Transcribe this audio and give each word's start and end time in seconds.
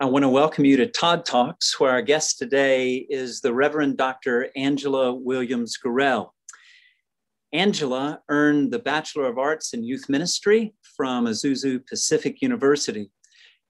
I 0.00 0.04
want 0.04 0.22
to 0.22 0.28
welcome 0.28 0.64
you 0.64 0.76
to 0.76 0.86
Todd 0.86 1.24
Talks, 1.24 1.80
where 1.80 1.90
our 1.90 2.02
guest 2.02 2.38
today 2.38 3.04
is 3.10 3.40
the 3.40 3.52
Reverend 3.52 3.96
Dr. 3.96 4.48
Angela 4.54 5.12
Williams 5.12 5.76
Gorrell. 5.84 6.30
Angela 7.52 8.20
earned 8.28 8.70
the 8.70 8.78
Bachelor 8.78 9.26
of 9.26 9.38
Arts 9.38 9.74
in 9.74 9.82
Youth 9.82 10.08
Ministry 10.08 10.72
from 10.96 11.26
Azusa 11.26 11.84
Pacific 11.84 12.40
University, 12.40 13.10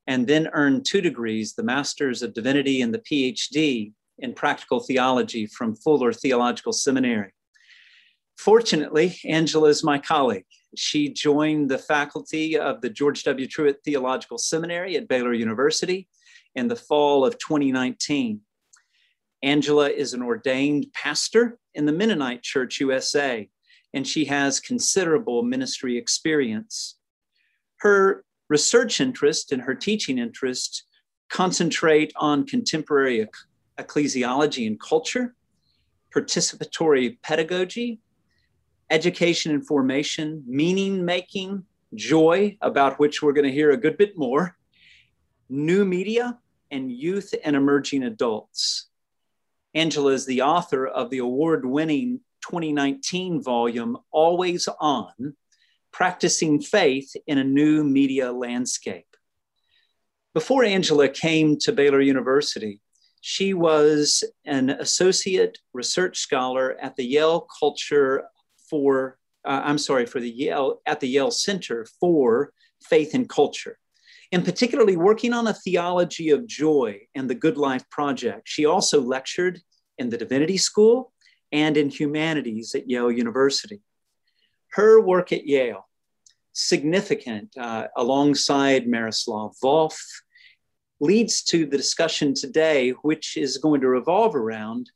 and 0.06 0.26
then 0.26 0.50
earned 0.52 0.84
two 0.84 1.00
degrees 1.00 1.54
the 1.54 1.62
Master's 1.62 2.22
of 2.22 2.34
Divinity 2.34 2.82
and 2.82 2.92
the 2.92 2.98
PhD 2.98 3.94
in 4.18 4.34
Practical 4.34 4.80
Theology 4.80 5.46
from 5.46 5.76
Fuller 5.76 6.12
Theological 6.12 6.74
Seminary. 6.74 7.32
Fortunately, 8.36 9.16
Angela 9.24 9.70
is 9.70 9.82
my 9.82 9.96
colleague. 9.96 10.44
She 10.76 11.10
joined 11.10 11.70
the 11.70 11.78
faculty 11.78 12.58
of 12.58 12.82
the 12.82 12.90
George 12.90 13.24
W. 13.24 13.46
Truett 13.46 13.78
Theological 13.82 14.36
Seminary 14.36 14.94
at 14.98 15.08
Baylor 15.08 15.32
University 15.32 16.06
in 16.54 16.68
the 16.68 16.76
fall 16.76 17.24
of 17.24 17.38
2019. 17.38 18.40
Angela 19.42 19.88
is 19.88 20.14
an 20.14 20.22
ordained 20.22 20.86
pastor 20.92 21.58
in 21.74 21.86
the 21.86 21.92
Mennonite 21.92 22.42
Church 22.42 22.80
USA, 22.80 23.48
and 23.94 24.06
she 24.06 24.24
has 24.24 24.60
considerable 24.60 25.42
ministry 25.42 25.96
experience. 25.96 26.96
Her 27.78 28.24
research 28.48 29.00
interest 29.00 29.52
and 29.52 29.62
her 29.62 29.74
teaching 29.74 30.18
interest 30.18 30.84
concentrate 31.28 32.12
on 32.16 32.46
contemporary 32.46 33.26
ecclesiology 33.78 34.66
and 34.66 34.80
culture, 34.80 35.34
participatory 36.14 37.18
pedagogy, 37.22 38.00
education 38.90 39.52
and 39.52 39.66
formation, 39.66 40.42
meaning 40.46 41.04
making, 41.04 41.64
joy, 41.94 42.56
about 42.60 42.98
which 42.98 43.22
we're 43.22 43.32
going 43.32 43.46
to 43.46 43.52
hear 43.52 43.70
a 43.70 43.76
good 43.76 43.96
bit 43.96 44.16
more, 44.16 44.56
new 45.48 45.84
media, 45.84 46.38
and 46.70 46.90
youth 46.90 47.34
and 47.44 47.56
emerging 47.56 48.02
adults. 48.02 48.88
Angela 49.74 50.12
is 50.12 50.26
the 50.26 50.42
author 50.42 50.86
of 50.86 51.10
the 51.10 51.18
award 51.18 51.64
winning 51.64 52.20
2019 52.42 53.42
volume, 53.42 53.98
Always 54.10 54.68
On 54.80 55.34
Practicing 55.92 56.60
Faith 56.60 57.14
in 57.26 57.38
a 57.38 57.44
New 57.44 57.84
Media 57.84 58.32
Landscape. 58.32 59.06
Before 60.34 60.64
Angela 60.64 61.08
came 61.08 61.58
to 61.58 61.72
Baylor 61.72 62.00
University, 62.00 62.80
she 63.20 63.54
was 63.54 64.22
an 64.44 64.70
associate 64.70 65.58
research 65.72 66.18
scholar 66.18 66.76
at 66.80 66.96
the 66.96 67.04
Yale 67.04 67.46
Culture 67.58 68.24
for, 68.70 69.18
uh, 69.44 69.62
I'm 69.64 69.78
sorry, 69.78 70.06
for 70.06 70.20
the 70.20 70.30
Yale, 70.30 70.80
at 70.86 71.00
the 71.00 71.08
Yale 71.08 71.30
Center 71.30 71.86
for 72.00 72.52
Faith 72.82 73.14
and 73.14 73.28
Culture 73.28 73.78
and 74.32 74.44
particularly 74.44 74.96
working 74.96 75.32
on 75.32 75.46
a 75.46 75.54
theology 75.54 76.30
of 76.30 76.46
joy 76.46 77.00
and 77.14 77.28
the 77.28 77.34
Good 77.34 77.56
Life 77.56 77.88
Project. 77.90 78.42
She 78.44 78.66
also 78.66 79.00
lectured 79.00 79.60
in 79.96 80.10
the 80.10 80.18
Divinity 80.18 80.58
School 80.58 81.12
and 81.50 81.76
in 81.76 81.88
humanities 81.88 82.74
at 82.74 82.88
Yale 82.90 83.10
University. 83.10 83.80
Her 84.72 85.00
work 85.00 85.32
at 85.32 85.46
Yale, 85.46 85.88
significant 86.52 87.56
uh, 87.56 87.88
alongside 87.96 88.86
Miroslav 88.86 89.54
Volf, 89.62 89.98
leads 91.00 91.42
to 91.44 91.64
the 91.64 91.76
discussion 91.76 92.34
today, 92.34 92.90
which 93.02 93.36
is 93.36 93.58
going 93.58 93.80
to 93.80 93.88
revolve 93.88 94.34
around 94.34 94.90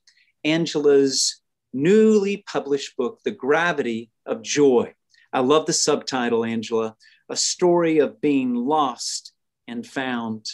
Angela's 0.44 1.40
newly 1.72 2.44
published 2.46 2.96
book, 2.96 3.20
The 3.24 3.30
Gravity 3.30 4.10
of 4.26 4.42
Joy. 4.42 4.92
I 5.32 5.40
love 5.40 5.64
the 5.64 5.72
subtitle, 5.72 6.44
Angela, 6.44 6.96
a 7.32 7.36
story 7.36 7.98
of 7.98 8.20
being 8.20 8.54
lost 8.54 9.32
and 9.66 9.86
found. 9.86 10.46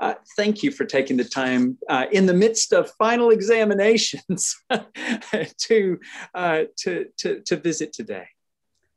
Uh, 0.00 0.14
thank 0.36 0.62
you 0.62 0.70
for 0.70 0.84
taking 0.84 1.16
the 1.16 1.24
time 1.24 1.78
uh, 1.88 2.06
in 2.10 2.26
the 2.26 2.34
midst 2.34 2.72
of 2.72 2.90
final 2.98 3.30
examinations 3.30 4.56
to, 5.58 6.00
uh, 6.34 6.62
to, 6.76 7.06
to, 7.18 7.40
to 7.42 7.56
visit 7.56 7.92
today. 7.92 8.26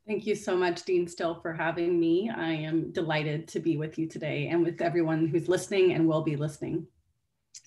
Thank 0.07 0.25
you 0.25 0.35
so 0.35 0.55
much, 0.55 0.83
Dean 0.83 1.05
Still, 1.05 1.35
for 1.41 1.51
having 1.51 1.99
me. 1.99 2.31
I 2.33 2.53
am 2.53 2.91
delighted 2.93 3.49
to 3.49 3.59
be 3.59 3.75
with 3.75 3.99
you 3.99 4.07
today 4.07 4.47
and 4.47 4.63
with 4.63 4.81
everyone 4.81 5.27
who's 5.27 5.49
listening 5.49 5.93
and 5.93 6.07
will 6.07 6.21
be 6.21 6.37
listening. 6.37 6.87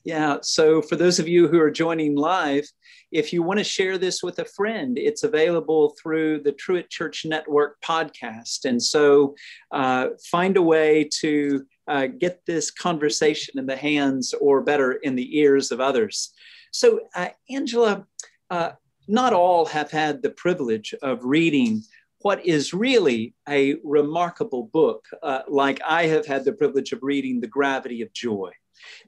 Yeah, 0.05 0.39
so 0.43 0.81
for 0.81 0.97
those 0.97 1.19
of 1.19 1.29
you 1.29 1.49
who 1.49 1.61
are 1.61 1.71
joining 1.71 2.17
live, 2.17 2.67
if 3.13 3.33
you 3.33 3.43
want 3.43 3.59
to 3.59 3.65
share 3.65 3.99
this 3.99 4.23
with 4.23 4.39
a 4.39 4.45
friend, 4.45 4.97
it's 4.99 5.25
available 5.25 5.95
through 6.01 6.43
the 6.43 6.53
Truett 6.53 6.89
Church 6.91 7.25
Network 7.25 7.81
podcast. 7.83 8.65
And 8.65 8.83
so 8.83 9.35
uh, 9.73 10.09
find 10.31 10.57
a 10.57 10.63
way 10.63 11.09
to 11.21 11.67
uh, 11.89 12.07
get 12.07 12.41
this 12.47 12.71
conversation 12.71 13.59
in 13.59 13.67
the 13.67 13.77
hands 13.77 14.33
or 14.41 14.63
better 14.63 14.93
in 14.93 15.17
the 15.17 15.39
ears 15.39 15.73
of 15.73 15.81
others. 15.81 16.33
So, 16.73 17.01
uh, 17.17 17.31
Angela, 17.51 18.07
uh, 18.49 18.73
not 19.09 19.33
all 19.33 19.67
have 19.67 19.91
had 19.91 20.23
the 20.23 20.31
privilege 20.31 20.95
of 21.03 21.25
reading 21.25 21.83
what 22.21 22.45
is 22.47 22.75
really 22.75 23.35
a 23.49 23.77
remarkable 23.83 24.65
book, 24.73 25.07
uh, 25.23 25.43
like 25.49 25.81
I 25.87 26.07
have 26.07 26.27
had 26.27 26.45
the 26.45 26.53
privilege 26.53 26.93
of 26.93 27.01
reading 27.03 27.41
The 27.41 27.49
Gravity 27.49 28.03
of 28.03 28.13
Joy. 28.13 28.53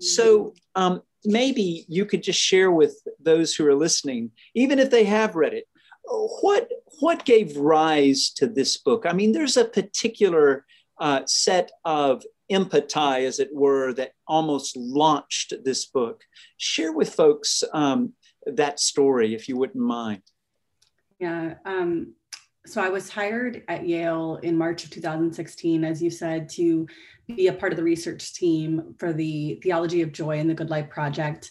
So 0.01 0.55
um, 0.75 1.03
maybe 1.25 1.85
you 1.89 2.07
could 2.07 2.23
just 2.23 2.41
share 2.41 2.71
with 2.71 2.97
those 3.21 3.55
who 3.55 3.67
are 3.67 3.75
listening, 3.75 4.33
even 4.55 4.79
if 4.79 4.91
they 4.91 5.05
have 5.05 5.37
read 5.37 5.55
it, 5.55 5.67
what 6.05 6.69
what 7.01 7.25
gave 7.25 7.57
rise 7.57 8.31
to 8.37 8.47
this 8.47 8.77
book? 8.77 9.07
I 9.07 9.13
mean, 9.13 9.33
there's 9.33 9.57
a 9.57 9.65
particular 9.65 10.65
uh, 11.01 11.23
set 11.27 11.71
of 11.85 12.23
empathy, 12.51 13.25
as 13.25 13.39
it 13.39 13.51
were, 13.53 13.93
that 13.95 14.13
almost 14.27 14.77
launched 14.77 15.55
this 15.65 15.87
book. 15.87 16.23
Share 16.59 16.93
with 16.93 17.15
folks 17.15 17.65
um, 17.73 18.13
that 18.47 18.79
story, 18.79 19.35
if 19.35 19.49
you 19.49 19.57
wouldn't 19.57 19.85
mind. 19.85 20.23
Yeah. 21.19 21.55
Um, 21.65 22.15
so 22.65 22.81
I 22.81 22.89
was 22.89 23.11
hired 23.11 23.65
at 23.67 23.87
Yale 23.87 24.39
in 24.43 24.57
March 24.57 24.85
of 24.85 24.91
2016, 24.91 25.85
as 25.85 26.01
you 26.01 26.11
said, 26.11 26.49
to 26.51 26.87
be 27.27 27.49
a 27.49 27.53
part 27.53 27.73
of 27.73 27.77
the 27.77 27.83
research 27.83 28.35
team 28.35 28.95
for 28.99 29.13
the 29.13 29.59
Theology 29.63 30.03
of 30.03 30.13
Joy 30.13 30.39
and 30.39 30.49
the 30.49 30.55
Good 30.55 30.71
Life 30.71 30.89
Project. 30.89 31.51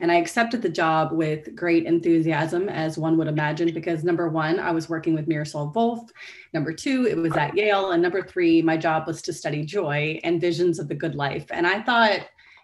And 0.00 0.12
I 0.12 0.16
accepted 0.16 0.60
the 0.60 0.68
job 0.68 1.12
with 1.12 1.54
great 1.54 1.86
enthusiasm, 1.86 2.68
as 2.68 2.98
one 2.98 3.16
would 3.16 3.28
imagine, 3.28 3.72
because 3.72 4.04
number 4.04 4.28
one, 4.28 4.60
I 4.60 4.70
was 4.70 4.88
working 4.88 5.14
with 5.14 5.28
Miroslav 5.28 5.72
Volf. 5.72 6.10
Number 6.52 6.74
two, 6.74 7.06
it 7.06 7.16
was 7.16 7.36
at 7.36 7.56
Yale. 7.56 7.92
And 7.92 8.02
number 8.02 8.22
three, 8.22 8.60
my 8.60 8.76
job 8.76 9.06
was 9.06 9.22
to 9.22 9.32
study 9.32 9.64
joy 9.64 10.20
and 10.24 10.40
visions 10.40 10.78
of 10.78 10.88
the 10.88 10.94
good 10.94 11.14
life. 11.14 11.46
And 11.50 11.66
I 11.66 11.82
thought, 11.82 12.20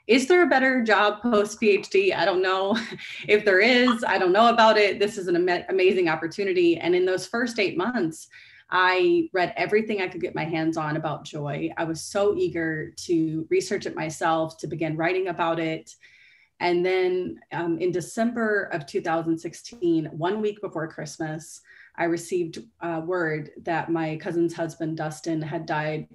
is 0.06 0.26
there 0.28 0.42
a 0.42 0.48
better 0.48 0.82
job 0.82 1.20
post 1.22 1.60
PhD? 1.60 2.14
I 2.14 2.24
don't 2.24 2.42
know. 2.42 2.78
if 3.28 3.44
there 3.44 3.60
is, 3.60 4.04
I 4.06 4.18
don't 4.18 4.32
know 4.32 4.48
about 4.48 4.78
it. 4.78 4.98
This 4.98 5.18
is 5.18 5.26
an 5.28 5.48
am- 5.48 5.64
amazing 5.68 6.08
opportunity. 6.08 6.76
And 6.76 6.94
in 6.94 7.04
those 7.04 7.26
first 7.26 7.58
eight 7.58 7.76
months, 7.76 8.28
I 8.70 9.28
read 9.32 9.52
everything 9.56 10.00
I 10.00 10.08
could 10.08 10.20
get 10.20 10.34
my 10.34 10.44
hands 10.44 10.76
on 10.76 10.96
about 10.96 11.24
joy. 11.24 11.70
I 11.76 11.84
was 11.84 12.02
so 12.02 12.36
eager 12.36 12.90
to 12.90 13.46
research 13.50 13.86
it 13.86 13.94
myself, 13.94 14.58
to 14.58 14.66
begin 14.66 14.96
writing 14.96 15.28
about 15.28 15.60
it. 15.60 15.94
And 16.58 16.84
then 16.84 17.38
um, 17.52 17.78
in 17.78 17.92
December 17.92 18.64
of 18.72 18.86
2016, 18.86 20.06
one 20.06 20.40
week 20.40 20.60
before 20.60 20.88
Christmas, 20.88 21.60
I 21.96 22.04
received 22.04 22.58
uh, 22.80 23.02
word 23.04 23.50
that 23.62 23.90
my 23.90 24.16
cousin's 24.16 24.54
husband, 24.54 24.96
Dustin, 24.96 25.42
had 25.42 25.66
died 25.66 26.08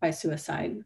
by 0.00 0.10
suicide. 0.10 0.82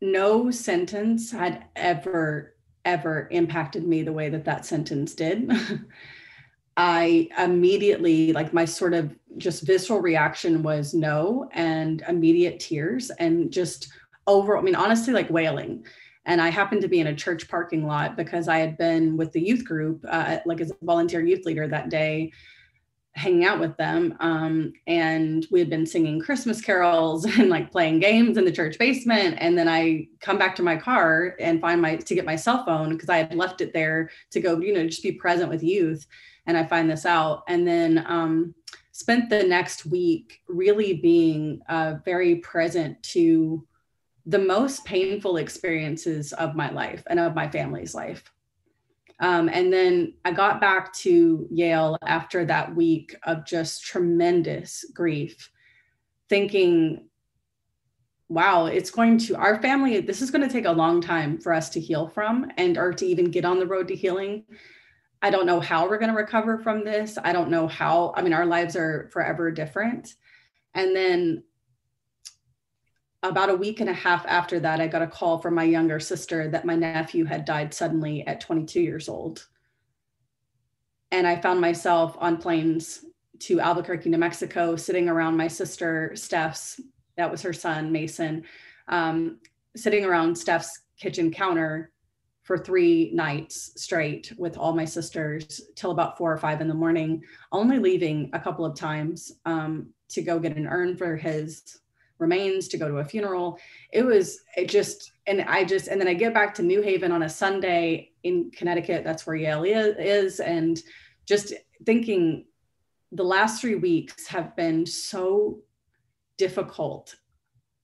No 0.00 0.50
sentence 0.50 1.30
had 1.30 1.64
ever, 1.76 2.54
ever 2.84 3.28
impacted 3.30 3.86
me 3.86 4.02
the 4.02 4.12
way 4.12 4.28
that 4.30 4.44
that 4.44 4.64
sentence 4.64 5.14
did. 5.14 5.50
I 6.76 7.28
immediately, 7.38 8.32
like 8.32 8.54
my 8.54 8.64
sort 8.64 8.94
of 8.94 9.14
just 9.36 9.66
visceral 9.66 10.00
reaction 10.00 10.62
was 10.62 10.94
no 10.94 11.48
and 11.52 12.02
immediate 12.08 12.58
tears 12.58 13.10
and 13.18 13.52
just 13.52 13.92
over, 14.26 14.56
I 14.56 14.62
mean, 14.62 14.74
honestly, 14.74 15.12
like 15.12 15.28
wailing. 15.28 15.84
And 16.24 16.40
I 16.40 16.48
happened 16.48 16.82
to 16.82 16.88
be 16.88 17.00
in 17.00 17.08
a 17.08 17.14
church 17.14 17.48
parking 17.48 17.86
lot 17.86 18.16
because 18.16 18.48
I 18.48 18.58
had 18.58 18.78
been 18.78 19.16
with 19.16 19.32
the 19.32 19.40
youth 19.40 19.64
group, 19.64 20.04
uh, 20.08 20.38
like 20.46 20.60
as 20.60 20.70
a 20.70 20.76
volunteer 20.82 21.20
youth 21.20 21.44
leader 21.44 21.66
that 21.68 21.90
day, 21.90 22.32
hanging 23.20 23.44
out 23.44 23.60
with 23.60 23.76
them. 23.76 24.16
Um, 24.18 24.72
and 24.86 25.46
we 25.50 25.60
had 25.60 25.68
been 25.68 25.86
singing 25.86 26.20
Christmas 26.20 26.60
carols 26.60 27.24
and 27.38 27.50
like 27.50 27.70
playing 27.70 28.00
games 28.00 28.38
in 28.38 28.44
the 28.44 28.52
church 28.52 28.78
basement. 28.78 29.36
And 29.38 29.56
then 29.56 29.68
I 29.68 30.08
come 30.20 30.38
back 30.38 30.56
to 30.56 30.62
my 30.62 30.76
car 30.76 31.36
and 31.38 31.60
find 31.60 31.82
my 31.82 31.96
to 31.96 32.14
get 32.14 32.24
my 32.24 32.36
cell 32.36 32.64
phone 32.64 32.90
because 32.90 33.10
I 33.10 33.18
had 33.18 33.34
left 33.34 33.60
it 33.60 33.74
there 33.74 34.10
to 34.30 34.40
go, 34.40 34.58
you 34.58 34.72
know, 34.72 34.86
just 34.86 35.02
be 35.02 35.12
present 35.12 35.50
with 35.50 35.62
youth 35.62 36.06
and 36.46 36.56
I 36.56 36.64
find 36.64 36.90
this 36.90 37.04
out. 37.04 37.44
And 37.46 37.66
then 37.68 38.04
um, 38.08 38.54
spent 38.92 39.28
the 39.28 39.44
next 39.44 39.84
week 39.84 40.40
really 40.48 40.94
being 40.94 41.60
uh, 41.68 41.96
very 42.04 42.36
present 42.36 43.02
to 43.02 43.66
the 44.26 44.38
most 44.38 44.84
painful 44.84 45.36
experiences 45.36 46.32
of 46.32 46.54
my 46.54 46.70
life 46.70 47.02
and 47.08 47.20
of 47.20 47.34
my 47.34 47.48
family's 47.48 47.94
life. 47.94 48.24
Um, 49.20 49.50
and 49.52 49.72
then 49.72 50.14
I 50.24 50.32
got 50.32 50.60
back 50.60 50.92
to 50.94 51.46
Yale 51.50 51.98
after 52.06 52.44
that 52.46 52.74
week 52.74 53.14
of 53.24 53.44
just 53.44 53.84
tremendous 53.84 54.84
grief, 54.94 55.50
thinking, 56.28 57.08
wow, 58.28 58.66
it's 58.66 58.90
going 58.90 59.18
to 59.18 59.36
our 59.36 59.60
family, 59.60 60.00
this 60.00 60.22
is 60.22 60.30
going 60.30 60.46
to 60.46 60.52
take 60.52 60.64
a 60.64 60.72
long 60.72 61.00
time 61.00 61.38
for 61.38 61.52
us 61.52 61.68
to 61.70 61.80
heal 61.80 62.08
from 62.08 62.50
and 62.56 62.78
or 62.78 62.92
to 62.92 63.04
even 63.04 63.30
get 63.30 63.44
on 63.44 63.58
the 63.58 63.66
road 63.66 63.88
to 63.88 63.94
healing. 63.94 64.44
I 65.20 65.28
don't 65.30 65.46
know 65.46 65.60
how 65.60 65.86
we're 65.86 65.98
going 65.98 66.12
to 66.12 66.16
recover 66.16 66.58
from 66.58 66.84
this. 66.84 67.18
I 67.22 67.32
don't 67.32 67.50
know 67.50 67.68
how, 67.68 68.14
I 68.16 68.22
mean, 68.22 68.32
our 68.32 68.46
lives 68.46 68.74
are 68.74 69.10
forever 69.12 69.50
different. 69.50 70.14
And 70.74 70.96
then 70.96 71.42
about 73.22 73.50
a 73.50 73.54
week 73.54 73.80
and 73.80 73.90
a 73.90 73.94
half 73.94 74.24
after 74.26 74.58
that, 74.60 74.80
I 74.80 74.86
got 74.86 75.02
a 75.02 75.06
call 75.06 75.38
from 75.38 75.54
my 75.54 75.64
younger 75.64 76.00
sister 76.00 76.48
that 76.48 76.64
my 76.64 76.74
nephew 76.74 77.24
had 77.24 77.44
died 77.44 77.74
suddenly 77.74 78.26
at 78.26 78.40
22 78.40 78.80
years 78.80 79.08
old. 79.08 79.46
And 81.10 81.26
I 81.26 81.40
found 81.40 81.60
myself 81.60 82.16
on 82.18 82.38
planes 82.38 83.04
to 83.40 83.60
Albuquerque, 83.60 84.08
New 84.08 84.18
Mexico, 84.18 84.76
sitting 84.76 85.08
around 85.08 85.36
my 85.36 85.48
sister 85.48 86.12
Steph's, 86.14 86.80
that 87.16 87.30
was 87.30 87.42
her 87.42 87.52
son, 87.52 87.92
Mason, 87.92 88.44
um, 88.88 89.38
sitting 89.76 90.04
around 90.04 90.36
Steph's 90.36 90.82
kitchen 90.98 91.30
counter 91.30 91.90
for 92.42 92.56
three 92.56 93.10
nights 93.12 93.72
straight 93.76 94.32
with 94.38 94.56
all 94.56 94.72
my 94.72 94.84
sisters 94.84 95.60
till 95.76 95.90
about 95.90 96.16
four 96.16 96.32
or 96.32 96.38
five 96.38 96.60
in 96.60 96.68
the 96.68 96.74
morning, 96.74 97.22
only 97.52 97.78
leaving 97.78 98.30
a 98.32 98.40
couple 98.40 98.64
of 98.64 98.74
times 98.74 99.32
um, 99.44 99.88
to 100.08 100.22
go 100.22 100.38
get 100.38 100.56
an 100.56 100.66
urn 100.66 100.96
for 100.96 101.16
his 101.16 101.80
remains 102.20 102.68
to 102.68 102.78
go 102.78 102.88
to 102.88 102.98
a 102.98 103.04
funeral. 103.04 103.58
It 103.92 104.04
was 104.04 104.42
it 104.56 104.68
just, 104.68 105.12
and 105.26 105.42
I 105.42 105.64
just, 105.64 105.88
and 105.88 106.00
then 106.00 106.08
I 106.08 106.14
get 106.14 106.34
back 106.34 106.54
to 106.54 106.62
New 106.62 106.82
Haven 106.82 107.12
on 107.12 107.22
a 107.22 107.28
Sunday 107.28 108.12
in 108.22 108.50
Connecticut. 108.50 109.02
That's 109.02 109.26
where 109.26 109.36
Yale 109.36 109.64
is. 109.64 110.40
And 110.40 110.80
just 111.26 111.54
thinking 111.84 112.44
the 113.12 113.24
last 113.24 113.60
three 113.60 113.74
weeks 113.74 114.26
have 114.28 114.54
been 114.54 114.86
so 114.86 115.60
difficult. 116.36 117.16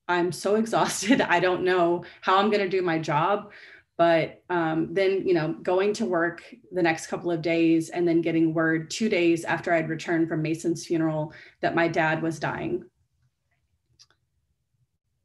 I'm 0.08 0.30
so 0.30 0.54
exhausted. 0.62 1.20
I 1.20 1.40
don't 1.40 1.64
know 1.64 2.04
how 2.20 2.38
I'm 2.38 2.50
going 2.50 2.62
to 2.62 2.68
do 2.68 2.82
my 2.82 2.98
job. 2.98 3.50
But 3.98 4.42
um, 4.50 4.92
then, 4.92 5.26
you 5.26 5.32
know, 5.32 5.54
going 5.62 5.94
to 5.94 6.04
work 6.04 6.42
the 6.70 6.82
next 6.82 7.06
couple 7.06 7.30
of 7.30 7.40
days 7.40 7.88
and 7.88 8.06
then 8.06 8.20
getting 8.20 8.52
word 8.52 8.90
two 8.90 9.08
days 9.08 9.42
after 9.44 9.72
I'd 9.72 9.88
returned 9.88 10.28
from 10.28 10.42
Mason's 10.42 10.84
funeral 10.84 11.32
that 11.62 11.74
my 11.74 11.88
dad 11.88 12.22
was 12.22 12.38
dying 12.38 12.84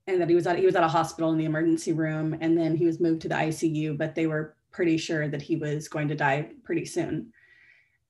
and 0.07 0.21
that 0.21 0.30
he 0.30 0.36
was 0.36 0.48
at 0.48 0.57
he 0.57 0.65
was 0.65 0.75
at 0.75 0.83
a 0.83 0.88
hospital 0.88 1.31
in 1.31 1.38
the 1.38 1.45
emergency 1.45 1.94
room 1.94 2.36
and 2.42 2.57
then 2.57 2.75
he 2.75 2.86
was 2.86 3.00
moved 3.00 3.21
to 3.21 3.30
the 3.30 3.36
ICU 3.36 3.98
but 3.98 4.15
they 4.15 4.27
were 4.27 4.56
pretty 4.71 4.98
sure 4.98 5.27
that 5.27 5.42
he 5.42 5.56
was 5.56 5.88
going 5.88 6.07
to 6.07 6.15
die 6.15 6.50
pretty 6.63 6.86
soon. 6.86 7.33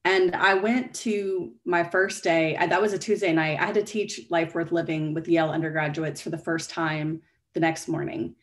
And 0.04 0.36
I 0.36 0.56
went 0.56 0.94
to 0.96 1.54
my 1.66 1.84
first 1.84 2.24
day 2.24 2.58
I, 2.58 2.68
that 2.68 2.82
was 2.82 2.94
a 2.94 3.00
Tuesday 3.00 3.34
night. 3.34 3.60
I 3.60 3.66
had 3.66 3.76
to 3.76 3.84
teach 3.84 4.22
life 4.30 4.56
worth 4.56 4.72
living 4.72 5.14
with 5.14 5.28
Yale 5.28 5.50
undergraduates 5.50 6.22
for 6.22 6.30
the 6.30 6.38
first 6.38 6.70
time 6.70 7.22
the 7.54 7.60
next 7.60 7.88
morning. 7.88 8.36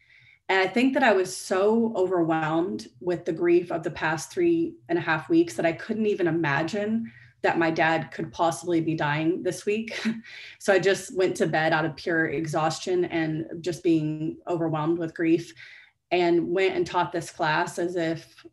And 0.49 0.61
I 0.61 0.67
think 0.67 0.95
that 0.95 1.03
I 1.03 1.12
was 1.12 1.37
so 1.37 1.93
overwhelmed 1.95 2.89
with 3.00 3.25
the 3.25 3.33
grief 3.33 3.71
of 3.71 3.83
the 3.83 3.91
past 3.91 4.31
three 4.31 4.75
and 4.89 4.99
a 4.99 5.03
half 5.03 5.29
weeks 5.29 5.55
that 5.55 5.67
I 5.67 5.73
couldn't 5.73 6.06
even 6.06 6.27
imagine 6.27 7.12
that 7.43 7.58
my 7.58 7.70
dad 7.70 8.11
could 8.11 8.32
possibly 8.32 8.81
be 8.81 8.94
dying 8.94 9.43
this 9.43 9.64
week. 9.64 10.00
so 10.58 10.73
I 10.73 10.79
just 10.79 11.17
went 11.17 11.37
to 11.37 11.46
bed 11.46 11.73
out 11.73 11.85
of 11.85 11.96
pure 11.96 12.26
exhaustion 12.26 13.05
and 13.06 13.46
just 13.61 13.82
being 13.82 14.38
overwhelmed 14.49 14.99
with 14.99 15.14
grief 15.14 15.52
and 16.11 16.49
went 16.49 16.75
and 16.75 16.87
taught 16.87 17.12
this 17.12 17.31
class 17.31 17.79
as 17.79 17.96
if 17.96 18.44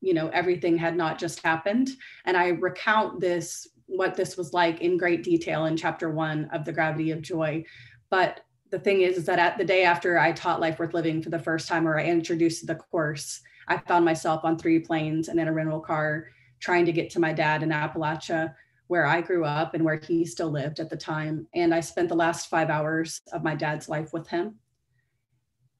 you 0.00 0.14
know 0.14 0.28
everything 0.28 0.76
had 0.76 0.96
not 0.96 1.18
just 1.18 1.42
happened 1.42 1.90
and 2.24 2.36
I 2.36 2.48
recount 2.48 3.20
this 3.20 3.68
what 3.86 4.14
this 4.14 4.36
was 4.36 4.52
like 4.52 4.80
in 4.80 4.96
great 4.96 5.22
detail 5.22 5.64
in 5.64 5.76
chapter 5.76 6.10
1 6.10 6.50
of 6.52 6.64
the 6.64 6.72
gravity 6.72 7.10
of 7.10 7.22
joy 7.22 7.64
but 8.10 8.40
the 8.70 8.78
thing 8.78 9.00
is, 9.00 9.16
is 9.16 9.24
that 9.24 9.38
at 9.38 9.56
the 9.56 9.64
day 9.64 9.84
after 9.84 10.18
I 10.18 10.32
taught 10.32 10.60
life 10.60 10.78
worth 10.78 10.94
living 10.94 11.22
for 11.22 11.30
the 11.30 11.38
first 11.38 11.68
time 11.68 11.86
or 11.86 11.98
I 11.98 12.04
introduced 12.04 12.66
the 12.66 12.76
course 12.76 13.40
I 13.66 13.78
found 13.78 14.04
myself 14.04 14.44
on 14.44 14.58
three 14.58 14.78
planes 14.78 15.28
and 15.28 15.40
in 15.40 15.48
a 15.48 15.52
rental 15.52 15.80
car 15.80 16.28
trying 16.60 16.86
to 16.86 16.92
get 16.92 17.10
to 17.10 17.20
my 17.20 17.32
dad 17.32 17.62
in 17.62 17.70
Appalachia, 17.70 18.54
where 18.88 19.06
I 19.06 19.20
grew 19.20 19.44
up 19.44 19.74
and 19.74 19.84
where 19.84 20.00
he 20.02 20.24
still 20.24 20.50
lived 20.50 20.80
at 20.80 20.90
the 20.90 20.96
time. 20.96 21.46
And 21.54 21.74
I 21.74 21.80
spent 21.80 22.08
the 22.08 22.16
last 22.16 22.48
five 22.48 22.70
hours 22.70 23.20
of 23.32 23.44
my 23.44 23.54
dad's 23.54 23.88
life 23.88 24.12
with 24.12 24.26
him. 24.28 24.56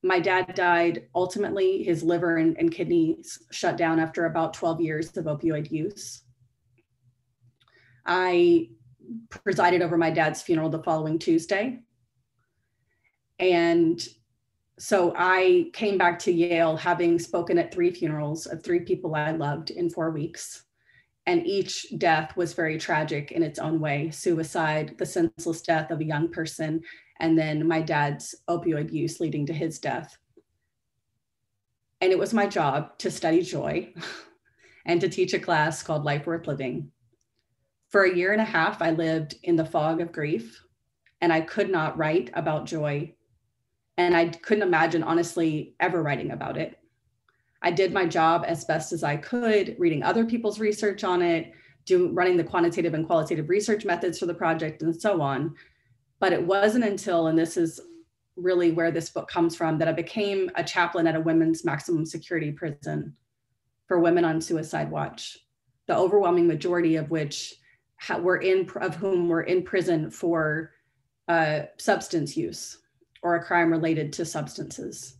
My 0.02 0.20
dad 0.20 0.54
died 0.54 1.08
ultimately, 1.14 1.82
his 1.82 2.02
liver 2.02 2.36
and, 2.36 2.56
and 2.58 2.70
kidneys 2.70 3.38
shut 3.50 3.76
down 3.76 3.98
after 3.98 4.26
about 4.26 4.54
12 4.54 4.80
years 4.80 5.16
of 5.16 5.24
opioid 5.24 5.72
use. 5.72 6.22
I 8.06 8.68
presided 9.30 9.82
over 9.82 9.96
my 9.96 10.10
dad's 10.10 10.42
funeral 10.42 10.68
the 10.68 10.82
following 10.82 11.18
Tuesday. 11.18 11.80
And 13.38 14.06
so 14.78 15.12
I 15.16 15.70
came 15.72 15.98
back 15.98 16.18
to 16.20 16.32
Yale 16.32 16.76
having 16.76 17.18
spoken 17.18 17.58
at 17.58 17.72
three 17.72 17.90
funerals 17.90 18.46
of 18.46 18.62
three 18.62 18.80
people 18.80 19.14
I 19.14 19.32
loved 19.32 19.70
in 19.70 19.90
four 19.90 20.10
weeks 20.10 20.64
and 21.28 21.46
each 21.46 21.86
death 21.98 22.34
was 22.38 22.54
very 22.54 22.78
tragic 22.78 23.32
in 23.32 23.42
its 23.42 23.58
own 23.58 23.80
way. 23.80 24.10
Suicide 24.10 24.94
the 24.96 25.04
senseless 25.04 25.60
death 25.60 25.90
of 25.90 26.00
a 26.00 26.04
young 26.04 26.32
person 26.32 26.80
and 27.20 27.38
then 27.38 27.68
my 27.68 27.82
dad's 27.82 28.34
opioid 28.48 28.90
use 28.90 29.20
leading 29.20 29.44
to 29.44 29.52
his 29.52 29.78
death. 29.78 30.16
And 32.00 32.10
it 32.12 32.18
was 32.18 32.32
my 32.32 32.46
job 32.46 32.96
to 33.00 33.10
study 33.10 33.42
joy 33.42 33.92
and 34.86 35.02
to 35.02 35.08
teach 35.10 35.34
a 35.34 35.38
class 35.38 35.82
called 35.82 36.02
life 36.02 36.26
worth 36.26 36.46
living. 36.46 36.92
For 37.90 38.04
a 38.04 38.16
year 38.16 38.32
and 38.32 38.40
a 38.40 38.44
half 38.44 38.80
i 38.80 38.90
lived 38.90 39.34
in 39.42 39.54
the 39.54 39.66
fog 39.66 40.00
of 40.00 40.12
grief 40.12 40.58
and 41.20 41.30
i 41.30 41.42
could 41.42 41.70
not 41.70 41.98
write 41.98 42.30
about 42.32 42.64
joy 42.64 43.14
and 43.98 44.16
i 44.16 44.28
couldn't 44.28 44.66
imagine 44.66 45.02
honestly 45.02 45.74
ever 45.80 46.02
writing 46.02 46.30
about 46.30 46.56
it 46.56 46.78
I 47.62 47.70
did 47.70 47.92
my 47.92 48.06
job 48.06 48.44
as 48.46 48.64
best 48.64 48.92
as 48.92 49.02
I 49.02 49.16
could, 49.16 49.76
reading 49.78 50.02
other 50.02 50.24
people's 50.24 50.60
research 50.60 51.04
on 51.04 51.22
it, 51.22 51.52
doing 51.84 52.14
running 52.14 52.36
the 52.36 52.44
quantitative 52.44 52.94
and 52.94 53.06
qualitative 53.06 53.48
research 53.48 53.84
methods 53.84 54.18
for 54.18 54.26
the 54.26 54.34
project, 54.34 54.82
and 54.82 54.98
so 54.98 55.20
on. 55.20 55.54
But 56.20 56.32
it 56.32 56.42
wasn't 56.42 56.84
until, 56.84 57.26
and 57.28 57.38
this 57.38 57.56
is 57.56 57.80
really 58.36 58.70
where 58.70 58.90
this 58.90 59.10
book 59.10 59.28
comes 59.28 59.56
from, 59.56 59.78
that 59.78 59.88
I 59.88 59.92
became 59.92 60.50
a 60.54 60.62
chaplain 60.62 61.06
at 61.06 61.16
a 61.16 61.20
women's 61.20 61.64
maximum 61.64 62.04
security 62.04 62.52
prison 62.52 63.16
for 63.86 63.98
women 63.98 64.24
on 64.24 64.40
suicide 64.40 64.90
watch. 64.90 65.38
The 65.86 65.96
overwhelming 65.96 66.46
majority 66.46 66.96
of 66.96 67.10
which 67.10 67.54
were 68.20 68.36
in 68.36 68.68
of 68.76 68.94
whom 68.94 69.28
were 69.28 69.42
in 69.42 69.62
prison 69.62 70.10
for 70.10 70.72
uh, 71.26 71.62
substance 71.78 72.36
use 72.36 72.78
or 73.22 73.34
a 73.34 73.44
crime 73.44 73.70
related 73.70 74.12
to 74.14 74.24
substances. 74.24 75.17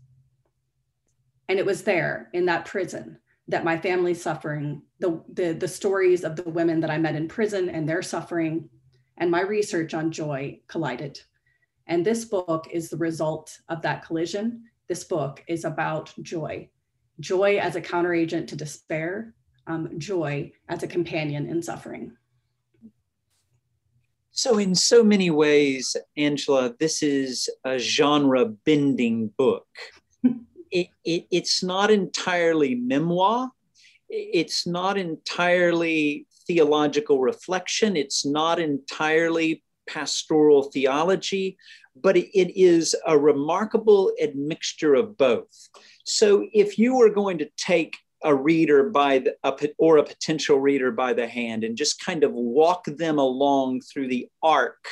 And 1.49 1.59
it 1.59 1.67
was 1.67 1.83
there 1.83 2.28
in 2.33 2.47
that 2.47 2.67
prison 2.67 3.19
that 3.49 3.64
my 3.64 3.78
family's 3.78 4.21
suffering, 4.23 4.83
the, 4.99 5.23
the, 5.33 5.52
the 5.52 5.69
stories 5.69 6.23
of 6.25 6.37
the 6.37 6.49
women 6.50 6.81
that 6.81 6.90
I 6.90 6.99
met 6.99 7.17
in 7.17 7.28
prison 7.28 7.71
and 7.71 7.88
their 7.88 8.02
suffering, 8.02 8.69
and 9.17 9.31
my 9.31 9.40
research 9.40 9.95
on 9.95 10.12
joy 10.12 10.61
collided. 10.69 11.21
And 11.87 12.05
this 12.05 12.26
book 12.26 12.69
is 12.71 12.90
the 12.90 12.99
result 12.99 13.59
of 13.69 13.81
that 13.83 14.05
collision. 14.05 14.64
This 14.88 15.05
book 15.05 15.43
is 15.49 15.64
about 15.64 16.12
joy 16.23 16.69
joy 17.21 17.59
as 17.59 17.76
a 17.76 17.81
counteragent 17.81 18.49
to 18.49 18.57
despair, 18.57 19.35
um, 19.67 19.99
joy 19.99 20.52
as 20.69 20.83
a 20.83 20.88
companion 20.88 21.49
in 21.49 21.62
suffering. 21.62 22.17
So, 24.31 24.59
in 24.59 24.75
so 24.75 25.02
many 25.02 25.31
ways, 25.31 25.97
Angela, 26.17 26.75
this 26.78 27.02
is 27.02 27.50
a 27.64 27.78
genre 27.78 28.45
bending 28.45 29.28
book 29.37 29.67
it, 30.70 30.88
it, 31.04 31.26
it's 31.30 31.62
not 31.62 31.90
entirely 31.90 32.75
memoir. 32.75 33.50
It's 34.08 34.66
not 34.66 34.96
entirely 34.96 36.26
theological 36.46 37.20
reflection. 37.20 37.96
It's 37.96 38.25
not 38.25 38.58
entirely 38.58 39.62
pastoral 39.88 40.64
theology, 40.64 41.56
but 42.00 42.16
it, 42.16 42.58
is 42.58 42.94
a 43.06 43.18
remarkable 43.18 44.12
admixture 44.22 44.94
of 44.94 45.16
both. 45.16 45.68
So 46.04 46.46
if 46.52 46.78
you 46.78 46.96
were 46.96 47.10
going 47.10 47.38
to 47.38 47.50
take 47.56 47.96
a 48.25 48.34
reader 48.34 48.90
by 48.90 49.18
the 49.18 49.37
a, 49.44 49.54
or 49.78 49.98
a 49.98 50.04
potential 50.04 50.58
reader 50.58 50.90
by 50.90 51.12
the 51.12 51.26
hand 51.26 51.64
and 51.64 51.76
just 51.76 52.04
kind 52.04 52.25
of 52.25 52.32
walk 52.32 52.84
them 52.87 53.18
along 53.18 53.82
through 53.82 54.08
the 54.08 54.28
arc 54.42 54.84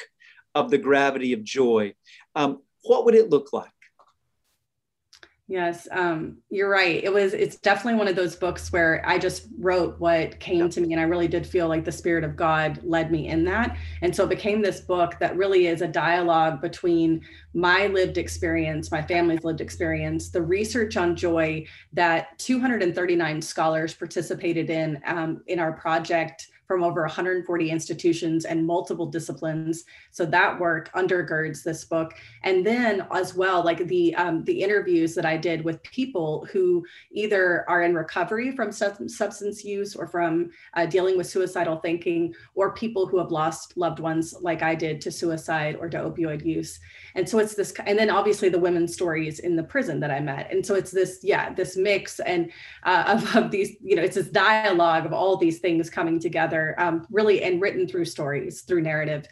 of 0.55 0.71
the 0.71 0.79
gravity 0.79 1.33
of 1.33 1.43
joy, 1.43 1.95
um, 2.35 2.61
what 2.83 3.05
would 3.05 3.15
it 3.15 3.31
look 3.31 3.53
like? 3.53 3.76
Yes, 5.49 5.87
um, 5.93 6.39
you're 6.51 6.69
right. 6.69 7.05
It 7.05 7.13
was. 7.13 7.33
It's 7.33 7.55
definitely 7.55 7.97
one 7.99 8.09
of 8.09 8.17
those 8.17 8.35
books 8.35 8.73
where 8.73 9.01
I 9.07 9.17
just 9.17 9.47
wrote 9.61 10.01
what 10.01 10.41
came 10.41 10.69
to 10.69 10.81
me, 10.81 10.93
and 10.93 11.01
I 11.01 11.05
really 11.05 11.29
did 11.29 11.47
feel 11.47 11.69
like 11.69 11.85
the 11.85 11.93
Spirit 11.93 12.25
of 12.25 12.35
God 12.35 12.81
led 12.83 13.13
me 13.13 13.29
in 13.29 13.45
that. 13.45 13.77
And 14.03 14.15
so 14.15 14.25
it 14.25 14.31
became 14.31 14.61
this 14.61 14.81
book 14.81 15.15
that 15.21 15.37
really 15.37 15.69
is 15.69 15.83
a 15.83 15.87
dialogue 15.87 16.61
between 16.61 17.25
my 17.55 17.87
lived 17.87 18.19
experience, 18.19 18.91
my 18.91 19.03
family's 19.03 19.45
lived 19.45 19.61
experience, 19.61 20.31
the 20.31 20.43
research 20.43 20.97
on 20.97 21.15
joy 21.15 21.65
that 21.93 22.37
239 22.41 23.41
scholars 23.41 23.95
participated 23.95 24.69
in 24.69 25.01
um, 25.07 25.43
in 25.47 25.61
our 25.61 25.75
project 25.75 26.49
from 26.67 26.83
over 26.83 27.03
140 27.03 27.71
institutions 27.71 28.45
and 28.45 28.67
multiple 28.67 29.07
disciplines. 29.07 29.85
So 30.11 30.27
that 30.27 30.59
work 30.59 30.91
undergirds 30.95 31.63
this 31.63 31.85
book. 31.85 32.15
And 32.43 32.67
then 32.67 33.07
as 33.13 33.35
well, 33.35 33.65
like 33.65 33.87
the 33.87 34.15
um, 34.17 34.45
the 34.45 34.63
interviews 34.63 35.15
that 35.15 35.27
I 35.27 35.37
did 35.37 35.65
with 35.65 35.83
people 35.83 36.47
who 36.53 36.85
either 37.13 37.65
are 37.69 37.83
in 37.83 37.95
recovery 37.95 38.51
from 38.53 38.73
substance 38.73 39.65
use 39.65 39.95
or 39.95 40.07
from 40.07 40.51
uh, 40.75 40.87
dealing 40.87 41.17
with 41.17 41.27
suicidal 41.27 41.77
thinking, 41.77 42.35
or 42.55 42.75
people 42.75 43.07
who 43.07 43.19
have 43.19 43.31
lost 43.31 43.77
loved 43.77 44.01
ones 44.01 44.35
like 44.41 44.63
I 44.63 44.75
did 44.75 45.01
to 45.03 45.11
suicide 45.11 45.77
or 45.81 45.89
to 45.89 45.99
opioid 45.99 46.45
use. 46.45 46.79
And 47.15 47.29
so 47.29 47.39
it's 47.39 47.55
this, 47.55 47.73
and 47.87 47.99
then 47.99 48.11
obviously 48.11 48.49
the 48.49 48.59
women's 48.59 48.93
stories 48.93 49.39
in 49.41 49.57
the 49.57 49.63
prison 49.63 50.01
that 50.01 50.11
I 50.11 50.21
met. 50.21 50.53
And 50.53 50.65
so 50.65 50.75
it's 50.75 50.91
this, 50.91 51.21
yeah, 51.23 51.53
this 51.53 51.77
mix 51.77 52.21
and 52.21 52.51
uh, 52.85 53.05
of, 53.17 53.37
of 53.37 53.51
these, 53.51 53.77
you 53.83 53.97
know, 53.97 54.03
it's 54.03 54.17
this 54.17 54.29
dialogue 54.29 55.07
of 55.07 55.13
all 55.13 55.37
these 55.37 55.59
things 55.59 55.91
coming 55.91 56.21
together, 56.21 56.56
um, 56.79 57.07
really, 57.11 57.43
and 57.43 57.61
written 57.61 57.87
through 57.87 58.05
stories, 58.05 58.63
through 58.63 58.83
narrative 58.83 59.27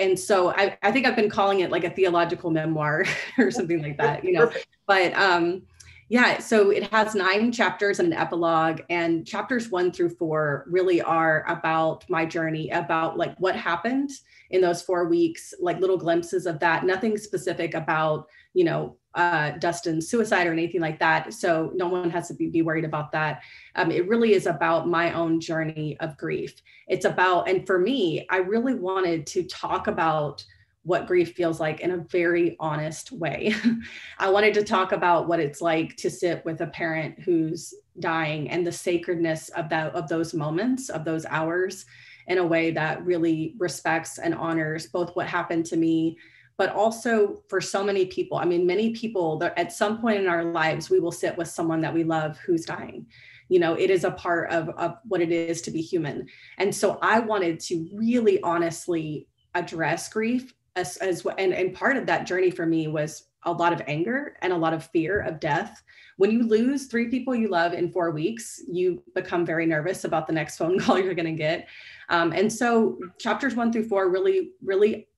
and 0.00 0.18
so 0.18 0.50
I, 0.50 0.78
I, 0.82 0.90
think 0.90 1.06
I've 1.06 1.16
been 1.16 1.30
calling 1.30 1.60
it 1.60 1.70
like 1.70 1.84
a 1.84 1.90
theological 1.90 2.50
memoir 2.50 3.04
or 3.38 3.50
something 3.50 3.82
like 3.82 3.98
that, 3.98 4.24
you 4.24 4.32
know. 4.32 4.50
But 4.86 5.12
um, 5.14 5.62
yeah, 6.08 6.38
so 6.38 6.70
it 6.70 6.90
has 6.92 7.14
nine 7.14 7.50
chapters 7.50 7.98
and 7.98 8.12
an 8.12 8.18
epilogue, 8.18 8.82
and 8.90 9.26
chapters 9.26 9.70
one 9.70 9.90
through 9.90 10.10
four 10.10 10.64
really 10.68 11.02
are 11.02 11.44
about 11.48 12.04
my 12.08 12.24
journey, 12.24 12.70
about 12.70 13.18
like 13.18 13.36
what 13.38 13.56
happened 13.56 14.10
in 14.50 14.60
those 14.60 14.82
four 14.82 15.08
weeks, 15.08 15.52
like 15.60 15.80
little 15.80 15.98
glimpses 15.98 16.46
of 16.46 16.60
that. 16.60 16.84
Nothing 16.84 17.18
specific 17.18 17.74
about 17.74 18.28
you 18.54 18.64
know 18.64 18.96
uh, 19.16 19.52
Dustin's 19.52 20.08
suicide 20.08 20.46
or 20.46 20.52
anything 20.52 20.80
like 20.80 20.98
that. 20.98 21.32
So 21.32 21.72
no 21.74 21.88
one 21.88 22.10
has 22.10 22.28
to 22.28 22.34
be, 22.34 22.48
be 22.48 22.62
worried 22.62 22.84
about 22.84 23.10
that. 23.12 23.42
Um, 23.74 23.90
it 23.90 24.06
really 24.06 24.34
is 24.34 24.46
about 24.46 24.88
my 24.88 25.12
own 25.12 25.40
journey 25.40 25.96
of 26.00 26.16
grief. 26.18 26.54
It's 26.86 27.06
about, 27.06 27.48
and 27.48 27.66
for 27.66 27.78
me, 27.78 28.26
I 28.30 28.36
really 28.38 28.74
wanted 28.74 29.26
to 29.28 29.42
talk 29.44 29.86
about 29.86 30.44
what 30.82 31.08
grief 31.08 31.32
feels 31.32 31.58
like 31.58 31.80
in 31.80 31.90
a 31.90 31.96
very 31.96 32.56
honest 32.60 33.10
way. 33.10 33.52
I 34.18 34.30
wanted 34.30 34.54
to 34.54 34.62
talk 34.62 34.92
about 34.92 35.26
what 35.26 35.40
it's 35.40 35.60
like 35.60 35.96
to 35.96 36.10
sit 36.10 36.44
with 36.44 36.60
a 36.60 36.68
parent 36.68 37.18
who's 37.18 37.74
dying 37.98 38.50
and 38.50 38.64
the 38.64 38.70
sacredness 38.70 39.48
of 39.48 39.68
that 39.70 39.94
of 39.94 40.08
those 40.08 40.32
moments, 40.32 40.88
of 40.88 41.04
those 41.04 41.26
hours 41.26 41.86
in 42.28 42.38
a 42.38 42.46
way 42.46 42.70
that 42.70 43.04
really 43.04 43.54
respects 43.58 44.18
and 44.18 44.34
honors 44.34 44.86
both 44.86 45.14
what 45.16 45.26
happened 45.26 45.64
to 45.66 45.76
me 45.76 46.16
but 46.58 46.74
also 46.74 47.42
for 47.48 47.60
so 47.60 47.84
many 47.84 48.06
people. 48.06 48.38
I 48.38 48.44
mean, 48.44 48.66
many 48.66 48.90
people 48.90 49.38
that 49.38 49.58
at 49.58 49.72
some 49.72 50.00
point 50.00 50.20
in 50.20 50.26
our 50.26 50.44
lives, 50.44 50.88
we 50.88 51.00
will 51.00 51.12
sit 51.12 51.36
with 51.36 51.48
someone 51.48 51.80
that 51.82 51.92
we 51.92 52.04
love 52.04 52.38
who's 52.38 52.64
dying. 52.64 53.06
You 53.48 53.60
know, 53.60 53.74
it 53.74 53.90
is 53.90 54.04
a 54.04 54.10
part 54.10 54.50
of, 54.50 54.70
of 54.70 54.96
what 55.06 55.20
it 55.20 55.30
is 55.30 55.60
to 55.62 55.70
be 55.70 55.80
human. 55.80 56.26
And 56.58 56.74
so 56.74 56.98
I 57.02 57.20
wanted 57.20 57.60
to 57.60 57.88
really 57.92 58.40
honestly 58.42 59.28
address 59.54 60.08
grief 60.08 60.54
as, 60.74 60.96
as 60.98 61.26
and, 61.38 61.54
and 61.54 61.74
part 61.74 61.96
of 61.96 62.06
that 62.06 62.26
journey 62.26 62.50
for 62.50 62.66
me 62.66 62.88
was 62.88 63.28
a 63.44 63.52
lot 63.52 63.72
of 63.72 63.80
anger 63.86 64.36
and 64.42 64.52
a 64.52 64.56
lot 64.56 64.74
of 64.74 64.84
fear 64.86 65.20
of 65.20 65.40
death. 65.40 65.82
When 66.16 66.30
you 66.30 66.42
lose 66.42 66.86
three 66.86 67.08
people 67.08 67.34
you 67.34 67.48
love 67.48 67.72
in 67.72 67.92
four 67.92 68.10
weeks, 68.10 68.62
you 68.66 69.02
become 69.14 69.46
very 69.46 69.66
nervous 69.66 70.04
about 70.04 70.26
the 70.26 70.32
next 70.32 70.56
phone 70.56 70.78
call 70.80 70.98
you're 70.98 71.14
going 71.14 71.26
to 71.26 71.32
get. 71.32 71.68
Um, 72.08 72.32
and 72.32 72.52
so 72.52 72.98
chapters 73.18 73.54
one 73.54 73.72
through 73.72 73.88
four 73.88 74.10
really, 74.10 74.52
really 74.62 75.08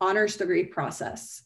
honors 0.00 0.36
the 0.36 0.46
grief 0.46 0.70
process. 0.70 1.42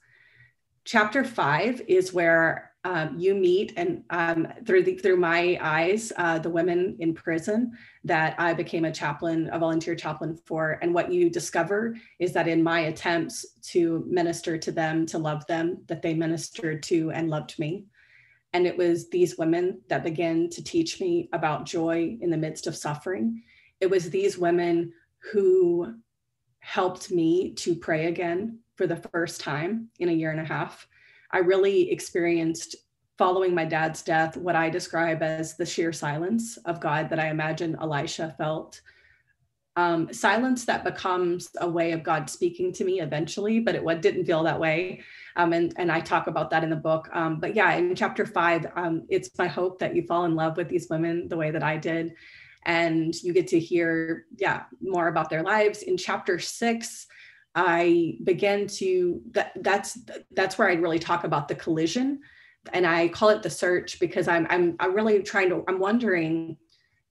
Chapter 0.85 1.25
five 1.25 1.81
is 1.89 2.13
where 2.13 2.73
um, 2.85 3.19
you 3.19 3.35
meet 3.35 3.73
and 3.79 4.05
um, 4.11 4.47
through 4.67 4.83
the, 4.83 4.97
through 4.97 5.17
my 5.17 5.59
eyes, 5.61 6.13
uh, 6.19 6.39
the 6.39 6.51
women 6.51 6.97
in 7.01 7.15
prison 7.15 7.73
that 8.05 8.39
I 8.39 8.53
became 8.53 8.85
a 8.85 8.93
chaplain, 8.93 9.49
a 9.51 9.59
volunteer 9.59 9.95
chaplain 9.95 10.37
for. 10.45 10.79
And 10.83 10.93
what 10.93 11.11
you 11.11 11.31
discover 11.31 11.97
is 12.19 12.33
that 12.35 12.47
in 12.47 12.63
my 12.63 12.81
attempts 12.81 13.47
to 13.71 14.05
minister 14.07 14.59
to 14.59 14.71
them, 14.71 15.07
to 15.07 15.19
love 15.19 15.47
them, 15.47 15.83
that 15.87 16.03
they 16.03 16.13
ministered 16.13 16.83
to 16.85 17.11
and 17.13 17.31
loved 17.31 17.59
me. 17.59 17.87
And 18.53 18.67
it 18.67 18.77
was 18.77 19.09
these 19.09 19.39
women 19.39 19.81
that 19.89 20.05
began 20.05 20.51
to 20.51 20.63
teach 20.63 21.01
me 21.01 21.31
about 21.33 21.65
joy 21.65 22.19
in 22.21 22.29
the 22.29 22.37
midst 22.37 22.67
of 22.67 22.77
suffering. 22.77 23.43
It 23.81 23.89
was 23.89 24.11
these 24.11 24.37
women 24.37 24.93
who 25.33 25.95
helped 26.65 27.11
me 27.11 27.53
to 27.53 27.77
pray 27.77 28.07
again 28.07 28.59
for 28.77 28.87
the 28.87 28.97
first 28.97 29.43
time 29.43 29.89
in 29.99 30.09
a 30.09 30.13
year 30.13 30.31
and 30.31 30.41
a 30.41 30.45
half. 30.45 30.89
I 31.31 31.39
really 31.39 31.91
experienced 31.93 32.77
following 33.19 33.55
my 33.55 33.67
dad's 33.67 34.03
death 34.03 34.37
what 34.39 34.57
I 34.57 34.71
describe 34.71 35.23
as 35.23 35.57
the 35.57 35.67
sheer 35.67 35.93
silence 35.93 36.57
of 36.65 36.81
God 36.81 37.11
that 37.11 37.21
I 37.21 37.29
imagine 37.29 37.77
Elijah 37.83 38.35
felt. 38.39 38.81
Um, 39.77 40.11
silence 40.13 40.65
that 40.65 40.85
becomes 40.85 41.51
a 41.61 41.69
way 41.69 41.93
of 41.93 42.03
God 42.03 42.31
speaking 42.31 42.73
to 42.73 42.85
me 42.85 43.01
eventually, 43.01 43.61
but 43.61 43.75
it 43.75 44.01
didn't 44.01 44.25
feel 44.25 44.43
that 44.45 44.59
way. 44.59 45.03
Um, 45.37 45.53
and, 45.53 45.75
and 45.77 45.93
I 45.93 46.01
talk 46.01 46.29
about 46.29 46.49
that 46.51 46.65
in 46.65 46.71
the 46.71 46.77
book. 46.77 47.11
Um, 47.13 47.41
but 47.41 47.55
yeah, 47.55 47.75
in 47.75 47.95
chapter 47.95 48.25
five, 48.25 48.67
um, 48.75 49.05
it's 49.11 49.37
my 49.37 49.49
hope 49.49 49.79
that 49.81 49.95
you 49.95 50.07
fall 50.07 50.25
in 50.25 50.35
love 50.35 50.57
with 50.57 50.71
these 50.71 50.89
women 50.89 51.29
the 51.29 51.37
way 51.37 51.51
that 51.51 51.63
I 51.63 51.77
did 51.77 52.15
and 52.67 53.15
you 53.23 53.33
get 53.33 53.49
to 53.49 53.59
hear 53.59 54.27
yeah 54.37 54.65
more 54.81 55.09
about 55.09 55.31
their 55.31 55.43
lives. 55.43 55.83
In 55.83 55.97
chapter 55.97 56.39
six 56.39 57.07
i 57.55 58.17
begin 58.25 58.67
to 58.67 59.21
that 59.31 59.53
that's 59.61 59.99
that's 60.33 60.59
where 60.59 60.69
i 60.69 60.75
really 60.75 60.99
talk 60.99 61.25
about 61.25 61.49
the 61.49 61.55
collision 61.55 62.21
and 62.73 62.87
i 62.87 63.09
call 63.09 63.29
it 63.29 63.43
the 63.43 63.51
search 63.51 64.01
because 64.01 64.29
i'm 64.29 64.47
i'm, 64.51 64.77
I'm 64.81 64.95
really 64.95 65.23
trying 65.23 65.51
to 65.51 65.63
i'm 65.69 65.79
wondering 65.79 66.57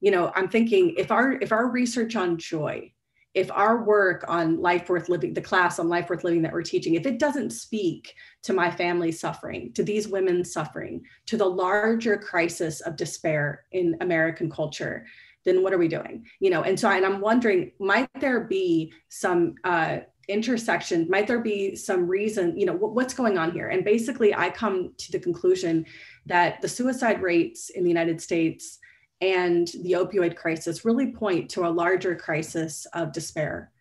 you 0.02 0.12
know 0.12 0.32
i'm 0.36 0.50
thinking 0.50 0.96
if 0.98 1.12
our 1.12 1.34
if 1.34 1.52
our 1.52 1.70
research 1.70 2.16
on 2.16 2.38
joy 2.38 2.92
if 3.34 3.52
our 3.52 3.84
work 3.84 4.26
on 4.28 4.62
life 4.62 4.90
worth 4.90 5.10
living 5.10 5.34
the 5.34 5.42
class 5.42 5.80
on 5.80 5.90
life 5.90 6.10
worth 6.10 6.24
living 6.24 6.42
that 6.42 6.54
we're 6.54 6.62
teaching 6.62 6.96
if 6.96 7.06
it 7.06 7.20
doesn't 7.20 7.52
speak 7.52 8.14
to 8.44 8.54
my 8.54 8.70
family's 8.70 9.20
suffering 9.20 9.72
to 9.74 9.84
these 9.84 10.10
women's 10.10 10.52
suffering 10.52 11.02
to 11.26 11.38
the 11.38 11.46
larger 11.46 12.18
crisis 12.18 12.82
of 12.82 12.98
despair 12.98 13.64
in 13.72 13.96
american 14.02 14.50
culture 14.50 15.06
then 15.46 15.64
what 15.64 15.74
are 15.74 15.78
we 15.78 15.88
doing? 15.88 16.26
You 16.40 16.50
know, 16.50 16.64
and 16.64 16.80
so 16.80 16.90
and 16.90 17.06
I'm 17.06 17.22
wondering, 17.22 17.72
might 17.80 18.10
there 18.20 18.42
be 18.42 18.94
some 19.10 19.56
uh, 19.64 20.00
intersection? 20.28 21.08
Might 21.10 21.28
there 21.28 21.42
be 21.42 21.76
some 21.76 22.08
reason? 22.08 22.58
You 22.58 22.66
know, 22.66 22.74
what's 22.74 23.14
going 23.14 23.38
on 23.38 23.52
here? 23.52 23.70
And 23.70 23.84
basically, 23.84 24.34
I 24.34 24.50
come 24.50 24.94
to 24.98 25.12
the 25.12 25.20
conclusion 25.20 25.86
that 26.26 26.62
the 26.62 26.70
suicide 26.70 27.22
rates 27.22 27.70
in 27.70 27.84
the 27.84 27.90
United 27.90 28.22
States 28.22 28.80
and 29.22 29.68
the 29.84 29.94
opioid 29.94 30.36
crisis 30.36 30.86
really 30.86 31.12
point 31.12 31.50
to 31.52 31.66
a 31.66 31.70
larger 31.70 32.16
crisis 32.16 32.86
of 32.94 33.14
despair 33.14 33.73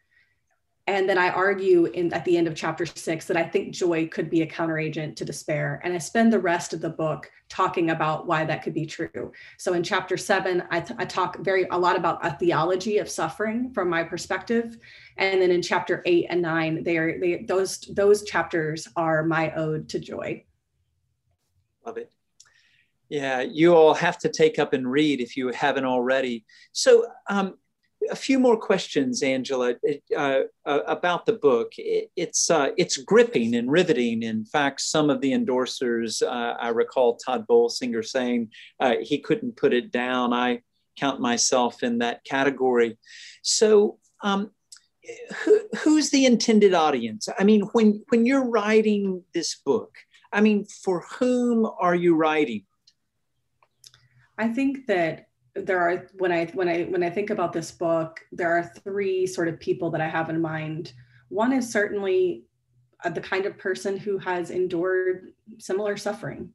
and 0.89 1.09
then 1.09 1.17
I 1.17 1.31
argue 1.31 1.85
in 1.87 2.13
at 2.13 2.25
the 2.25 2.37
end 2.37 2.49
of 2.49 2.57
chapter 2.57 2.85
six 2.85 3.27
that 3.27 3.37
I 3.37 3.45
think 3.45 3.73
joy 3.73 4.09
could 4.09 4.29
be 4.29 4.43
a 4.43 4.47
counteragent 4.47 5.15
to 5.17 5.25
despair. 5.25 5.81
And 5.85 5.95
I 5.95 5.99
spend 5.99 6.33
the 6.33 6.41
rest 6.41 6.73
of 6.73 6.81
the 6.81 6.91
book 6.91 7.31
talking 7.49 7.91
about 7.91 8.27
why 8.27 8.45
that 8.45 8.65
could 8.65 8.75
be 8.75 8.87
true. 8.87 9.31
So 9.59 9.75
in 9.75 9.85
chapter 9.85 10.17
seven, 10.17 10.65
I, 10.73 10.85
I 10.99 11.05
talk 11.05 11.39
very 11.39 11.69
a 11.71 11.79
lot 11.79 11.97
about 11.97 12.27
a 12.27 12.37
theology 12.37 12.99
of 12.99 13.09
suffering 13.09 13.71
from 13.73 13.89
my 13.89 14.03
perspective. 14.03 14.77
And 15.19 15.41
then 15.41 15.53
in 15.53 15.63
chapter 15.63 16.03
eight 16.05 16.27
and 16.31 16.43
nine, 16.43 16.83
they 16.83 16.97
are 16.97 17.21
they, 17.21 17.45
those 17.47 17.79
those 17.95 18.25
chapters 18.25 18.89
are 18.97 19.23
my 19.23 19.55
ode 19.55 19.89
to 19.91 20.01
joy. 20.01 20.45
Love 21.87 21.97
it. 21.97 22.11
Yeah, 23.09 23.43
you 23.43 23.75
all 23.75 23.95
have 23.95 24.19
to 24.19 24.31
take 24.31 24.59
up 24.59 24.73
and 24.73 24.91
read 24.91 25.21
if 25.21 25.37
you 25.37 25.51
haven't 25.51 25.85
already. 25.85 26.45
So 26.73 27.07
um, 27.29 27.55
a 28.11 28.17
few 28.17 28.39
more 28.39 28.57
questions, 28.57 29.23
Angela, 29.23 29.75
uh, 30.17 30.41
uh, 30.67 30.79
about 30.87 31.27
the 31.27 31.35
book. 31.35 31.73
It, 31.79 32.11
it's 32.17 32.51
uh, 32.51 32.71
it's 32.77 32.97
gripping 32.97 33.55
and 33.55 33.71
riveting. 33.71 34.23
In 34.23 34.45
fact, 34.45 34.81
some 34.81 35.11
of 35.11 35.21
the 35.21 35.33
endorsers, 35.33 36.23
uh, 36.23 36.57
I 36.61 36.69
recall 36.69 37.17
Tod 37.17 37.47
Bolsinger 37.47 38.05
saying 38.05 38.51
uh, 38.81 38.95
he 39.01 39.19
couldn't 39.19 39.57
put 39.57 39.73
it 39.73 39.91
down. 39.91 40.33
I 40.33 40.63
count 40.99 41.21
myself 41.21 41.83
in 41.83 41.99
that 41.99 42.25
category. 42.25 42.99
So, 43.43 43.99
um, 44.23 44.51
who, 45.45 45.61
who's 45.79 46.11
the 46.11 46.27
intended 46.27 46.75
audience? 46.75 47.29
I 47.39 47.45
mean, 47.45 47.63
when 47.73 48.05
when 48.09 48.27
you're 48.27 48.49
writing 48.49 49.25
this 49.35 49.57
book, 49.57 49.95
I 50.33 50.41
mean, 50.41 50.65
for 50.65 51.05
whom 51.19 51.67
are 51.79 51.95
you 51.95 52.15
writing? 52.15 52.65
I 54.39 54.49
think 54.49 54.87
that 54.87 55.27
there 55.55 55.81
are 55.81 56.09
when 56.15 56.33
i 56.33 56.47
when 56.47 56.69
i 56.69 56.85
when 56.85 57.03
i 57.03 57.11
think 57.11 57.31
about 57.31 57.53
this 57.53 57.71
book 57.71 58.21
there 58.33 58.51
are 58.51 58.73
three 58.85 59.27
sort 59.27 59.49
of 59.49 59.61
people 59.61 59.91
that 59.91 60.01
i 60.01 60.09
have 60.09 60.31
in 60.31 60.41
mind. 60.41 60.93
One 61.29 61.53
is 61.53 61.73
certainly 61.73 62.45
uh, 63.05 63.11
the 63.11 63.21
kind 63.21 63.47
of 63.47 63.59
person 63.59 63.97
who 63.97 64.19
has 64.19 64.51
endured 64.51 65.33
similar 65.59 65.97
suffering. 65.97 66.51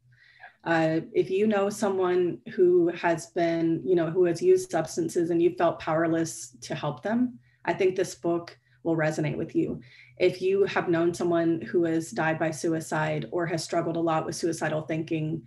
Uh, 0.64 1.02
if 1.14 1.30
you 1.30 1.48
know 1.48 1.70
someone 1.70 2.40
who 2.56 2.90
has 2.90 3.28
been 3.28 3.82
you 3.86 3.96
know 3.96 4.10
who 4.10 4.26
has 4.26 4.42
used 4.42 4.72
substances 4.72 5.30
and 5.30 5.42
you 5.42 5.56
felt 5.58 5.80
powerless 5.80 6.58
to 6.62 6.76
help 6.76 7.04
them 7.04 7.40
i 7.66 7.74
think 7.74 7.96
this 7.96 8.16
book 8.16 8.58
will 8.88 8.96
resonate 8.96 9.38
with 9.38 9.56
you. 9.56 9.82
If 10.18 10.42
you 10.42 10.64
have 10.64 10.90
known 10.90 11.14
someone 11.14 11.62
who 11.62 11.84
has 11.84 12.10
died 12.12 12.40
by 12.40 12.52
suicide 12.52 13.28
or 13.32 13.46
has 13.46 13.64
struggled 13.64 13.98
a 13.98 14.00
lot 14.00 14.26
with 14.26 14.36
suicidal 14.36 14.82
thinking 14.82 15.44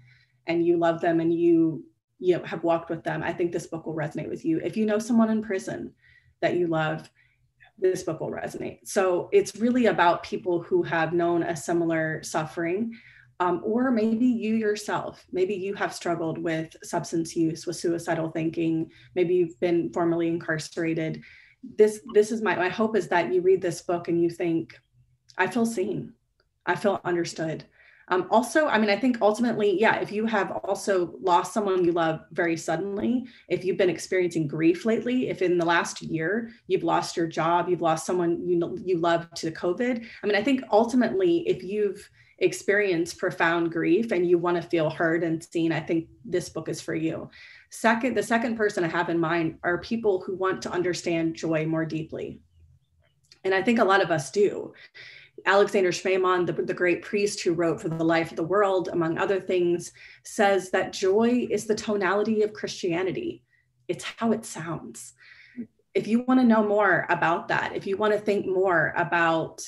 and 0.47 0.64
you 0.64 0.76
love 0.76 1.00
them 1.00 1.21
and 1.21 1.33
you 1.33 1.85
you 2.21 2.37
know 2.37 2.45
have 2.45 2.62
walked 2.62 2.91
with 2.91 3.03
them 3.03 3.23
i 3.23 3.33
think 3.33 3.50
this 3.50 3.67
book 3.67 3.87
will 3.87 3.95
resonate 3.95 4.29
with 4.29 4.45
you 4.45 4.61
if 4.62 4.77
you 4.77 4.87
know 4.87 4.99
someone 4.99 5.31
in 5.31 5.43
prison 5.43 5.93
that 6.41 6.57
you 6.57 6.67
love, 6.67 7.11
this 7.79 8.03
book 8.03 8.21
will 8.21 8.31
resonate. 8.31 8.81
So 8.85 9.29
it's 9.33 9.57
really 9.57 9.87
about 9.87 10.23
people 10.23 10.61
who 10.62 10.83
have 10.83 11.12
known 11.12 11.43
a 11.43 11.57
similar 11.57 12.23
suffering. 12.23 12.95
Um, 13.39 13.62
or 13.65 13.91
maybe 13.91 14.27
you 14.27 14.55
yourself, 14.55 15.25
maybe 15.33 15.55
you 15.55 15.73
have 15.75 15.95
struggled 15.95 16.37
with 16.37 16.77
substance 16.83 17.35
use, 17.35 17.67
with 17.67 17.77
suicidal 17.77 18.31
thinking, 18.31 18.91
maybe 19.15 19.35
you've 19.35 19.59
been 19.61 19.91
formerly 19.95 20.29
incarcerated. 20.29 21.23
This 21.79 22.00
this 22.12 22.33
is 22.33 22.43
my 22.43 22.55
my 22.57 22.69
hope 22.69 22.97
is 22.97 23.09
that 23.09 23.33
you 23.33 23.41
read 23.41 23.62
this 23.62 23.81
book 23.81 24.09
and 24.09 24.23
you 24.23 24.29
think, 24.29 24.79
I 25.39 25.47
feel 25.47 25.65
seen, 25.65 26.12
I 26.67 26.75
feel 26.75 27.00
understood. 27.03 27.65
Um, 28.11 28.26
also, 28.31 28.67
I 28.67 28.79
mean, 28.79 28.90
I 28.90 28.99
think 28.99 29.19
ultimately, 29.23 29.81
yeah, 29.81 30.00
if 30.00 30.11
you 30.11 30.26
have 30.26 30.50
also 30.64 31.14
lost 31.23 31.55
someone 31.55 31.85
you 31.85 31.93
love 31.93 32.21
very 32.33 32.57
suddenly, 32.57 33.25
if 33.49 33.64
you've 33.64 33.76
been 33.76 33.88
experiencing 33.88 34.49
grief 34.49 34.85
lately, 34.85 35.29
if 35.29 35.43
in 35.43 35.57
the 35.57 35.64
last 35.64 36.02
year 36.02 36.50
you've 36.67 36.83
lost 36.83 37.17
your 37.17 37.29
job, 37.29 37.69
you've 37.69 37.81
lost 37.81 38.05
someone 38.05 38.47
you 38.47 38.79
you 38.85 38.99
love 38.99 39.33
to 39.35 39.52
COVID, 39.52 40.05
I 40.23 40.26
mean, 40.26 40.37
I 40.37 40.43
think 40.43 40.62
ultimately, 40.73 41.49
if 41.49 41.62
you've 41.62 42.11
experienced 42.38 43.19
profound 43.19 43.71
grief 43.71 44.12
and 44.12 44.26
you 44.26 44.38
want 44.38 44.57
to 44.57 44.69
feel 44.69 44.90
heard 44.90 45.23
and 45.23 45.43
seen, 45.43 45.73
I 45.73 45.81
think 45.81 46.09
this 46.25 46.49
book 46.49 46.69
is 46.69 46.81
for 46.81 46.95
you. 46.95 47.31
Second, 47.71 48.17
the 48.17 48.23
second 48.23 48.57
person 48.57 48.83
I 48.83 48.88
have 48.88 49.09
in 49.09 49.21
mind 49.21 49.59
are 49.62 49.79
people 49.79 50.21
who 50.21 50.35
want 50.35 50.62
to 50.62 50.73
understand 50.73 51.37
joy 51.37 51.67
more 51.67 51.85
deeply. 51.85 52.40
And 53.45 53.55
I 53.55 53.62
think 53.62 53.79
a 53.79 53.85
lot 53.85 54.02
of 54.02 54.11
us 54.11 54.31
do. 54.31 54.73
Alexander 55.47 55.90
Schmemann, 55.90 56.47
the, 56.47 56.52
the 56.52 56.75
great 56.75 57.02
priest 57.02 57.40
who 57.40 57.52
wrote 57.52 57.80
For 57.80 57.88
the 57.88 58.04
Life 58.04 58.30
of 58.30 58.37
the 58.37 58.42
World, 58.42 58.88
among 58.92 59.18
other 59.18 59.40
things, 59.40 59.92
says 60.25 60.70
that 60.70 60.92
joy 60.92 61.47
is 61.50 61.66
the 61.66 61.75
tonality 61.75 62.42
of 62.42 62.52
Christianity. 62.52 63.42
It's 63.88 64.04
how 64.04 64.32
it 64.32 64.44
sounds. 64.44 65.14
If 65.94 66.06
you 66.06 66.23
want 66.23 66.40
to 66.40 66.47
know 66.47 66.62
more 66.62 67.06
about 67.09 67.49
that, 67.49 67.75
if 67.75 67.87
you 67.87 67.97
want 67.97 68.12
to 68.12 68.20
think 68.20 68.47
more 68.47 68.94
about 68.97 69.61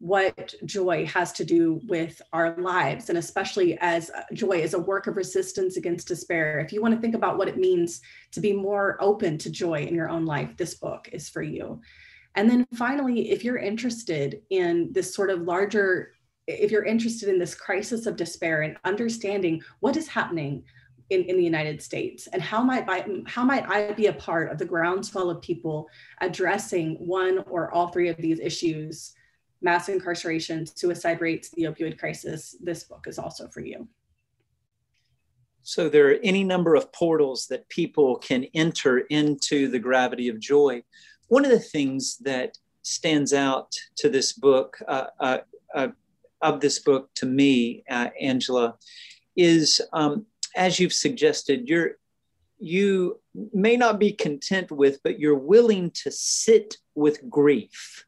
what 0.00 0.54
joy 0.64 1.04
has 1.06 1.32
to 1.32 1.44
do 1.44 1.80
with 1.88 2.22
our 2.32 2.56
lives, 2.60 3.08
and 3.08 3.18
especially 3.18 3.76
as 3.80 4.10
uh, 4.10 4.22
joy 4.32 4.52
is 4.52 4.74
a 4.74 4.78
work 4.78 5.06
of 5.08 5.16
resistance 5.16 5.76
against 5.76 6.08
despair, 6.08 6.60
if 6.60 6.72
you 6.72 6.80
want 6.80 6.94
to 6.94 7.00
think 7.00 7.14
about 7.14 7.36
what 7.36 7.48
it 7.48 7.56
means 7.56 8.00
to 8.30 8.40
be 8.40 8.52
more 8.52 8.96
open 9.00 9.38
to 9.38 9.50
joy 9.50 9.82
in 9.82 9.94
your 9.94 10.08
own 10.08 10.24
life, 10.24 10.56
this 10.56 10.74
book 10.74 11.08
is 11.12 11.28
for 11.28 11.42
you. 11.42 11.80
And 12.34 12.48
then 12.48 12.66
finally, 12.74 13.30
if 13.30 13.44
you're 13.44 13.58
interested 13.58 14.42
in 14.50 14.92
this 14.92 15.14
sort 15.14 15.30
of 15.30 15.42
larger, 15.42 16.12
if 16.46 16.70
you're 16.70 16.84
interested 16.84 17.28
in 17.28 17.38
this 17.38 17.54
crisis 17.54 18.06
of 18.06 18.16
despair 18.16 18.62
and 18.62 18.76
understanding 18.84 19.62
what 19.80 19.96
is 19.96 20.08
happening 20.08 20.64
in, 21.10 21.22
in 21.24 21.36
the 21.36 21.44
United 21.44 21.82
States 21.82 22.26
and 22.28 22.42
how 22.42 22.62
might 22.62 22.88
I, 22.88 23.06
how 23.26 23.44
might 23.44 23.68
I 23.68 23.92
be 23.92 24.06
a 24.06 24.12
part 24.12 24.52
of 24.52 24.58
the 24.58 24.64
groundswell 24.64 25.30
of 25.30 25.42
people 25.42 25.88
addressing 26.20 26.94
one 26.96 27.38
or 27.50 27.72
all 27.72 27.88
three 27.88 28.08
of 28.08 28.16
these 28.18 28.40
issues, 28.40 29.14
mass 29.62 29.88
incarceration, 29.88 30.66
suicide 30.66 31.20
rates, 31.20 31.50
the 31.50 31.64
opioid 31.64 31.98
crisis, 31.98 32.56
this 32.60 32.84
book 32.84 33.06
is 33.08 33.18
also 33.18 33.48
for 33.48 33.60
you. 33.60 33.88
So 35.62 35.88
there 35.88 36.10
are 36.10 36.18
any 36.22 36.44
number 36.44 36.74
of 36.74 36.90
portals 36.92 37.46
that 37.48 37.68
people 37.68 38.16
can 38.16 38.44
enter 38.54 39.00
into 39.00 39.68
the 39.68 39.78
gravity 39.78 40.28
of 40.28 40.38
joy 40.38 40.82
one 41.28 41.44
of 41.44 41.50
the 41.50 41.58
things 41.58 42.16
that 42.18 42.58
stands 42.82 43.32
out 43.32 43.74
to 43.96 44.08
this 44.08 44.32
book, 44.32 44.78
uh, 44.88 45.06
uh, 45.20 45.38
uh, 45.74 45.88
of 46.40 46.60
this 46.60 46.78
book 46.78 47.10
to 47.16 47.26
me, 47.26 47.84
uh, 47.90 48.08
Angela, 48.20 48.76
is 49.36 49.80
um, 49.92 50.26
as 50.56 50.80
you've 50.80 50.92
suggested, 50.92 51.68
you're 51.68 51.92
you 52.60 53.20
may 53.52 53.76
not 53.76 54.00
be 54.00 54.12
content 54.12 54.70
with, 54.72 55.00
but 55.04 55.20
you're 55.20 55.38
willing 55.38 55.92
to 55.92 56.10
sit 56.10 56.76
with 56.96 57.28
grief. 57.30 58.04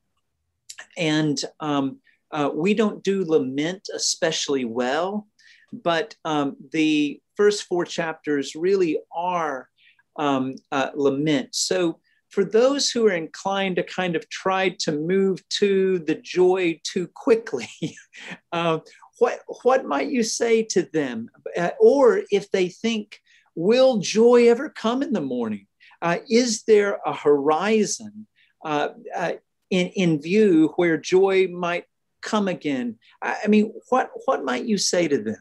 And 0.97 1.41
um, 1.61 1.99
uh, 2.33 2.51
we 2.53 2.75
don't 2.75 3.03
do 3.05 3.25
lament 3.25 3.89
especially 3.95 4.65
well, 4.65 5.29
but 5.73 6.17
um, 6.25 6.57
the 6.73 7.21
first 7.37 7.65
four 7.65 7.85
chapters 7.85 8.57
really 8.57 8.99
are 9.15 9.69
um, 10.17 10.57
uh, 10.73 10.91
lament. 10.95 11.55
So 11.55 12.01
for 12.31 12.45
those 12.45 12.91
who 12.91 13.07
are 13.07 13.13
inclined 13.13 13.77
to 13.77 13.83
kind 13.83 14.17
of 14.17 14.29
try 14.29 14.71
to 14.81 14.93
move 14.93 15.47
to 15.49 15.99
the 16.01 16.15
joy 16.15 16.81
too 16.85 17.09
quickly, 17.09 17.69
uh, 18.53 18.79
what, 19.19 19.41
what 19.63 19.85
might 19.85 20.09
you 20.09 20.23
say 20.23 20.63
to 20.63 20.83
them? 20.93 21.29
Uh, 21.57 21.71
or 21.81 22.23
if 22.31 22.51
they 22.51 22.69
think, 22.69 23.21
will 23.55 23.99
joy 23.99 24.49
ever 24.49 24.71
come 24.71 25.03
in 25.03 25.13
the 25.13 25.21
morning? 25.21 25.67
Uh, 26.01 26.19
is 26.31 26.63
there 26.63 26.99
a 27.05 27.13
horizon 27.13 28.27
uh, 28.65 28.89
uh, 29.15 29.33
in, 29.71 29.89
in 29.89 30.23
view 30.23 30.73
where 30.77 30.97
joy 30.97 31.49
might 31.49 31.85
come 32.23 32.49
again? 32.49 32.97
I, 33.21 33.37
I 33.45 33.47
mean, 33.49 33.75
what, 33.89 34.11
what 34.25 34.45
might 34.45 34.65
you 34.65 34.79
say 34.79 35.09
to 35.09 35.19
them? 35.21 35.37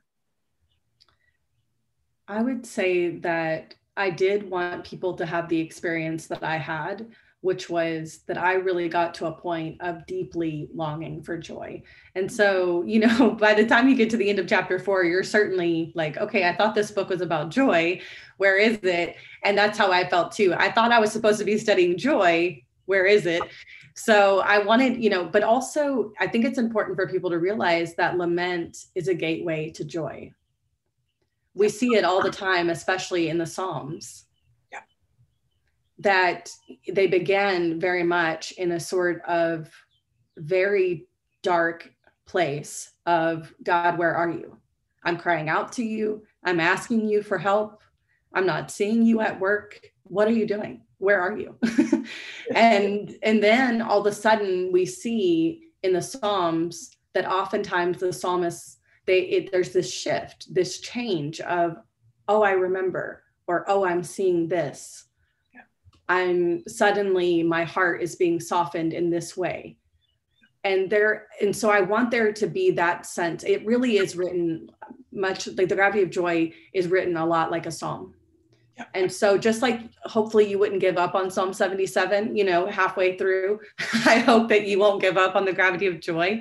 I 2.28 2.42
would 2.42 2.66
say 2.66 3.10
that 3.10 3.76
I 4.00 4.10
did 4.10 4.50
want 4.50 4.86
people 4.86 5.14
to 5.16 5.26
have 5.26 5.50
the 5.50 5.60
experience 5.60 6.28
that 6.28 6.42
I 6.42 6.56
had, 6.56 7.08
which 7.42 7.70
was 7.70 8.22
that 8.28 8.38
I 8.38 8.54
really 8.54 8.88
got 8.88 9.14
to 9.16 9.26
a 9.26 9.34
point 9.34 9.76
of 9.82 10.06
deeply 10.06 10.70
longing 10.74 11.22
for 11.22 11.38
joy. 11.38 11.84
And 12.16 12.32
so, 12.32 12.82
you 12.84 13.00
know, 13.00 13.32
by 13.40 13.54
the 13.54 13.66
time 13.66 13.90
you 13.90 13.96
get 13.96 14.10
to 14.12 14.18
the 14.18 14.30
end 14.30 14.40
of 14.40 14.48
chapter 14.48 14.80
four, 14.80 15.04
you're 15.04 15.22
certainly 15.22 15.92
like, 15.96 16.16
okay, 16.16 16.48
I 16.48 16.56
thought 16.56 16.76
this 16.76 16.92
book 16.92 17.10
was 17.10 17.20
about 17.20 17.50
joy. 17.50 18.00
Where 18.38 18.56
is 18.58 18.80
it? 18.84 19.18
And 19.44 19.58
that's 19.58 19.78
how 19.78 19.92
I 19.92 20.08
felt 20.08 20.32
too. 20.32 20.54
I 20.56 20.72
thought 20.72 20.94
I 20.94 21.00
was 21.00 21.12
supposed 21.12 21.40
to 21.40 21.46
be 21.46 21.58
studying 21.58 21.98
joy. 21.98 22.64
Where 22.86 23.06
is 23.06 23.26
it? 23.26 23.44
So 23.96 24.40
I 24.40 24.60
wanted, 24.60 25.04
you 25.04 25.10
know, 25.10 25.26
but 25.26 25.44
also 25.44 26.14
I 26.22 26.28
think 26.28 26.46
it's 26.46 26.58
important 26.58 26.96
for 26.96 27.06
people 27.06 27.30
to 27.32 27.38
realize 27.38 27.96
that 27.96 28.18
lament 28.18 28.86
is 28.96 29.10
a 29.10 29.14
gateway 29.14 29.72
to 29.72 29.84
joy 29.84 30.32
we 31.54 31.70
see 31.70 31.96
it 31.96 32.06
all 32.06 32.22
the 32.22 32.32
time, 32.32 32.70
especially 32.70 33.30
in 33.30 33.38
the 33.38 33.46
Psalms. 33.46 34.26
Yeah. 34.72 34.80
That 36.00 36.50
they 36.88 37.08
begin 37.08 37.80
very 37.80 38.04
much 38.04 38.52
in 38.54 38.72
a 38.72 38.80
sort 38.80 39.22
of 39.26 39.70
very 40.38 41.08
dark 41.42 41.92
place 42.26 42.92
of 43.06 43.54
God, 43.64 43.98
where 43.98 44.16
are 44.16 44.30
you? 44.30 44.58
I'm 45.04 45.18
crying 45.18 45.50
out 45.50 45.72
to 45.74 45.84
you. 45.84 46.24
I'm 46.44 46.60
asking 46.60 47.08
you 47.08 47.24
for 47.24 47.38
help. 47.38 47.82
I'm 48.34 48.46
not 48.46 48.72
seeing 48.72 49.04
you 49.04 49.22
at 49.22 49.40
work. 49.40 49.80
What 50.04 50.28
are 50.28 50.34
you 50.34 50.46
doing? 50.46 50.82
Where 51.00 51.20
are 51.22 51.38
you? 51.38 51.58
and 52.56 53.16
and 53.24 53.42
then 53.42 53.82
all 53.82 54.02
of 54.02 54.06
a 54.06 54.12
sudden 54.12 54.72
we 54.72 54.86
see 54.86 55.64
in 55.84 55.94
the 55.94 56.02
Psalms 56.02 56.92
that 57.14 57.26
oftentimes 57.26 58.00
the 58.00 58.14
psalmists 58.14 58.78
they 59.10 59.22
it, 59.22 59.52
there's 59.52 59.74
this 59.74 59.92
shift 59.92 60.54
this 60.54 60.80
change 60.80 61.42
of 61.42 61.78
oh 62.28 62.44
i 62.44 62.52
remember 62.52 63.24
or 63.48 63.66
oh 63.68 63.84
i'm 63.84 64.04
seeing 64.04 64.48
this. 64.48 65.06
Yeah. 65.52 65.62
i'm 66.08 66.64
suddenly 66.68 67.42
my 67.42 67.64
heart 67.64 68.04
is 68.04 68.16
being 68.16 68.40
softened 68.40 68.94
in 68.94 69.10
this 69.10 69.36
way. 69.36 69.76
And 70.64 70.90
there 70.90 71.28
and 71.42 71.56
so 71.56 71.72
i 71.72 71.82
want 71.82 72.12
there 72.12 72.32
to 72.32 72.48
be 72.48 72.70
that 72.72 73.08
sense. 73.08 73.44
It 73.44 73.66
really 73.66 73.98
is 73.98 74.16
written 74.16 74.70
much 75.12 75.48
like 75.48 75.70
the 75.70 75.76
gravity 75.76 76.04
of 76.04 76.12
joy 76.12 76.54
is 76.74 76.88
written 76.88 77.18
a 77.18 77.26
lot 77.26 77.50
like 77.50 77.66
a 77.66 77.72
psalm. 77.72 78.14
Yeah. 78.78 78.86
and 78.94 79.12
so 79.12 79.38
just 79.38 79.64
like 79.64 79.80
hopefully 80.04 80.48
you 80.50 80.60
wouldn't 80.60 80.80
give 80.80 80.98
up 80.98 81.16
on 81.16 81.32
psalm 81.32 81.52
77 81.52 82.38
you 82.38 82.46
know 82.46 82.68
halfway 82.68 83.18
through 83.18 83.60
i 84.06 84.20
hope 84.20 84.48
that 84.50 84.68
you 84.68 84.80
won't 84.80 85.02
give 85.02 85.18
up 85.18 85.36
on 85.36 85.44
the 85.44 85.52
gravity 85.52 85.88
of 85.88 86.00
joy 86.00 86.40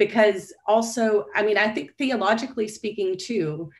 because 0.00 0.54
also 0.66 1.26
i 1.36 1.42
mean 1.42 1.58
i 1.58 1.68
think 1.68 1.94
theologically 1.96 2.66
speaking 2.66 3.14
too 3.16 3.70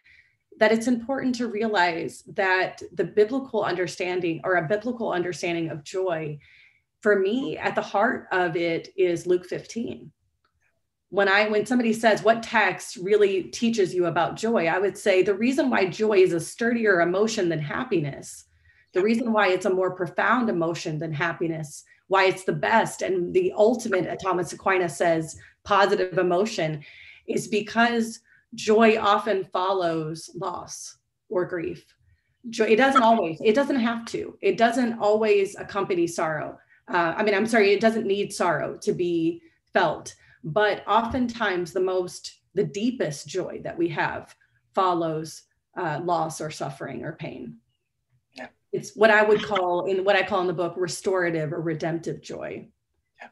that 0.59 0.71
it's 0.71 0.87
important 0.87 1.35
to 1.35 1.49
realize 1.49 2.23
that 2.35 2.83
the 2.93 3.05
biblical 3.05 3.65
understanding 3.65 4.39
or 4.45 4.57
a 4.57 4.69
biblical 4.69 5.11
understanding 5.11 5.71
of 5.71 5.83
joy 5.83 6.39
for 7.01 7.19
me 7.19 7.57
at 7.57 7.75
the 7.75 7.81
heart 7.81 8.27
of 8.33 8.55
it 8.55 8.89
is 8.99 9.27
luke 9.27 9.47
15 9.47 10.13
when 11.09 11.27
i 11.27 11.49
when 11.49 11.65
somebody 11.65 11.95
says 11.95 12.23
what 12.23 12.43
text 12.43 12.97
really 12.97 13.45
teaches 13.45 13.95
you 13.95 14.05
about 14.05 14.37
joy? 14.37 14.67
I 14.67 14.79
would 14.79 14.99
say 14.99 15.23
the 15.23 15.35
reason 15.35 15.71
why 15.71 15.87
joy 15.87 16.19
is 16.19 16.35
a 16.35 16.39
sturdier 16.39 17.01
emotion 17.01 17.49
than 17.49 17.61
happiness 17.61 18.45
the 18.93 19.01
reason 19.03 19.33
why 19.33 19.49
it's 19.49 19.67
a 19.67 19.71
more 19.71 19.93
profound 19.93 20.51
emotion 20.51 20.99
than 20.99 21.15
happiness 21.15 21.85
why 22.11 22.25
it's 22.27 22.45
the 22.45 22.53
best 22.53 23.03
and 23.03 23.33
the 23.33 23.53
ultimate 23.57 24.19
thomas 24.21 24.53
aquinas 24.53 24.97
says 24.97 25.37
positive 25.65 26.19
emotion 26.19 26.83
is 27.27 27.49
because 27.49 28.21
joy 28.55 28.99
often 28.99 29.45
follows 29.45 30.31
loss 30.35 30.99
or 31.29 31.45
grief. 31.45 31.85
Joy, 32.49 32.65
it 32.65 32.77
doesn't 32.77 33.03
always, 33.03 33.41
it 33.45 33.55
doesn't 33.55 33.79
have 33.81 34.05
to, 34.07 34.37
it 34.41 34.57
doesn't 34.57 34.99
always 34.99 35.57
accompany 35.57 36.07
sorrow. 36.07 36.59
Uh, 36.89 37.15
I 37.17 37.23
mean, 37.23 37.35
I'm 37.35 37.47
sorry, 37.47 37.73
it 37.73 37.81
doesn't 37.81 38.07
need 38.07 38.33
sorrow 38.33 38.77
to 38.79 38.93
be 38.93 39.43
felt, 39.73 40.15
but 40.43 40.83
oftentimes 40.89 41.73
the 41.73 41.81
most, 41.81 42.41
the 42.55 42.65
deepest 42.65 43.29
joy 43.29 43.61
that 43.63 43.77
we 43.77 43.89
have 43.89 44.35
follows 44.75 45.43
uh, 45.77 46.01
loss 46.03 46.41
or 46.41 46.51
suffering 46.51 47.05
or 47.05 47.13
pain. 47.13 47.57
It's 48.73 48.95
what 48.95 49.11
I 49.11 49.23
would 49.23 49.43
call 49.43 49.87
in 49.87 50.05
what 50.05 50.17
I 50.17 50.23
call 50.23 50.41
in 50.41 50.47
the 50.47 50.53
book 50.53 50.75
restorative 50.77 51.53
or 51.53 51.61
redemptive 51.61 52.23
joy. 52.23 52.69
Yeah. 53.21 53.29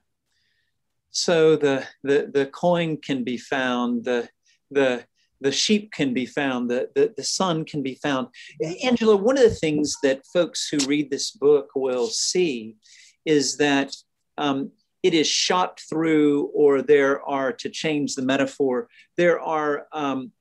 So 1.11 1.57
the 1.57 1.87
the 2.03 2.31
the 2.33 2.47
coin 2.47 2.97
can 2.97 3.25
be 3.25 3.37
found, 3.37 4.05
the 4.05 4.29
the 4.71 5.05
the 5.41 5.53
sheep 5.53 5.93
can 5.93 6.13
be 6.13 6.27
found, 6.27 6.69
the, 6.69 6.91
the, 6.95 7.15
the 7.17 7.23
son 7.23 7.65
can 7.65 7.83
be 7.83 7.95
found. 7.95 8.29
Angela, 8.83 9.17
one 9.17 9.37
of 9.37 9.45
the 9.45 9.51
things 9.51 9.95
that 10.03 10.27
folks 10.27 10.69
who 10.69 10.79
read 10.87 11.11
this 11.11 11.31
book 11.31 11.71
will 11.75 12.09
see 12.09 12.77
is 13.25 13.57
that 13.59 13.95
um, 14.37 14.73
it 15.03 15.15
is 15.15 15.29
shot 15.29 15.81
through, 15.89 16.47
or 16.47 16.83
there 16.83 17.23
are, 17.23 17.53
to 17.53 17.69
change 17.69 18.15
the 18.15 18.23
metaphor, 18.23 18.89
there 19.17 19.41
are 19.41 19.87
um, 19.93 20.33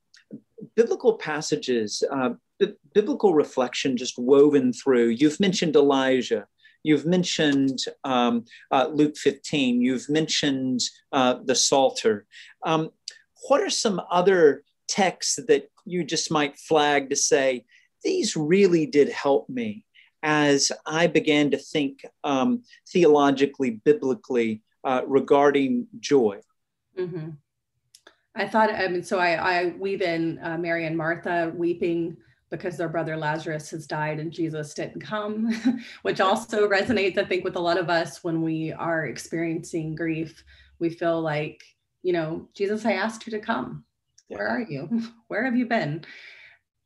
biblical 0.75 1.13
passages, 1.17 2.03
uh, 2.11 2.31
b- 2.59 2.73
biblical 2.93 3.33
reflection 3.33 3.97
just 3.97 4.17
woven 4.17 4.73
through. 4.73 5.09
You've 5.09 5.39
mentioned 5.39 5.75
Elijah. 5.75 6.47
You've 6.83 7.05
mentioned 7.05 7.79
um, 8.03 8.45
uh, 8.71 8.89
Luke 8.91 9.17
15. 9.17 9.81
You've 9.81 10.09
mentioned 10.09 10.81
uh, 11.11 11.35
the 11.43 11.55
Psalter. 11.55 12.25
Um, 12.65 12.91
what 13.47 13.61
are 13.61 13.69
some 13.69 14.01
other 14.09 14.63
texts 14.87 15.39
that 15.47 15.69
you 15.85 16.03
just 16.03 16.31
might 16.31 16.57
flag 16.57 17.09
to 17.09 17.15
say, 17.15 17.65
these 18.03 18.37
really 18.37 18.85
did 18.85 19.09
help 19.09 19.49
me 19.49 19.85
as 20.23 20.71
I 20.85 21.07
began 21.07 21.51
to 21.51 21.57
think 21.57 22.05
um, 22.23 22.63
theologically, 22.89 23.81
biblically 23.83 24.63
uh, 24.83 25.01
regarding 25.05 25.87
joy? 25.99 26.41
Mm-hmm. 26.97 27.31
I 28.35 28.47
thought, 28.47 28.69
I 28.71 28.87
mean, 28.87 29.03
so 29.03 29.19
I, 29.19 29.33
I 29.33 29.65
weave 29.77 30.01
in 30.01 30.39
uh, 30.43 30.57
Mary 30.57 30.85
and 30.85 30.95
Martha 30.95 31.51
weeping 31.55 32.17
because 32.49 32.77
their 32.77 32.89
brother 32.89 33.17
Lazarus 33.17 33.69
has 33.71 33.87
died 33.87 34.19
and 34.19 34.31
Jesus 34.31 34.73
didn't 34.73 35.01
come, 35.01 35.53
which 36.01 36.21
also 36.21 36.67
resonates, 36.67 37.17
I 37.17 37.25
think, 37.25 37.43
with 37.43 37.55
a 37.55 37.61
lot 37.61 37.77
of 37.77 37.89
us 37.89 38.23
when 38.23 38.41
we 38.41 38.71
are 38.71 39.05
experiencing 39.05 39.95
grief. 39.95 40.43
We 40.79 40.89
feel 40.89 41.21
like, 41.21 41.63
you 42.03 42.13
know, 42.13 42.47
Jesus, 42.53 42.85
I 42.85 42.93
asked 42.93 43.25
you 43.27 43.31
to 43.31 43.39
come. 43.39 43.83
Where 44.27 44.47
are 44.47 44.61
you? 44.61 45.03
Where 45.27 45.43
have 45.43 45.55
you 45.55 45.65
been? 45.65 46.05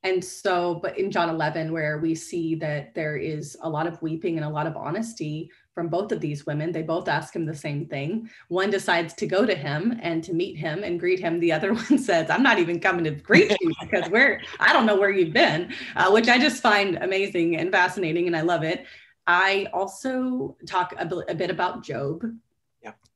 And 0.03 0.23
so, 0.23 0.79
but 0.81 0.97
in 0.97 1.11
John 1.11 1.29
11, 1.29 1.71
where 1.71 1.99
we 1.99 2.15
see 2.15 2.55
that 2.55 2.95
there 2.95 3.17
is 3.17 3.55
a 3.61 3.69
lot 3.69 3.85
of 3.85 4.01
weeping 4.01 4.37
and 4.37 4.45
a 4.45 4.49
lot 4.49 4.65
of 4.65 4.75
honesty 4.75 5.51
from 5.73 5.87
both 5.87 6.11
of 6.11 6.19
these 6.19 6.45
women, 6.45 6.71
they 6.71 6.81
both 6.81 7.07
ask 7.07 7.35
him 7.35 7.45
the 7.45 7.55
same 7.55 7.85
thing. 7.85 8.29
One 8.49 8.69
decides 8.69 9.13
to 9.15 9.25
go 9.25 9.45
to 9.45 9.55
him 9.55 9.97
and 10.01 10.23
to 10.23 10.33
meet 10.33 10.57
him 10.57 10.83
and 10.83 10.99
greet 10.99 11.19
him. 11.19 11.39
The 11.39 11.53
other 11.53 11.73
one 11.87 11.97
says, 11.97 12.29
I'm 12.29 12.43
not 12.43 12.59
even 12.59 12.79
coming 12.79 13.03
to 13.05 13.11
greet 13.11 13.55
you 13.61 13.73
because 13.81 14.09
we're, 14.09 14.41
I 14.59 14.73
don't 14.73 14.85
know 14.85 14.99
where 14.99 15.11
you've 15.11 15.33
been, 15.33 15.73
uh, 15.95 16.11
which 16.11 16.27
I 16.27 16.37
just 16.39 16.61
find 16.61 16.97
amazing 16.97 17.57
and 17.57 17.71
fascinating. 17.71 18.27
And 18.27 18.35
I 18.35 18.41
love 18.41 18.63
it. 18.63 18.85
I 19.27 19.67
also 19.73 20.57
talk 20.67 20.93
a, 20.97 21.07
a 21.29 21.35
bit 21.35 21.49
about 21.49 21.83
Job 21.83 22.23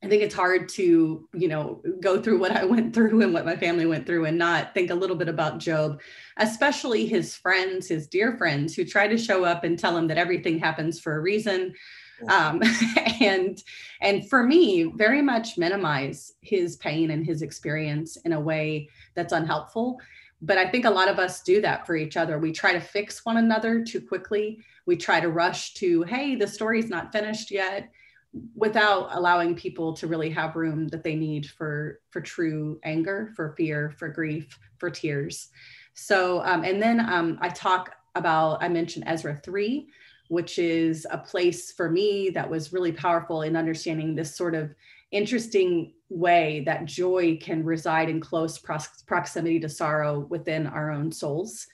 I 0.05 0.07
think 0.07 0.21
it's 0.21 0.35
hard 0.35 0.69
to, 0.69 1.27
you 1.33 1.47
know, 1.47 1.81
go 1.99 2.21
through 2.21 2.37
what 2.37 2.51
I 2.51 2.63
went 2.63 2.93
through 2.93 3.23
and 3.23 3.33
what 3.33 3.45
my 3.45 3.55
family 3.55 3.87
went 3.87 4.05
through 4.05 4.25
and 4.25 4.37
not 4.37 4.73
think 4.75 4.91
a 4.91 4.95
little 4.95 5.15
bit 5.15 5.29
about 5.29 5.57
Job, 5.57 5.99
especially 6.37 7.07
his 7.07 7.35
friends, 7.35 7.87
his 7.87 8.05
dear 8.05 8.37
friends 8.37 8.75
who 8.75 8.85
try 8.85 9.07
to 9.07 9.17
show 9.17 9.43
up 9.43 9.63
and 9.63 9.79
tell 9.79 9.97
him 9.97 10.07
that 10.07 10.19
everything 10.19 10.59
happens 10.59 10.99
for 10.99 11.15
a 11.15 11.21
reason. 11.21 11.73
Um, 12.29 12.61
and 13.21 13.61
and 14.01 14.29
for 14.29 14.43
me, 14.43 14.91
very 14.95 15.21
much 15.21 15.57
minimize 15.57 16.33
his 16.41 16.75
pain 16.77 17.11
and 17.11 17.25
his 17.25 17.41
experience 17.41 18.17
in 18.17 18.33
a 18.33 18.39
way 18.39 18.89
that's 19.15 19.33
unhelpful. 19.33 19.99
But 20.41 20.57
I 20.57 20.69
think 20.69 20.85
a 20.85 20.89
lot 20.89 21.09
of 21.09 21.17
us 21.17 21.41
do 21.41 21.61
that 21.61 21.87
for 21.87 21.95
each 21.95 22.17
other. 22.17 22.37
We 22.37 22.51
try 22.51 22.73
to 22.73 22.79
fix 22.79 23.25
one 23.25 23.37
another 23.37 23.83
too 23.83 24.01
quickly. 24.01 24.59
We 24.85 24.97
try 24.97 25.19
to 25.19 25.29
rush 25.29 25.73
to, 25.75 26.03
hey, 26.03 26.35
the 26.35 26.47
story's 26.47 26.89
not 26.89 27.11
finished 27.11 27.51
yet 27.51 27.89
without 28.55 29.09
allowing 29.11 29.55
people 29.55 29.93
to 29.93 30.07
really 30.07 30.29
have 30.29 30.55
room 30.55 30.87
that 30.89 31.03
they 31.03 31.15
need 31.15 31.45
for 31.45 32.01
for 32.09 32.21
true 32.21 32.79
anger 32.83 33.31
for 33.35 33.53
fear 33.55 33.93
for 33.97 34.09
grief 34.09 34.59
for 34.77 34.89
tears 34.89 35.49
so 35.93 36.41
um, 36.43 36.63
and 36.63 36.81
then 36.81 36.99
um, 36.99 37.37
i 37.41 37.47
talk 37.49 37.95
about 38.15 38.61
i 38.61 38.67
mentioned 38.67 39.05
ezra 39.07 39.39
3 39.43 39.87
which 40.27 40.57
is 40.59 41.05
a 41.11 41.17
place 41.17 41.71
for 41.71 41.89
me 41.89 42.29
that 42.29 42.49
was 42.49 42.73
really 42.73 42.91
powerful 42.91 43.43
in 43.43 43.55
understanding 43.55 44.15
this 44.15 44.35
sort 44.35 44.55
of 44.55 44.73
interesting 45.11 45.93
way 46.09 46.63
that 46.65 46.85
joy 46.85 47.37
can 47.41 47.63
reside 47.63 48.09
in 48.09 48.19
close 48.19 48.57
proximity 48.57 49.59
to 49.59 49.69
sorrow 49.69 50.19
within 50.29 50.67
our 50.67 50.91
own 50.91 51.11
souls. 51.11 51.67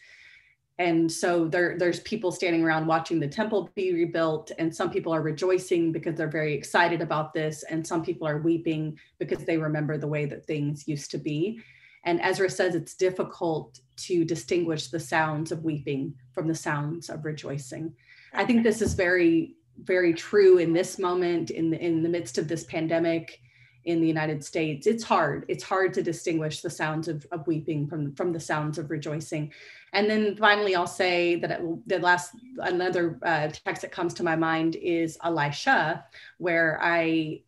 And 0.79 1.11
so 1.11 1.47
there, 1.47 1.77
there's 1.77 1.99
people 1.99 2.31
standing 2.31 2.63
around 2.63 2.87
watching 2.87 3.19
the 3.19 3.27
temple 3.27 3.69
be 3.75 3.93
rebuilt 3.93 4.51
and 4.57 4.75
some 4.75 4.89
people 4.89 5.13
are 5.13 5.21
rejoicing 5.21 5.91
because 5.91 6.15
they're 6.15 6.27
very 6.27 6.53
excited 6.53 7.01
about 7.01 7.33
this 7.33 7.63
and 7.63 7.85
some 7.85 8.03
people 8.03 8.27
are 8.27 8.39
weeping 8.39 8.97
because 9.19 9.45
they 9.45 9.57
remember 9.57 9.97
the 9.97 10.07
way 10.07 10.25
that 10.25 10.47
things 10.47 10.87
used 10.87 11.11
to 11.11 11.17
be. 11.17 11.61
And 12.03 12.19
ezra 12.21 12.49
says 12.49 12.73
it's 12.73 12.95
difficult 12.95 13.79
to 13.97 14.25
distinguish 14.25 14.87
the 14.87 14.99
sounds 14.99 15.51
of 15.51 15.63
weeping 15.63 16.15
from 16.33 16.47
the 16.47 16.55
sounds 16.55 17.09
of 17.09 17.25
rejoicing 17.25 17.93
i 18.33 18.45
think 18.45 18.63
this 18.63 18.81
is 18.81 18.93
very 18.93 19.55
very 19.83 20.13
true 20.13 20.57
in 20.57 20.73
this 20.73 20.99
moment 20.99 21.49
in 21.49 21.71
the, 21.71 21.83
in 21.83 22.03
the 22.03 22.09
midst 22.09 22.37
of 22.37 22.47
this 22.47 22.63
pandemic 22.65 23.41
in 23.85 23.99
the 23.99 24.07
United 24.07 24.43
States, 24.43 24.85
it's 24.85 25.03
hard. 25.03 25.45
It's 25.47 25.63
hard 25.63 25.93
to 25.95 26.03
distinguish 26.03 26.61
the 26.61 26.69
sounds 26.69 27.07
of, 27.07 27.25
of 27.31 27.47
weeping 27.47 27.87
from, 27.87 28.13
from 28.13 28.31
the 28.31 28.39
sounds 28.39 28.77
of 28.77 28.91
rejoicing. 28.91 29.51
And 29.93 30.09
then 30.09 30.35
finally, 30.35 30.75
I'll 30.75 30.87
say 30.87 31.35
that 31.37 31.51
it, 31.51 31.87
the 31.87 31.99
last 31.99 32.35
another 32.59 33.19
uh, 33.23 33.49
text 33.49 33.81
that 33.81 33.91
comes 33.91 34.13
to 34.15 34.23
my 34.23 34.35
mind 34.35 34.75
is 34.75 35.17
Elisha, 35.23 36.05
where 36.37 36.79
I 36.81 37.41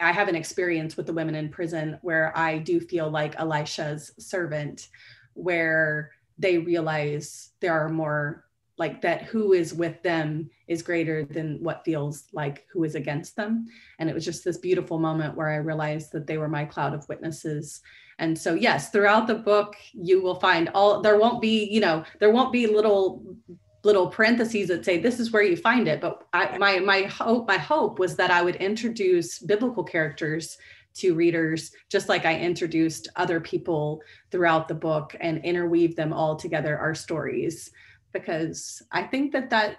I 0.00 0.10
have 0.10 0.26
an 0.28 0.34
experience 0.34 0.96
with 0.96 1.06
the 1.06 1.12
women 1.12 1.36
in 1.36 1.50
prison 1.50 1.98
where 2.02 2.36
I 2.36 2.58
do 2.58 2.80
feel 2.80 3.08
like 3.10 3.38
Elisha's 3.38 4.12
servant, 4.18 4.88
where 5.34 6.10
they 6.36 6.58
realize 6.58 7.50
there 7.60 7.72
are 7.72 7.88
more 7.88 8.44
like 8.78 9.02
that 9.02 9.22
who 9.22 9.52
is 9.52 9.74
with 9.74 10.02
them 10.02 10.48
is 10.68 10.82
greater 10.82 11.24
than 11.24 11.62
what 11.62 11.84
feels 11.84 12.24
like 12.32 12.66
who 12.72 12.84
is 12.84 12.94
against 12.94 13.34
them. 13.36 13.66
And 13.98 14.08
it 14.08 14.14
was 14.14 14.24
just 14.24 14.44
this 14.44 14.58
beautiful 14.58 14.98
moment 14.98 15.36
where 15.36 15.48
i 15.48 15.56
realized 15.56 16.12
that 16.12 16.26
they 16.26 16.38
were 16.38 16.48
my 16.48 16.64
cloud 16.64 16.94
of 16.94 17.08
witnesses. 17.08 17.80
And 18.18 18.38
so 18.38 18.54
yes 18.54 18.90
throughout 18.90 19.26
the 19.26 19.34
book 19.34 19.76
you 19.92 20.22
will 20.22 20.40
find 20.40 20.70
all 20.70 21.02
there 21.02 21.18
won't 21.18 21.42
be 21.42 21.64
you 21.64 21.80
know 21.80 22.04
there 22.20 22.30
won't 22.30 22.52
be 22.52 22.66
little 22.66 23.36
little 23.84 24.08
parentheses 24.08 24.68
that 24.68 24.84
say 24.84 24.98
this 24.98 25.20
is 25.20 25.32
where 25.32 25.42
you 25.42 25.56
find 25.56 25.88
it. 25.88 26.00
But 26.00 26.26
I, 26.32 26.56
my 26.58 26.78
my 26.78 27.02
hope 27.02 27.48
my 27.48 27.58
hope 27.58 27.98
was 27.98 28.16
that 28.16 28.30
i 28.30 28.42
would 28.42 28.56
introduce 28.56 29.40
biblical 29.40 29.84
characters 29.84 30.56
to 30.94 31.14
readers 31.14 31.70
just 31.88 32.08
like 32.08 32.24
i 32.24 32.36
introduced 32.36 33.08
other 33.14 33.40
people 33.40 34.00
throughout 34.30 34.66
the 34.66 34.74
book 34.74 35.14
and 35.20 35.44
interweave 35.44 35.94
them 35.94 36.12
all 36.12 36.34
together 36.34 36.76
our 36.76 36.94
stories 36.94 37.70
because 38.12 38.82
I 38.92 39.02
think 39.02 39.32
that 39.32 39.50
that 39.50 39.78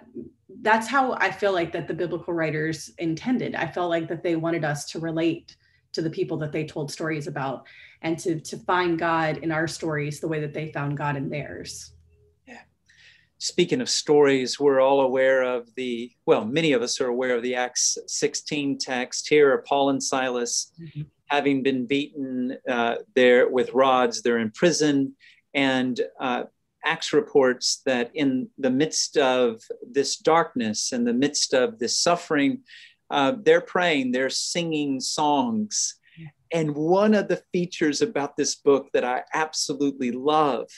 that's 0.62 0.88
how 0.88 1.14
I 1.14 1.30
feel 1.30 1.52
like 1.52 1.72
that 1.72 1.88
the 1.88 1.94
biblical 1.94 2.34
writers 2.34 2.90
intended. 2.98 3.54
I 3.54 3.66
felt 3.66 3.90
like 3.90 4.08
that 4.08 4.22
they 4.22 4.36
wanted 4.36 4.64
us 4.64 4.84
to 4.92 4.98
relate 4.98 5.56
to 5.92 6.02
the 6.02 6.10
people 6.10 6.36
that 6.38 6.52
they 6.52 6.64
told 6.64 6.90
stories 6.90 7.26
about 7.26 7.66
and 8.02 8.18
to 8.20 8.40
to 8.40 8.56
find 8.58 8.98
God 8.98 9.38
in 9.38 9.52
our 9.52 9.66
stories 9.66 10.20
the 10.20 10.28
way 10.28 10.40
that 10.40 10.54
they 10.54 10.72
found 10.72 10.96
God 10.96 11.16
in 11.16 11.28
theirs. 11.28 11.92
Yeah. 12.46 12.60
Speaking 13.38 13.80
of 13.80 13.88
stories, 13.88 14.60
we're 14.60 14.80
all 14.80 15.00
aware 15.00 15.42
of 15.42 15.74
the 15.74 16.12
well, 16.26 16.44
many 16.44 16.72
of 16.72 16.82
us 16.82 17.00
are 17.00 17.08
aware 17.08 17.36
of 17.36 17.42
the 17.42 17.54
Acts 17.54 17.98
16 18.06 18.78
text. 18.78 19.28
Here 19.28 19.52
are 19.52 19.62
Paul 19.62 19.90
and 19.90 20.02
Silas 20.02 20.72
mm-hmm. 20.80 21.02
having 21.26 21.62
been 21.62 21.86
beaten 21.86 22.56
uh, 22.68 22.96
there 23.14 23.48
with 23.48 23.72
rods. 23.72 24.22
They're 24.22 24.38
in 24.38 24.52
prison, 24.52 25.16
and 25.54 26.00
uh, 26.20 26.44
Acts 26.84 27.12
reports 27.12 27.82
that 27.86 28.10
in 28.14 28.48
the 28.58 28.70
midst 28.70 29.16
of 29.16 29.60
this 29.88 30.16
darkness, 30.16 30.92
in 30.92 31.04
the 31.04 31.12
midst 31.12 31.54
of 31.54 31.78
this 31.78 31.98
suffering, 31.98 32.62
uh, 33.10 33.34
they're 33.42 33.60
praying, 33.60 34.12
they're 34.12 34.30
singing 34.30 35.00
songs. 35.00 35.96
And 36.52 36.74
one 36.74 37.14
of 37.14 37.28
the 37.28 37.42
features 37.52 38.02
about 38.02 38.36
this 38.36 38.56
book 38.56 38.88
that 38.92 39.04
I 39.04 39.22
absolutely 39.34 40.10
love 40.10 40.68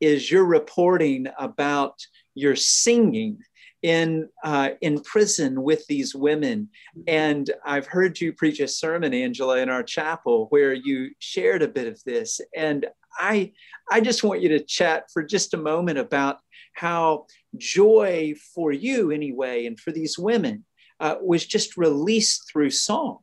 is 0.00 0.30
your 0.30 0.44
reporting 0.44 1.26
about 1.38 1.94
your 2.34 2.54
singing 2.54 3.38
in 3.82 4.28
uh, 4.42 4.70
in 4.80 5.00
prison 5.00 5.62
with 5.62 5.86
these 5.86 6.14
women. 6.14 6.68
And 7.06 7.50
I've 7.64 7.86
heard 7.86 8.20
you 8.20 8.32
preach 8.32 8.60
a 8.60 8.68
sermon, 8.68 9.14
Angela, 9.14 9.58
in 9.58 9.68
our 9.68 9.82
chapel 9.82 10.46
where 10.50 10.72
you 10.72 11.10
shared 11.18 11.62
a 11.62 11.68
bit 11.68 11.86
of 11.86 12.02
this. 12.04 12.40
And 12.54 12.86
I, 13.18 13.52
I 13.90 14.00
just 14.00 14.24
want 14.24 14.40
you 14.40 14.50
to 14.50 14.60
chat 14.60 15.10
for 15.12 15.22
just 15.22 15.54
a 15.54 15.58
moment 15.58 15.98
about 15.98 16.38
how 16.74 17.26
joy 17.56 18.34
for 18.54 18.72
you, 18.72 19.10
anyway, 19.10 19.66
and 19.66 19.78
for 19.78 19.92
these 19.92 20.18
women 20.18 20.64
uh, 21.00 21.16
was 21.20 21.46
just 21.46 21.76
released 21.76 22.50
through 22.50 22.70
song. 22.70 23.18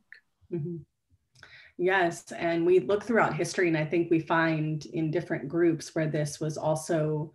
Mm-hmm. 0.52 0.78
Yes. 1.78 2.32
And 2.32 2.66
we 2.66 2.80
look 2.80 3.04
throughout 3.04 3.36
history, 3.36 3.68
and 3.68 3.78
I 3.78 3.86
think 3.86 4.10
we 4.10 4.20
find 4.20 4.86
in 4.86 5.12
different 5.12 5.48
groups 5.48 5.94
where 5.96 6.08
this 6.08 6.40
was 6.40 6.58
also 6.58 7.34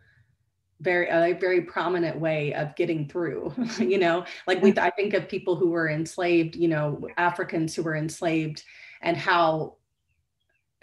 very 0.80 1.08
a 1.08 1.36
very 1.38 1.62
prominent 1.62 2.18
way 2.18 2.54
of 2.54 2.74
getting 2.76 3.08
through 3.08 3.52
you 3.78 3.98
know 3.98 4.24
like 4.46 4.62
we 4.62 4.72
i 4.78 4.90
think 4.90 5.12
of 5.12 5.28
people 5.28 5.56
who 5.56 5.70
were 5.70 5.88
enslaved 5.88 6.54
you 6.54 6.68
know 6.68 7.04
africans 7.16 7.74
who 7.74 7.82
were 7.82 7.96
enslaved 7.96 8.62
and 9.02 9.16
how 9.16 9.74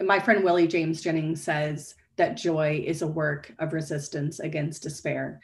my 0.04 0.18
friend 0.18 0.44
willie 0.44 0.66
james 0.66 1.00
jennings 1.00 1.42
says 1.42 1.94
that 2.16 2.36
joy 2.36 2.82
is 2.86 3.02
a 3.02 3.06
work 3.06 3.54
of 3.58 3.72
resistance 3.72 4.40
against 4.40 4.82
despair. 4.82 5.40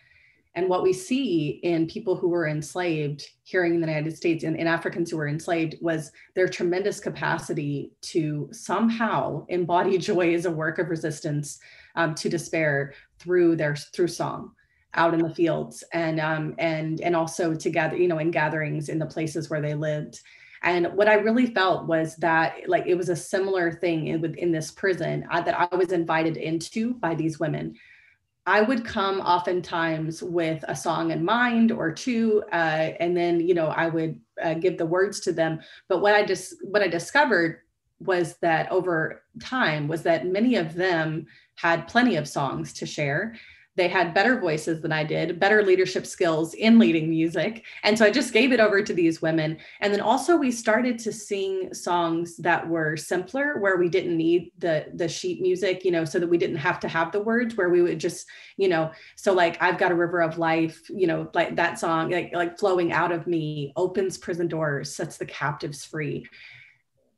And 0.55 0.69
what 0.69 0.83
we 0.83 0.93
see 0.93 1.61
in 1.63 1.87
people 1.87 2.15
who 2.15 2.29
were 2.29 2.47
enslaved 2.47 3.27
here 3.43 3.65
in 3.65 3.81
the 3.81 3.87
United 3.87 4.15
States 4.15 4.45
and 4.45 4.55
in 4.55 4.67
Africans 4.67 5.11
who 5.11 5.17
were 5.17 5.29
enslaved 5.29 5.77
was 5.81 6.13
their 6.35 6.47
tremendous 6.47 7.01
capacity 7.01 7.93
to 8.03 8.49
somehow 8.53 9.47
embody 9.49 9.97
joy 9.99 10.35
as 10.35 10.45
a 10.45 10.51
work 10.51 10.79
of 10.79 10.91
resistance 10.91 11.59
um, 11.95 12.15
to 12.17 12.29
despair 12.29 12.93
through 13.19 13.57
their 13.57 13.77
through 13.77 14.09
song 14.09 14.53
out 14.95 15.15
in 15.15 15.21
the 15.21 15.35
fields 15.35 15.83
and 15.95 16.21
um, 16.21 16.55
and 16.59 17.01
and 17.01 17.17
also 17.17 17.55
together 17.55 17.97
you 17.97 18.09
know 18.09 18.19
in 18.19 18.31
gatherings 18.31 18.91
in 18.91 18.99
the 18.99 19.07
places 19.07 19.49
where 19.49 19.63
they 19.63 19.75
lived 19.75 20.21
and 20.63 20.87
what 20.95 21.09
i 21.09 21.15
really 21.15 21.47
felt 21.47 21.87
was 21.87 22.17
that 22.17 22.69
like 22.69 22.87
it 22.87 22.95
was 22.95 23.09
a 23.09 23.17
similar 23.17 23.73
thing 23.73 24.21
within 24.21 24.53
this 24.53 24.71
prison 24.71 25.27
uh, 25.31 25.41
that 25.41 25.59
i 25.59 25.77
was 25.77 25.93
invited 25.93 26.37
into 26.37 26.95
by 26.95 27.15
these 27.15 27.39
women 27.39 27.75
I 28.45 28.61
would 28.61 28.85
come 28.85 29.21
oftentimes 29.21 30.23
with 30.23 30.65
a 30.67 30.75
song 30.75 31.13
in 31.13 31.25
mind 31.25 31.71
or 31.71 31.93
two, 31.93 32.43
uh, 32.53 32.91
and 32.99 33.17
then 33.17 33.41
you 33.41 33.55
know 33.55 33.69
I 33.69 33.87
would 33.87 34.21
uh, 34.43 34.55
give 34.55 34.79
the 34.79 34.87
words 34.87 35.21
to 35.21 35.33
them. 35.33 35.61
But 35.89 36.01
what 36.01 36.15
I 36.15 36.25
just 36.25 36.57
what 36.63 36.83
I 36.83 36.89
discovered 36.89 37.61
was 38.01 38.37
that 38.39 38.71
over 38.73 39.23
time 39.41 39.87
was 39.87 40.03
that 40.03 40.27
many 40.27 40.57
of 40.57 40.75
them 40.75 41.27
had 41.55 41.87
plenty 41.87 42.17
of 42.17 42.27
songs 42.27 42.73
to 42.75 42.87
share 42.87 43.37
they 43.75 43.89
had 43.89 44.13
better 44.13 44.39
voices 44.39 44.83
than 44.83 44.93
I 44.93 45.03
did, 45.03 45.41
better 45.41 45.63
leadership 45.63 46.07
skills 46.07 46.53
in 46.55 46.79
leading 46.79 47.09
music. 47.09 47.65
And 47.85 47.97
so 47.97 48.05
I 48.05 48.11
just 48.11 48.33
gave 48.33 48.53
it 48.53 48.61
over 48.61 48.83
to 48.83 48.93
these 48.93 49.23
women. 49.23 49.57
And 49.81 49.93
then 49.93 50.01
also 50.01 50.37
we 50.37 50.51
started 50.51 50.99
to 51.01 51.13
sing 51.13 51.73
songs 51.73 52.37
that 52.39 52.69
were 52.69 52.97
simpler 52.97 53.59
where 53.61 53.79
we 53.79 53.89
didn't 53.89 54.17
need 54.17 54.53
the 54.59 54.87
the 54.95 55.09
sheet 55.09 55.41
music, 55.41 55.85
you 55.85 55.91
know, 55.91 56.05
so 56.05 56.19
that 56.19 56.29
we 56.29 56.39
didn't 56.39 56.57
have 56.57 56.81
to 56.81 56.89
have 56.89 57.13
the 57.13 57.23
words 57.23 57.57
where 57.57 57.71
we 57.71 57.81
would 57.81 57.99
just, 57.99 58.27
you 58.59 58.69
know, 58.69 58.91
so 59.17 59.33
like 59.33 59.57
I've 59.63 59.79
got 59.79 59.93
a 59.93 59.97
river 59.97 60.21
of 60.21 60.39
life, 60.39 60.83
you 60.91 61.07
know, 61.07 61.31
like 61.33 61.57
that 61.57 61.79
song 61.79 62.11
like 62.11 62.33
like 62.35 62.59
flowing 62.59 62.93
out 62.93 63.13
of 63.13 63.27
me 63.27 63.73
opens 63.77 64.19
prison 64.19 64.49
doors, 64.49 64.95
sets 64.95 65.17
the 65.17 65.27
captives 65.27 65.85
free 65.85 66.27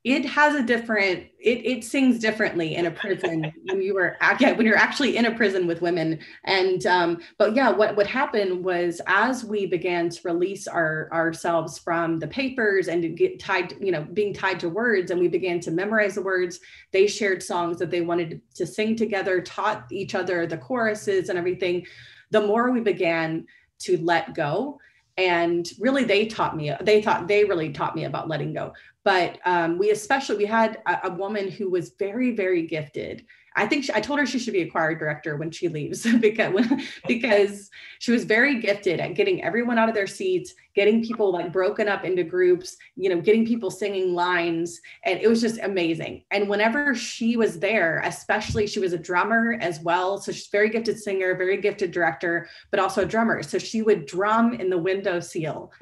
it 0.05 0.27
has 0.27 0.55
a 0.55 0.63
different 0.63 1.21
it, 1.41 1.65
it 1.65 1.83
sings 1.83 2.19
differently 2.19 2.75
in 2.75 2.85
a 2.85 2.91
prison 2.91 3.51
when 3.65 3.81
you 3.81 3.95
were 3.95 4.19
yeah, 4.39 4.53
when 4.53 4.67
you're 4.67 4.77
actually 4.77 5.17
in 5.17 5.25
a 5.25 5.35
prison 5.35 5.67
with 5.67 5.81
women. 5.81 6.19
And 6.45 6.85
um, 6.87 7.21
but 7.39 7.57
yeah 7.57 7.71
what 7.71 7.97
what 7.97 8.07
happened 8.07 8.63
was 8.63 9.01
as 9.07 9.45
we 9.45 9.65
began 9.65 10.11
to 10.11 10.21
release 10.25 10.69
our 10.69 11.09
ourselves 11.11 11.79
from 11.79 12.19
the 12.19 12.29
papers 12.29 12.89
and 12.89 13.01
to 13.01 13.09
get 13.09 13.41
tied 13.41 13.75
you 13.81 13.91
know 13.91 14.07
being 14.13 14.35
tied 14.35 14.61
to 14.61 14.69
words 14.69 15.11
and 15.11 15.19
we 15.19 15.29
began 15.29 15.59
to 15.61 15.71
memorize 15.71 16.15
the 16.15 16.23
words 16.23 16.61
they 16.93 17.07
shared 17.07 17.43
songs 17.43 17.79
that 17.79 17.91
they 17.91 18.03
wanted 18.03 18.43
to 18.55 18.67
sing 18.67 18.95
together 18.95 19.41
taught 19.41 19.87
each 19.91 20.15
other 20.15 20.47
the 20.47 20.59
choruses 20.59 21.31
and 21.31 21.39
everything 21.39 21.85
the 22.31 22.41
more 22.41 22.71
we 22.71 22.81
began 22.81 23.47
to 23.79 23.97
let 24.03 24.35
go 24.35 24.79
and 25.17 25.71
really 25.79 26.05
they 26.05 26.27
taught 26.27 26.57
me 26.57 26.73
they 26.83 27.01
thought 27.01 27.29
they 27.29 27.45
really 27.45 27.73
taught 27.73 27.95
me 27.95 28.05
about 28.05 28.29
letting 28.29 28.53
go. 28.53 28.73
But 29.05 29.39
um, 29.45 29.79
we 29.79 29.91
especially 29.91 30.37
we 30.37 30.47
had 30.47 30.79
a, 30.87 31.09
a, 31.09 31.11
woman 31.11 31.51
who 31.51 31.71
was 31.71 31.95
very 31.99 32.35
very 32.35 32.67
gifted 32.67 33.25
i 33.57 33.67
think 33.67 33.85
she, 33.85 33.93
i 33.95 34.01
told 34.01 34.19
her 34.19 34.27
she 34.27 34.39
should 34.39 34.53
be 34.53 34.63
a 34.63 34.71
choir 34.71 34.95
director 34.95 35.37
when 35.37 35.51
she 35.51 35.69
leaves 35.69 36.07
because 36.21 36.71
because 37.07 37.71
she 37.99 38.13
was 38.13 38.25
very 38.25 38.61
gifted 38.61 39.01
at 39.01 39.15
getting 39.15 39.43
everyone 39.43 39.79
out 39.79 39.89
of 39.89 39.95
their 39.95 40.07
seats 40.07 40.55
getting 40.75 41.05
people 41.05 41.33
like 41.33 41.53
broken 41.53 41.89
up 41.89 42.05
into 42.05 42.25
groups 42.25 42.77
you 42.97 43.09
know 43.09 43.21
getting 43.21 43.47
people 43.47 43.71
singing 43.71 44.13
lines 44.13 44.81
and 45.05 45.21
it 45.21 45.29
was 45.29 45.41
just 45.41 45.59
amazing 45.63 46.25
and 46.31 46.49
whenever 46.49 46.95
she 46.95 47.37
was 47.37 47.59
there 47.59 48.01
especially 48.05 48.67
she 48.67 48.81
was 48.81 48.93
a 48.93 48.99
drummer 48.99 49.57
as 49.61 49.81
well 49.81 50.19
so 50.19 50.33
she's 50.33 50.49
very 50.49 50.69
gifted 50.69 50.99
singer 50.99 51.35
very 51.35 51.57
gifted 51.57 51.91
director 51.91 52.49
but 52.71 52.81
also 52.81 53.03
a 53.03 53.07
drummer 53.07 53.43
so 53.43 53.59
she 53.59 53.83
would 53.83 54.07
drum 54.07 54.55
in 54.55 54.69
the 54.69 54.79
window 54.79 55.21
seal 55.21 55.73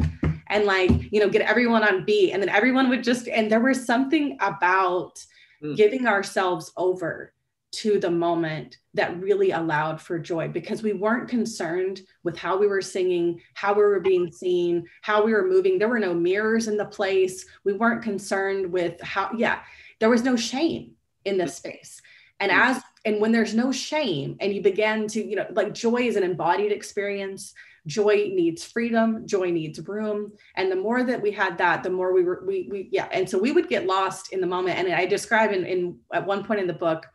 and 0.53 0.67
like 0.67 0.91
you 1.11 1.19
know 1.19 1.29
get 1.29 1.43
everyone 1.43 1.83
on 1.83 2.05
beat 2.05 2.33
and 2.33 2.43
then 2.43 2.51
everyone 2.51 2.89
would 2.89 3.03
just 3.03 3.27
and 3.29 3.51
there 3.51 3.61
was 3.61 3.85
something 3.85 4.37
about 4.41 5.19
mm. 5.63 5.77
giving 5.77 6.07
ourselves 6.07 6.71
over 6.77 7.33
to 7.73 7.99
the 7.99 8.11
moment 8.11 8.77
that 8.95 9.19
really 9.21 9.51
allowed 9.51 10.01
for 10.01 10.19
joy 10.19 10.47
because 10.47 10.83
we 10.83 10.93
weren't 10.93 11.29
concerned 11.29 12.03
with 12.23 12.37
how 12.37 12.59
we 12.59 12.67
were 12.67 12.83
singing, 12.83 13.41
how 13.55 13.73
we 13.73 13.83
were 13.83 14.01
being 14.01 14.31
seen, 14.31 14.87
how 15.01 15.25
we 15.25 15.33
were 15.33 15.49
moving. 15.49 15.79
There 15.79 15.89
were 15.89 15.99
no 15.99 16.13
mirrors 16.13 16.69
in 16.69 16.77
the 16.77 16.85
place. 16.85 17.47
We 17.65 17.73
weren't 17.73 18.03
concerned 18.03 18.71
with 18.71 19.01
how, 19.01 19.31
yeah, 19.37 19.61
there 20.01 20.11
was 20.11 20.23
no 20.23 20.37
shame 20.37 20.93
in 21.25 21.39
this 21.39 21.57
space. 21.57 22.03
And 22.41 22.53
mm. 22.53 22.59
as, 22.59 22.83
and 23.07 23.21
when 23.21 23.33
there's 23.33 23.55
no 23.55 23.73
shame 23.73 24.37
and 24.41 24.53
you 24.53 24.63
begin 24.63 25.09
to, 25.09 25.25
you 25.25 25.37
know, 25.37 25.47
like 25.53 25.73
joy 25.73 26.03
is 26.03 26.17
an 26.17 26.23
embodied 26.23 26.73
experience 26.73 27.55
joy 27.87 28.31
needs 28.33 28.65
freedom 28.65 29.27
joy 29.27 29.51
needs 29.51 29.81
room 29.89 30.33
and 30.57 30.71
the 30.71 30.77
more 30.77 31.03
that 31.03 31.21
we 31.21 31.33
had 31.33 31.59
that 31.59 31.83
the 31.83 31.91
more 31.91 32.13
we 32.13 32.23
were 32.23 32.45
we, 32.47 32.69
we 32.71 32.89
yeah 32.93 33.09
and 33.11 33.29
so 33.29 33.37
we 33.37 33.51
would 33.51 33.69
get 33.69 33.87
lost 33.87 34.33
in 34.33 34.41
the 34.41 34.47
moment 34.47 34.79
and 34.79 34.93
i 34.93 35.05
describe 35.05 35.51
in, 35.51 35.65
in 35.65 35.99
at 36.13 36.25
one 36.25 36.45
point 36.45 36.61
in 36.61 36.69
the 36.69 36.73
book 36.73 37.07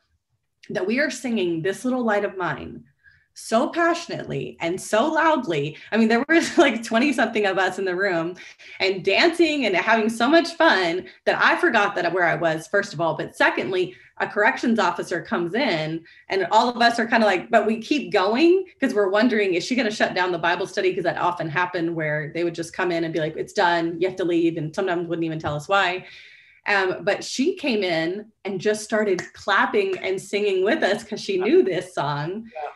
that 0.69 0.85
we 0.85 0.99
are 0.99 1.09
singing 1.09 1.61
this 1.61 1.85
little 1.85 2.03
light 2.03 2.25
of 2.25 2.37
mine 2.37 2.83
so 3.39 3.69
passionately 3.69 4.57
and 4.61 4.81
so 4.81 5.05
loudly. 5.05 5.77
I 5.91 5.97
mean, 5.97 6.07
there 6.07 6.25
was 6.27 6.57
like 6.57 6.83
20 6.83 7.13
something 7.13 7.45
of 7.45 7.59
us 7.59 7.77
in 7.77 7.85
the 7.85 7.95
room 7.95 8.35
and 8.79 9.05
dancing 9.05 9.67
and 9.67 9.75
having 9.75 10.09
so 10.09 10.27
much 10.27 10.53
fun 10.53 11.05
that 11.25 11.39
I 11.39 11.55
forgot 11.57 11.93
that 11.95 12.11
where 12.11 12.25
I 12.25 12.33
was, 12.33 12.67
first 12.67 12.93
of 12.93 13.01
all. 13.01 13.15
But 13.15 13.35
secondly, 13.35 13.95
a 14.17 14.27
corrections 14.27 14.79
officer 14.79 15.21
comes 15.21 15.53
in 15.53 16.03
and 16.29 16.47
all 16.49 16.67
of 16.67 16.81
us 16.81 16.97
are 16.97 17.07
kind 17.07 17.21
of 17.21 17.27
like, 17.27 17.51
but 17.51 17.67
we 17.67 17.79
keep 17.79 18.11
going 18.11 18.65
because 18.73 18.95
we're 18.95 19.11
wondering, 19.11 19.53
is 19.53 19.63
she 19.63 19.75
going 19.75 19.87
to 19.87 19.95
shut 19.95 20.15
down 20.15 20.31
the 20.31 20.39
Bible 20.39 20.65
study? 20.65 20.89
Because 20.89 21.03
that 21.03 21.17
often 21.17 21.47
happened 21.47 21.95
where 21.95 22.31
they 22.33 22.43
would 22.43 22.55
just 22.55 22.73
come 22.73 22.91
in 22.91 23.03
and 23.03 23.13
be 23.13 23.19
like, 23.19 23.37
it's 23.37 23.53
done, 23.53 24.01
you 24.01 24.07
have 24.07 24.17
to 24.17 24.25
leave. 24.25 24.57
And 24.57 24.73
sometimes 24.73 25.07
wouldn't 25.07 25.25
even 25.25 25.37
tell 25.37 25.53
us 25.53 25.67
why. 25.67 26.07
Um, 26.67 26.97
but 27.03 27.23
she 27.23 27.55
came 27.55 27.81
in 27.81 28.31
and 28.43 28.59
just 28.59 28.83
started 28.83 29.21
clapping 29.33 29.97
and 29.99 30.21
singing 30.21 30.63
with 30.63 30.83
us 30.83 31.03
because 31.03 31.21
she 31.21 31.37
knew 31.37 31.63
this 31.63 31.95
song. 31.95 32.49
Yeah 32.53 32.69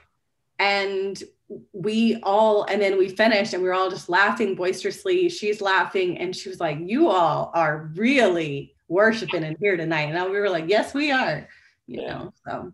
and 0.62 1.24
we 1.74 2.18
all 2.24 2.64
and 2.66 2.82
then 2.82 2.98
we 2.98 3.10
finished 3.10 3.54
and 3.54 3.62
we 3.62 3.68
were 3.68 3.74
all 3.74 3.90
just 3.90 4.08
laughing 4.08 4.56
boisterously 4.56 5.28
she's 5.28 5.60
laughing 5.60 6.18
and 6.20 6.36
she 6.36 6.48
was 6.48 6.60
like 6.60 6.78
you 6.80 7.10
all 7.10 7.52
are 7.54 7.92
really 7.96 8.74
worshiping 8.88 9.44
in 9.44 9.56
here 9.60 9.76
tonight 9.76 10.14
and 10.14 10.32
we 10.32 10.40
were 10.40 10.50
like 10.50 10.66
yes 10.68 10.94
we 10.94 11.12
are 11.12 11.48
you 11.88 12.02
yeah. 12.02 12.08
know 12.08 12.34
so 12.46 12.72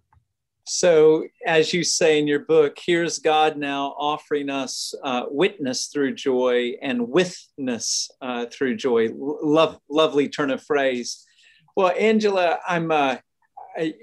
so 0.68 1.24
as 1.46 1.74
you 1.74 1.84
say 1.84 2.20
in 2.20 2.28
your 2.28 2.40
book 2.40 2.78
here's 2.86 3.20
god 3.20 3.58
now 3.58 3.96
offering 3.98 4.50
us 4.50 4.94
uh, 5.04 5.24
witness 5.30 5.88
through 5.88 6.14
joy 6.14 6.74
and 6.82 7.08
witness 7.08 8.10
uh, 8.22 8.46
through 8.52 8.76
joy 8.76 9.08
love 9.16 9.80
lovely 9.90 10.28
turn 10.28 10.52
of 10.52 10.62
phrase 10.62 11.26
well 11.76 11.94
angela 11.98 12.60
i'm 12.68 12.92
uh, 12.92 13.16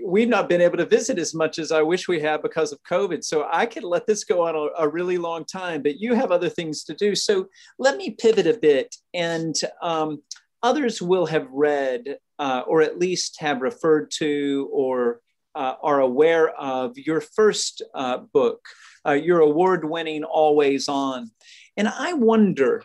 we've 0.04 0.28
not 0.28 0.48
been 0.48 0.60
able 0.60 0.76
to 0.76 0.86
visit 0.86 1.18
as 1.18 1.34
much 1.34 1.58
as 1.58 1.72
I 1.72 1.82
wish 1.82 2.06
we 2.06 2.20
had 2.20 2.42
because 2.42 2.72
of 2.72 2.82
COVID. 2.84 3.24
So 3.24 3.48
I 3.50 3.66
could 3.66 3.82
let 3.82 4.06
this 4.06 4.22
go 4.22 4.46
on 4.46 4.54
a, 4.54 4.84
a 4.84 4.88
really 4.88 5.18
long 5.18 5.44
time, 5.44 5.82
but 5.82 5.98
you 5.98 6.14
have 6.14 6.30
other 6.30 6.48
things 6.48 6.84
to 6.84 6.94
do. 6.94 7.16
So 7.16 7.48
let 7.78 7.96
me 7.96 8.10
pivot 8.10 8.46
a 8.46 8.56
bit. 8.56 8.94
And 9.14 9.56
um, 9.82 10.22
others 10.62 11.02
will 11.02 11.26
have 11.26 11.48
read 11.50 12.18
uh, 12.38 12.62
or 12.66 12.82
at 12.82 12.98
least 12.98 13.40
have 13.40 13.62
referred 13.62 14.10
to 14.12 14.68
or 14.72 15.20
uh, 15.54 15.74
are 15.82 16.00
aware 16.00 16.50
of 16.50 16.96
your 16.98 17.20
first 17.20 17.82
uh, 17.94 18.18
book, 18.32 18.64
uh, 19.06 19.12
your 19.12 19.40
award 19.40 19.84
winning 19.88 20.24
Always 20.24 20.88
On. 20.88 21.30
And 21.76 21.88
I 21.88 22.12
wonder, 22.12 22.82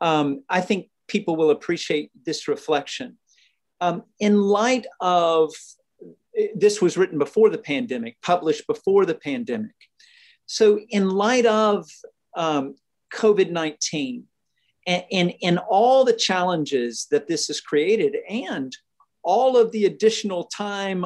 um, 0.00 0.42
I 0.48 0.60
think 0.60 0.88
people 1.08 1.36
will 1.36 1.50
appreciate 1.50 2.10
this 2.24 2.48
reflection. 2.48 3.18
Um, 3.80 4.04
in 4.20 4.40
light 4.40 4.86
of 5.00 5.52
this 6.54 6.80
was 6.80 6.96
written 6.96 7.18
before 7.18 7.50
the 7.50 7.58
pandemic, 7.58 8.16
published 8.22 8.66
before 8.66 9.04
the 9.04 9.14
pandemic. 9.14 9.74
So, 10.46 10.80
in 10.88 11.10
light 11.10 11.46
of 11.46 11.86
um, 12.34 12.76
COVID 13.12 13.50
19 13.50 14.24
and, 14.86 15.04
and, 15.12 15.34
and 15.42 15.58
all 15.58 16.04
the 16.04 16.12
challenges 16.12 17.06
that 17.10 17.26
this 17.26 17.46
has 17.48 17.60
created, 17.60 18.16
and 18.28 18.76
all 19.22 19.56
of 19.56 19.70
the 19.72 19.84
additional 19.84 20.44
time 20.44 21.04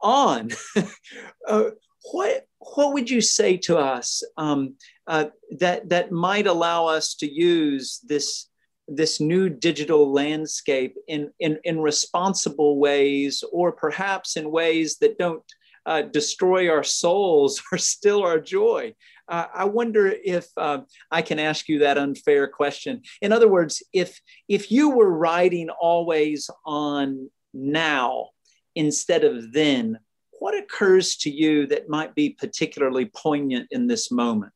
on, 0.00 0.50
uh, 1.48 1.70
what, 2.12 2.46
what 2.58 2.92
would 2.94 3.10
you 3.10 3.20
say 3.20 3.56
to 3.58 3.78
us 3.78 4.22
um, 4.36 4.74
uh, 5.06 5.26
that, 5.58 5.88
that 5.88 6.12
might 6.12 6.46
allow 6.46 6.86
us 6.86 7.14
to 7.16 7.30
use 7.30 8.00
this 8.06 8.48
this 8.88 9.20
new 9.20 9.48
digital 9.48 10.12
landscape 10.12 10.96
in, 11.08 11.30
in, 11.40 11.58
in 11.64 11.80
responsible 11.80 12.78
ways 12.78 13.42
or 13.52 13.72
perhaps 13.72 14.36
in 14.36 14.50
ways 14.50 14.98
that 14.98 15.18
don't 15.18 15.42
uh, 15.86 16.02
destroy 16.02 16.68
our 16.70 16.84
souls 16.84 17.62
or 17.72 17.78
still 17.78 18.22
our 18.22 18.40
joy? 18.40 18.94
Uh, 19.28 19.46
I 19.52 19.64
wonder 19.64 20.14
if 20.24 20.46
uh, 20.56 20.80
I 21.10 21.22
can 21.22 21.38
ask 21.38 21.68
you 21.68 21.80
that 21.80 21.98
unfair 21.98 22.46
question. 22.46 23.02
In 23.20 23.32
other 23.32 23.48
words, 23.48 23.82
if 23.92 24.20
if 24.48 24.70
you 24.70 24.90
were 24.90 25.10
writing 25.10 25.68
always 25.68 26.48
on 26.64 27.28
now 27.52 28.28
instead 28.76 29.24
of 29.24 29.52
then, 29.52 29.98
what 30.38 30.56
occurs 30.56 31.16
to 31.16 31.30
you 31.30 31.66
that 31.66 31.88
might 31.88 32.14
be 32.14 32.30
particularly 32.30 33.06
poignant 33.06 33.68
in 33.70 33.86
this 33.86 34.12
moment? 34.12 34.52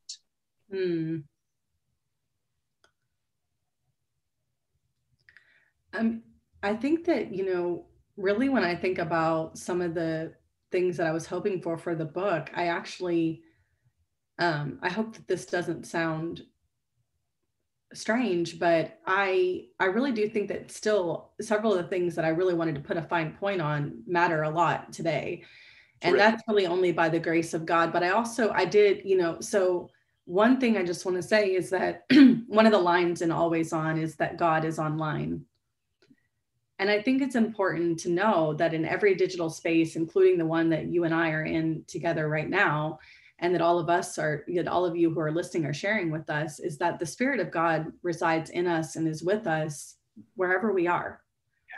Hmm. 0.71 1.19
Um, 5.93 6.23
I 6.63 6.75
think 6.75 7.05
that, 7.07 7.35
you 7.35 7.45
know, 7.53 7.87
really 8.17 8.49
when 8.49 8.63
I 8.63 8.77
think 8.77 8.99
about 8.99 9.59
some 9.59 9.81
of 9.81 9.95
the 9.95 10.35
things 10.71 10.97
that 10.99 11.07
I 11.07 11.13
was 11.13 11.27
hoping 11.27 11.61
for 11.61 11.77
for 11.77 11.95
the 11.95 12.05
book, 12.05 12.51
I 12.55 12.67
actually, 12.67 13.43
um, 14.39 14.79
I 14.83 14.91
hope 14.91 15.15
that 15.15 15.27
this 15.27 15.47
doesn't 15.47 15.87
sound 15.87 16.43
strange, 17.93 18.59
but 18.59 18.99
I 19.07 19.67
I 19.79 19.87
really 19.87 20.13
do 20.13 20.29
think 20.29 20.49
that 20.49 20.71
still 20.71 21.33
several 21.41 21.75
of 21.75 21.83
the 21.83 21.89
things 21.89 22.15
that 22.15 22.25
I 22.25 22.29
really 22.29 22.55
wanted 22.55 22.77
to 22.77 22.81
put 22.81 22.97
a 22.97 23.03
fine 23.03 23.33
point 23.33 23.61
on 23.61 24.03
matter 24.07 24.43
a 24.43 24.51
lot 24.51 24.93
today. 24.93 25.45
And 26.03 26.19
that's 26.19 26.43
really 26.49 26.67
only 26.67 26.93
by 26.93 27.11
the 27.11 27.19
grace 27.19 27.53
of 27.53 27.67
God. 27.67 27.93
But 27.93 28.03
I 28.03 28.11
also 28.11 28.51
I 28.51 28.65
did, 28.65 29.03
you 29.05 29.19
know, 29.19 29.41
so 29.41 29.91
one 30.25 30.61
thing 30.61 30.77
I 30.77 30.85
just 30.85 31.05
want 31.05 31.17
to 31.17 31.23
say 31.23 31.55
is 31.55 31.71
that 31.71 32.05
one 32.47 32.67
of 32.67 32.73
the 32.73 32.79
lines 32.79 33.21
in 33.21 33.31
Always 33.31 33.73
On 33.73 33.99
is 33.99 34.17
that 34.17 34.39
God 34.39 34.65
is 34.65 34.79
online. 34.79 35.45
And 36.79 36.89
I 36.89 37.03
think 37.03 37.21
it's 37.21 37.35
important 37.35 37.99
to 38.01 38.11
know 38.11 38.55
that 38.55 38.73
in 38.73 38.87
every 38.87 39.15
digital 39.15 39.51
space, 39.51 39.97
including 39.97 40.39
the 40.39 40.47
one 40.47 40.71
that 40.71 40.87
you 40.87 41.05
and 41.05 41.15
I 41.15 41.33
are 41.33 41.45
in 41.45 41.85
together 41.87 42.27
right 42.27 42.49
now, 42.49 43.01
and 43.41 43.55
that 43.55 43.63
all 43.63 43.79
of 43.79 43.89
us 43.89 44.19
are, 44.19 44.45
that 44.49 44.69
all 44.69 44.85
of 44.85 44.97
you 44.97 45.11
who 45.11 45.21
are 45.21 45.33
listening 45.33 45.65
are 45.65 45.75
sharing 45.75 46.11
with 46.11 46.29
us, 46.31 46.61
is 46.61 46.79
that 46.79 46.99
the 46.99 47.07
Spirit 47.07 47.41
of 47.41 47.51
God 47.51 47.93
resides 48.03 48.51
in 48.51 48.67
us 48.67 48.97
and 48.97 49.09
is 49.09 49.23
with 49.23 49.47
us 49.47 49.97
wherever 50.37 50.73
we 50.73 50.87
are, 50.87 51.21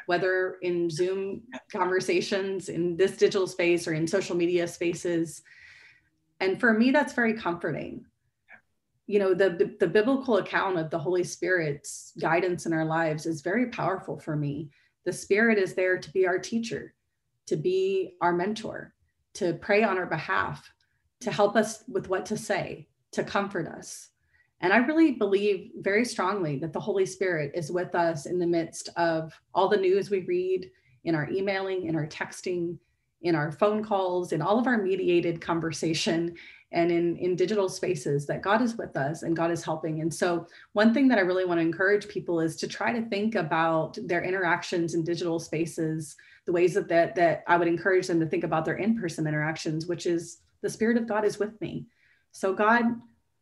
whether 0.07 0.57
in 0.63 0.91
Zoom 0.91 1.43
conversations, 1.71 2.69
in 2.69 2.97
this 2.97 3.17
digital 3.17 3.47
space, 3.47 3.87
or 3.87 3.95
in 3.95 4.07
social 4.07 4.37
media 4.37 4.67
spaces. 4.67 5.43
And 6.41 6.59
for 6.59 6.73
me, 6.73 6.91
that's 6.91 7.13
very 7.13 7.35
comforting. 7.35 8.05
You 9.07 9.21
know, 9.21 9.35
the, 9.35 9.51
the, 9.51 9.77
the 9.79 9.87
biblical 9.89 10.39
account 10.39 10.79
of 10.79 10.91
the 10.91 10.99
Holy 10.99 11.25
Spirit's 11.25 12.13
guidance 12.21 12.67
in 12.67 12.73
our 12.73 12.85
lives 12.85 13.27
is 13.27 13.41
very 13.41 13.67
powerful 13.67 14.19
for 14.19 14.37
me 14.37 14.71
the 15.05 15.13
Spirit 15.13 15.59
is 15.59 15.75
there 15.75 15.99
to 15.99 16.13
be 16.13 16.27
our 16.27 16.39
teacher, 16.39 16.95
to 17.47 17.57
be 17.57 18.15
our 18.21 18.33
mentor, 18.33 18.95
to 19.35 19.55
pray 19.55 19.83
on 19.83 19.99
our 19.99 20.07
behalf, 20.07 20.71
to 21.23 21.33
help 21.33 21.57
us 21.57 21.85
with 21.89 22.09
what 22.09 22.27
to 22.27 22.37
say, 22.37 22.89
to 23.13 23.25
comfort 23.25 23.67
us. 23.67 24.11
And 24.61 24.73
I 24.73 24.79
really 24.79 25.13
believe 25.13 25.71
very 25.81 26.05
strongly 26.05 26.59
that 26.59 26.73
the 26.73 26.81
Holy 26.81 27.05
Spirit 27.05 27.53
is 27.55 27.73
with 27.73 27.95
us 27.95 28.27
in 28.27 28.39
the 28.39 28.47
midst 28.47 28.89
of 28.97 29.33
all 29.55 29.69
the 29.69 29.77
news 29.77 30.09
we 30.09 30.21
read, 30.21 30.71
in 31.05 31.17
our 31.17 31.29
emailing, 31.31 31.87
in 31.87 31.97
our 31.97 32.07
texting, 32.07 32.79
in 33.23 33.35
our 33.35 33.51
phone 33.51 33.83
calls, 33.83 34.33
in 34.33 34.41
all 34.41 34.59
of 34.59 34.69
our 34.69 34.79
mediated 34.79 35.41
conversation, 35.41 36.35
and 36.73 36.91
in, 36.91 37.17
in 37.19 37.37
digital 37.37 37.69
spaces 37.69 38.27
that 38.27 38.41
God 38.41 38.63
is 38.63 38.77
with 38.77 38.97
us 38.97 39.23
and 39.23 39.37
God 39.37 39.51
is 39.51 39.65
helping. 39.65 40.01
And 40.01 40.13
so, 40.13 40.47
one 40.73 40.95
thing 40.95 41.07
that 41.09 41.19
I 41.19 41.23
really 41.23 41.45
want 41.45 41.59
to 41.59 41.67
encourage 41.67 42.09
people 42.09 42.41
is 42.41 42.57
to 42.57 42.69
try 42.69 42.93
to 42.93 43.09
think 43.09 43.35
about 43.35 43.99
their 44.07 44.23
interactions 44.23 44.95
in 44.95 45.05
digital 45.05 45.39
spaces, 45.39 46.17
the 46.47 46.53
ways 46.53 46.75
that, 46.75 46.89
that, 46.89 47.15
that 47.17 47.45
I 47.47 47.57
would 47.57 47.69
encourage 47.69 48.07
them 48.07 48.21
to 48.21 48.27
think 48.27 48.45
about 48.45 48.65
their 48.65 48.77
in 48.77 48.99
person 48.99 49.27
interactions, 49.27 49.87
which 49.87 50.07
is 50.07 50.39
the 50.63 50.71
Spirit 50.71 50.97
of 50.97 51.09
God 51.09 51.25
is 51.25 51.39
with 51.39 51.61
me. 51.61 51.87
So, 52.31 52.55
God, 52.55 52.85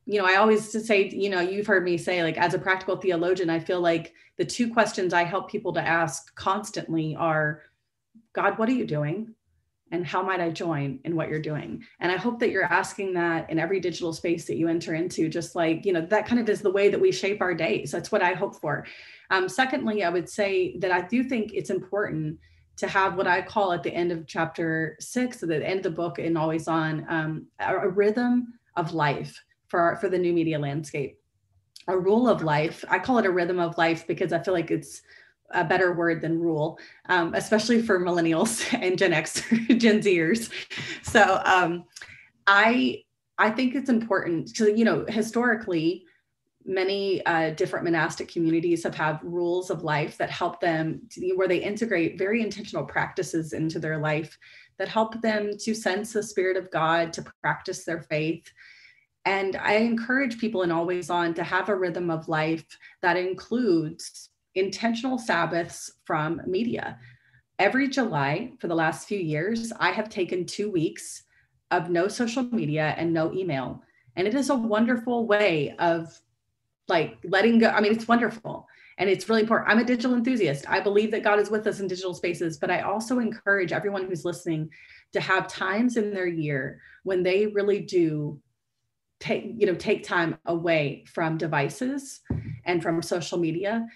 you 0.06 0.18
know, 0.18 0.26
I 0.26 0.36
always 0.36 0.70
say, 0.86 1.08
you 1.08 1.30
know, 1.30 1.40
you've 1.40 1.66
heard 1.66 1.84
me 1.84 1.96
say, 1.96 2.22
like, 2.22 2.38
as 2.38 2.54
a 2.54 2.58
practical 2.58 2.96
theologian, 2.96 3.50
I 3.50 3.60
feel 3.60 3.80
like 3.80 4.12
the 4.38 4.44
two 4.44 4.72
questions 4.72 5.12
I 5.12 5.24
help 5.24 5.50
people 5.50 5.74
to 5.74 5.86
ask 5.86 6.34
constantly 6.34 7.14
are 7.14 7.62
God, 8.32 8.58
what 8.58 8.68
are 8.68 8.72
you 8.72 8.86
doing? 8.86 9.34
and 9.92 10.06
how 10.06 10.22
might 10.22 10.40
I 10.40 10.50
join 10.50 11.00
in 11.04 11.16
what 11.16 11.28
you're 11.28 11.40
doing? 11.40 11.84
And 11.98 12.12
I 12.12 12.16
hope 12.16 12.38
that 12.40 12.50
you're 12.50 12.64
asking 12.64 13.14
that 13.14 13.50
in 13.50 13.58
every 13.58 13.80
digital 13.80 14.12
space 14.12 14.46
that 14.46 14.56
you 14.56 14.68
enter 14.68 14.94
into, 14.94 15.28
just 15.28 15.56
like, 15.56 15.84
you 15.84 15.92
know, 15.92 16.02
that 16.06 16.26
kind 16.26 16.40
of 16.40 16.48
is 16.48 16.60
the 16.60 16.70
way 16.70 16.88
that 16.90 17.00
we 17.00 17.10
shape 17.10 17.40
our 17.40 17.54
days. 17.54 17.90
That's 17.90 18.12
what 18.12 18.22
I 18.22 18.34
hope 18.34 18.54
for. 18.54 18.86
Um, 19.30 19.48
secondly, 19.48 20.04
I 20.04 20.10
would 20.10 20.28
say 20.28 20.76
that 20.78 20.92
I 20.92 21.02
do 21.02 21.24
think 21.24 21.52
it's 21.52 21.70
important 21.70 22.38
to 22.80 22.88
have 22.88 23.14
what 23.14 23.26
I 23.26 23.42
call 23.42 23.72
at 23.72 23.82
the 23.82 23.92
end 23.92 24.10
of 24.10 24.26
chapter 24.26 24.96
six, 25.00 25.42
at 25.42 25.50
the 25.50 25.66
end 25.66 25.78
of 25.78 25.82
the 25.84 25.90
book 25.90 26.18
and 26.18 26.36
always 26.36 26.66
on 26.66 27.06
um, 27.08 27.46
a, 27.58 27.88
rhythm 27.88 28.54
of 28.76 28.94
life 28.94 29.38
for, 29.68 29.80
our, 29.80 29.96
for 29.96 30.08
the 30.08 30.18
new 30.18 30.32
media 30.32 30.58
landscape. 30.58 31.18
A 31.88 31.98
rule 31.98 32.26
of 32.26 32.42
life. 32.42 32.82
I 32.88 32.98
call 32.98 33.18
it 33.18 33.26
a 33.26 33.30
rhythm 33.30 33.58
of 33.58 33.76
life 33.76 34.06
because 34.06 34.32
I 34.32 34.38
feel 34.38 34.54
like 34.54 34.70
it's 34.70 35.02
a 35.50 35.62
better 35.62 35.92
word 35.92 36.22
than 36.22 36.38
rule, 36.38 36.78
um, 37.10 37.34
especially 37.34 37.82
for 37.82 38.00
millennials 38.00 38.66
and 38.80 38.96
Gen 38.96 39.12
X, 39.12 39.40
Gen 39.50 40.00
Zers. 40.00 40.50
So 41.02 41.42
um, 41.44 41.84
I 42.46 43.02
I 43.36 43.50
think 43.50 43.74
it's 43.74 43.90
important 43.90 44.54
to 44.56 44.76
you 44.76 44.84
know 44.84 45.04
historically 45.08 46.04
many 46.64 47.24
uh, 47.26 47.50
different 47.50 47.84
monastic 47.84 48.28
communities 48.28 48.82
have 48.82 48.94
had 48.94 49.18
rules 49.22 49.70
of 49.70 49.82
life 49.82 50.18
that 50.18 50.30
help 50.30 50.60
them 50.60 51.00
to, 51.10 51.32
where 51.34 51.48
they 51.48 51.62
integrate 51.62 52.18
very 52.18 52.42
intentional 52.42 52.84
practices 52.84 53.52
into 53.52 53.78
their 53.78 53.98
life 53.98 54.38
that 54.78 54.88
help 54.88 55.20
them 55.20 55.52
to 55.58 55.74
sense 55.74 56.12
the 56.12 56.22
spirit 56.22 56.56
of 56.56 56.70
god 56.70 57.12
to 57.12 57.24
practice 57.42 57.84
their 57.84 58.02
faith 58.02 58.52
and 59.24 59.56
i 59.56 59.74
encourage 59.74 60.38
people 60.38 60.62
in 60.62 60.70
always 60.70 61.10
on 61.10 61.32
to 61.34 61.42
have 61.42 61.68
a 61.68 61.74
rhythm 61.74 62.10
of 62.10 62.28
life 62.28 62.64
that 63.02 63.16
includes 63.16 64.30
intentional 64.54 65.18
Sabbaths 65.18 65.92
from 66.04 66.40
media. 66.46 66.98
Every 67.58 67.88
July 67.88 68.52
for 68.58 68.68
the 68.68 68.74
last 68.74 69.06
few 69.06 69.18
years, 69.18 69.72
I 69.78 69.90
have 69.90 70.08
taken 70.08 70.46
two 70.46 70.70
weeks 70.70 71.24
of 71.70 71.90
no 71.90 72.08
social 72.08 72.42
media 72.44 72.94
and 72.96 73.12
no 73.12 73.32
email. 73.32 73.82
And 74.16 74.26
it 74.26 74.34
is 74.34 74.50
a 74.50 74.54
wonderful 74.54 75.26
way 75.26 75.74
of 75.78 76.20
like 76.90 77.18
letting 77.24 77.58
go. 77.58 77.68
I 77.68 77.80
mean, 77.80 77.92
it's 77.92 78.08
wonderful 78.08 78.66
and 78.98 79.08
it's 79.08 79.28
really 79.28 79.42
important. 79.42 79.70
I'm 79.70 79.78
a 79.78 79.84
digital 79.84 80.14
enthusiast. 80.14 80.66
I 80.68 80.80
believe 80.80 81.10
that 81.12 81.24
God 81.24 81.38
is 81.38 81.50
with 81.50 81.66
us 81.66 81.80
in 81.80 81.88
digital 81.88 82.12
spaces, 82.12 82.58
but 82.58 82.70
I 82.70 82.82
also 82.82 83.18
encourage 83.18 83.72
everyone 83.72 84.06
who's 84.06 84.24
listening 84.24 84.70
to 85.12 85.20
have 85.20 85.48
times 85.48 85.96
in 85.96 86.12
their 86.12 86.26
year 86.26 86.80
when 87.04 87.22
they 87.22 87.46
really 87.46 87.80
do 87.80 88.40
take 89.20 89.52
you 89.58 89.66
know 89.66 89.74
take 89.74 90.02
time 90.02 90.36
away 90.46 91.04
from 91.06 91.36
devices 91.36 92.20
and 92.64 92.82
from 92.82 93.02
social 93.02 93.38
media 93.38 93.86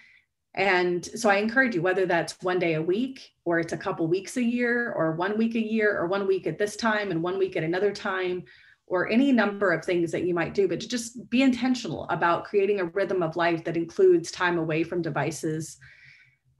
and 0.55 1.05
so 1.05 1.29
I 1.29 1.37
encourage 1.37 1.75
you, 1.75 1.83
whether 1.83 2.07
that's 2.07 2.37
one 2.43 2.61
day 2.61 2.75
a 2.75 2.83
week, 2.83 3.33
or 3.45 3.59
it's 3.59 3.73
a 3.73 3.77
couple 3.77 4.07
weeks 4.07 4.37
a 4.37 4.43
year, 4.43 4.93
or 4.93 5.13
one 5.13 5.37
week 5.37 5.57
a 5.57 5.61
year, 5.61 5.99
or 5.99 6.07
one 6.07 6.29
week 6.29 6.47
at 6.47 6.59
this 6.59 6.77
time 6.77 7.11
and 7.11 7.23
one 7.23 7.39
week 7.39 7.57
at 7.57 7.65
another 7.65 7.91
time, 7.91 8.45
or 8.87 9.09
any 9.09 9.33
number 9.33 9.73
of 9.73 9.85
things 9.85 10.13
that 10.13 10.27
you 10.27 10.35
might 10.35 10.55
do, 10.55 10.69
but 10.69 10.81
to 10.81 10.89
just 10.89 11.29
be 11.31 11.43
intentional 11.43 12.07
about 12.11 12.45
creating 12.45 12.81
a 12.81 12.85
rhythm 12.85 13.23
of 13.23 13.37
life 13.37 13.65
that 13.65 13.77
includes 13.77 14.31
time 14.31 14.59
away 14.59 14.85
from 14.85 15.03
devices. 15.03 15.79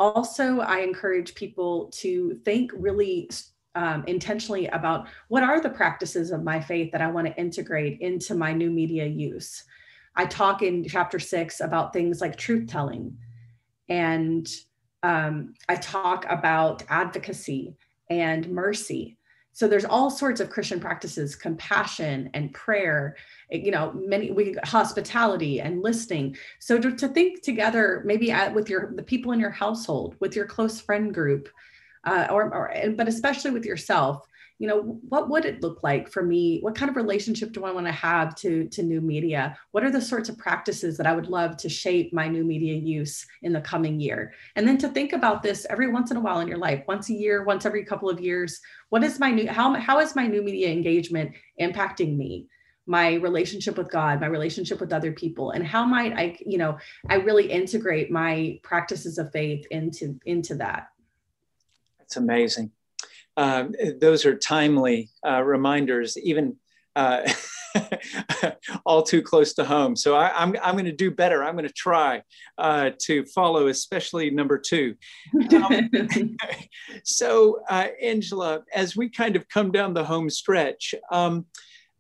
Also, 0.01 0.61
I 0.61 0.79
encourage 0.79 1.35
people 1.35 1.91
to 1.97 2.41
think 2.45 2.73
really 2.75 3.31
um, 3.75 4.05
intentionally 4.07 4.67
about 4.69 5.09
what 5.29 5.43
are 5.43 5.61
the 5.61 5.71
practices 5.71 6.31
of 6.31 6.43
my 6.43 6.61
faith 6.61 6.93
that 6.93 7.03
I 7.03 7.11
want 7.11 7.27
to 7.27 7.37
integrate 7.37 8.01
into 8.01 8.35
my 8.35 8.53
new 8.53 8.71
media 8.71 9.07
use. 9.07 9.65
I 10.17 10.27
talk 10.27 10.63
in 10.63 10.87
chapter 10.89 11.19
six 11.19 11.61
about 11.61 11.93
things 11.93 12.21
like 12.21 12.37
truth 12.37 12.69
telling 12.69 13.17
and 13.89 14.49
um, 15.03 15.55
I 15.69 15.77
talk 15.77 16.25
about 16.29 16.83
advocacy 16.89 17.77
and 18.09 18.49
mercy. 18.49 19.19
So 19.55 19.69
there's 19.69 19.85
all 19.85 20.11
sorts 20.11 20.41
of 20.41 20.51
Christian 20.51 20.81
practices, 20.81 21.37
compassion 21.37 22.29
and 22.35 22.53
prayer, 22.53 23.17
you 23.51 23.71
know, 23.71 23.93
many 23.95 24.33
we 24.33 24.57
hospitality 24.65 25.61
and 25.61 25.81
listening. 25.81 26.37
So 26.59 26.79
to, 26.79 26.95
to 26.97 27.09
think 27.09 27.43
together, 27.43 28.03
maybe 28.05 28.33
at, 28.33 28.53
with 28.53 28.69
your 28.69 28.93
the 28.95 29.03
people 29.03 29.31
in 29.31 29.39
your 29.39 29.51
household, 29.51 30.17
with 30.19 30.35
your 30.35 30.47
close 30.47 30.81
friend 30.81 31.15
group, 31.15 31.49
uh, 32.03 32.27
or, 32.31 32.53
or 32.53 32.75
but 32.97 33.07
especially 33.07 33.53
with 33.53 33.65
yourself, 33.65 34.27
you 34.59 34.69
know 34.69 35.01
what 35.09 35.29
would 35.29 35.45
it 35.45 35.63
look 35.63 35.83
like 35.83 36.09
for 36.09 36.23
me? 36.23 36.61
What 36.61 36.77
kind 36.77 36.89
of 36.89 36.97
relationship 36.97 37.53
do 37.53 37.65
i 37.65 37.73
want 37.73 37.87
to 37.87 37.93
have 37.93 38.35
to 38.37 38.69
to 38.69 38.83
new 38.83 39.01
media? 39.01 39.59
What 39.73 39.85
are 39.85 39.91
the 39.91 40.01
sorts 40.01 40.29
of 40.29 40.39
practices 40.39 40.97
that 40.97 41.07
i 41.07 41.15
would 41.15 41.27
love 41.27 41.57
to 41.59 41.69
shape 41.69 42.13
my 42.13 42.29
new 42.29 42.45
media 42.45 42.75
use 42.75 43.27
in 43.43 43.53
the 43.53 43.61
coming 43.61 43.99
year? 43.99 44.33
And 44.55 44.67
then 44.67 44.79
to 44.79 44.89
think 44.89 45.13
about 45.13 45.43
this 45.43 45.67
every 45.69 45.91
once 45.91 46.11
in 46.11 46.17
a 46.17 46.21
while 46.21 46.41
in 46.41 46.49
your 46.49 46.59
life 46.59 46.85
once 46.87 47.11
a 47.11 47.15
year 47.15 47.45
once 47.45 47.67
every 47.67 47.85
couple 47.85 48.09
of 48.09 48.21
years 48.21 48.61
what 48.91 49.03
is 49.03 49.19
my 49.19 49.31
new 49.31 49.49
how, 49.49 49.75
how 49.75 49.99
is 49.99 50.15
my 50.15 50.27
new 50.27 50.43
media 50.43 50.71
engagement 50.71 51.33
impacting 51.61 52.17
me? 52.17 52.47
My 52.87 53.15
relationship 53.15 53.77
with 53.77 53.91
god 53.91 54.21
my 54.21 54.27
relationship 54.27 54.79
with 54.79 54.93
other 54.93 55.11
people 55.11 55.51
and 55.51 55.67
how 55.67 55.85
might 55.85 56.13
i 56.13 56.37
you 56.47 56.59
know 56.59 56.79
i 57.09 57.17
really 57.17 57.51
integrate 57.51 58.11
my 58.11 58.61
practices 58.63 59.19
of 59.19 59.33
faith 59.33 59.67
into 59.71 60.21
into 60.27 60.55
that? 60.57 60.91
It's 61.99 62.17
amazing 62.17 62.71
um, 63.37 63.75
those 64.01 64.25
are 64.25 64.37
timely 64.37 65.11
uh, 65.27 65.43
reminders, 65.43 66.17
even 66.19 66.57
uh, 66.97 67.29
all 68.87 69.03
too 69.03 69.23
close 69.23 69.55
to 69.55 69.65
home. 69.65 69.97
So 69.97 70.15
I, 70.15 70.29
am 70.43 70.51
I'm, 70.51 70.57
I'm 70.63 70.75
going 70.75 70.85
to 70.85 70.93
do 70.93 71.11
better. 71.11 71.43
I'm 71.43 71.55
going 71.55 71.67
to 71.67 71.73
try 71.73 72.23
uh, 72.59 72.91
to 73.03 73.25
follow, 73.27 73.67
especially 73.67 74.31
number 74.31 74.59
two. 74.59 74.95
Um, 75.53 75.91
so, 77.05 77.61
uh, 77.69 77.89
Angela, 78.01 78.63
as 78.73 78.97
we 78.97 79.09
kind 79.09 79.37
of 79.37 79.49
come 79.49 79.73
down 79.73 79.95
the 79.95 80.05
home 80.05 80.31
stretch, 80.31 80.95
um, 81.11 81.47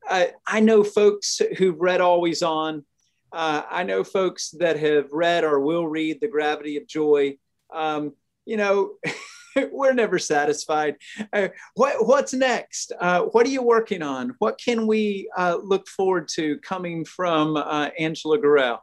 I, 0.06 0.32
I 0.46 0.60
know 0.60 0.84
folks 0.84 1.40
who've 1.58 1.80
read 1.80 2.00
Always 2.00 2.42
On. 2.42 2.84
Uh, 3.32 3.62
I 3.68 3.82
know 3.82 4.04
folks 4.04 4.50
that 4.58 4.78
have 4.78 5.12
read 5.12 5.42
or 5.42 5.58
will 5.58 5.88
read 5.88 6.20
The 6.20 6.28
Gravity 6.28 6.76
of 6.76 6.86
Joy. 6.86 7.38
Um, 7.72 8.12
you 8.46 8.56
know, 8.56 8.92
we're 9.72 9.92
never 9.92 10.18
satisfied. 10.18 10.96
Uh, 11.32 11.48
what, 11.74 12.06
what's 12.06 12.34
next? 12.34 12.92
Uh, 13.00 13.22
what 13.22 13.46
are 13.46 13.50
you 13.50 13.62
working 13.62 14.02
on? 14.02 14.34
What 14.38 14.58
can 14.58 14.86
we 14.86 15.30
uh, 15.36 15.58
look 15.62 15.88
forward 15.88 16.28
to 16.34 16.58
coming 16.58 17.04
from 17.04 17.56
uh, 17.56 17.90
Angela 17.98 18.38
Gorrell? 18.38 18.78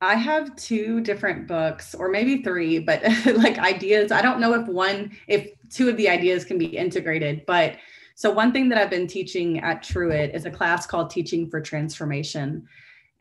I 0.00 0.16
have 0.16 0.56
two 0.56 1.00
different 1.00 1.46
books, 1.46 1.94
or 1.94 2.08
maybe 2.08 2.42
three, 2.42 2.80
but 2.80 3.02
like 3.36 3.58
ideas. 3.58 4.10
I 4.10 4.20
don't 4.20 4.40
know 4.40 4.54
if 4.54 4.66
one, 4.66 5.16
if 5.28 5.50
two 5.70 5.88
of 5.88 5.96
the 5.96 6.08
ideas 6.08 6.44
can 6.44 6.58
be 6.58 6.66
integrated. 6.66 7.44
But 7.46 7.76
so, 8.16 8.30
one 8.30 8.52
thing 8.52 8.68
that 8.68 8.78
I've 8.78 8.90
been 8.90 9.06
teaching 9.06 9.60
at 9.60 9.82
Truett 9.82 10.34
is 10.34 10.44
a 10.44 10.50
class 10.50 10.86
called 10.86 11.10
Teaching 11.10 11.48
for 11.48 11.60
Transformation. 11.60 12.66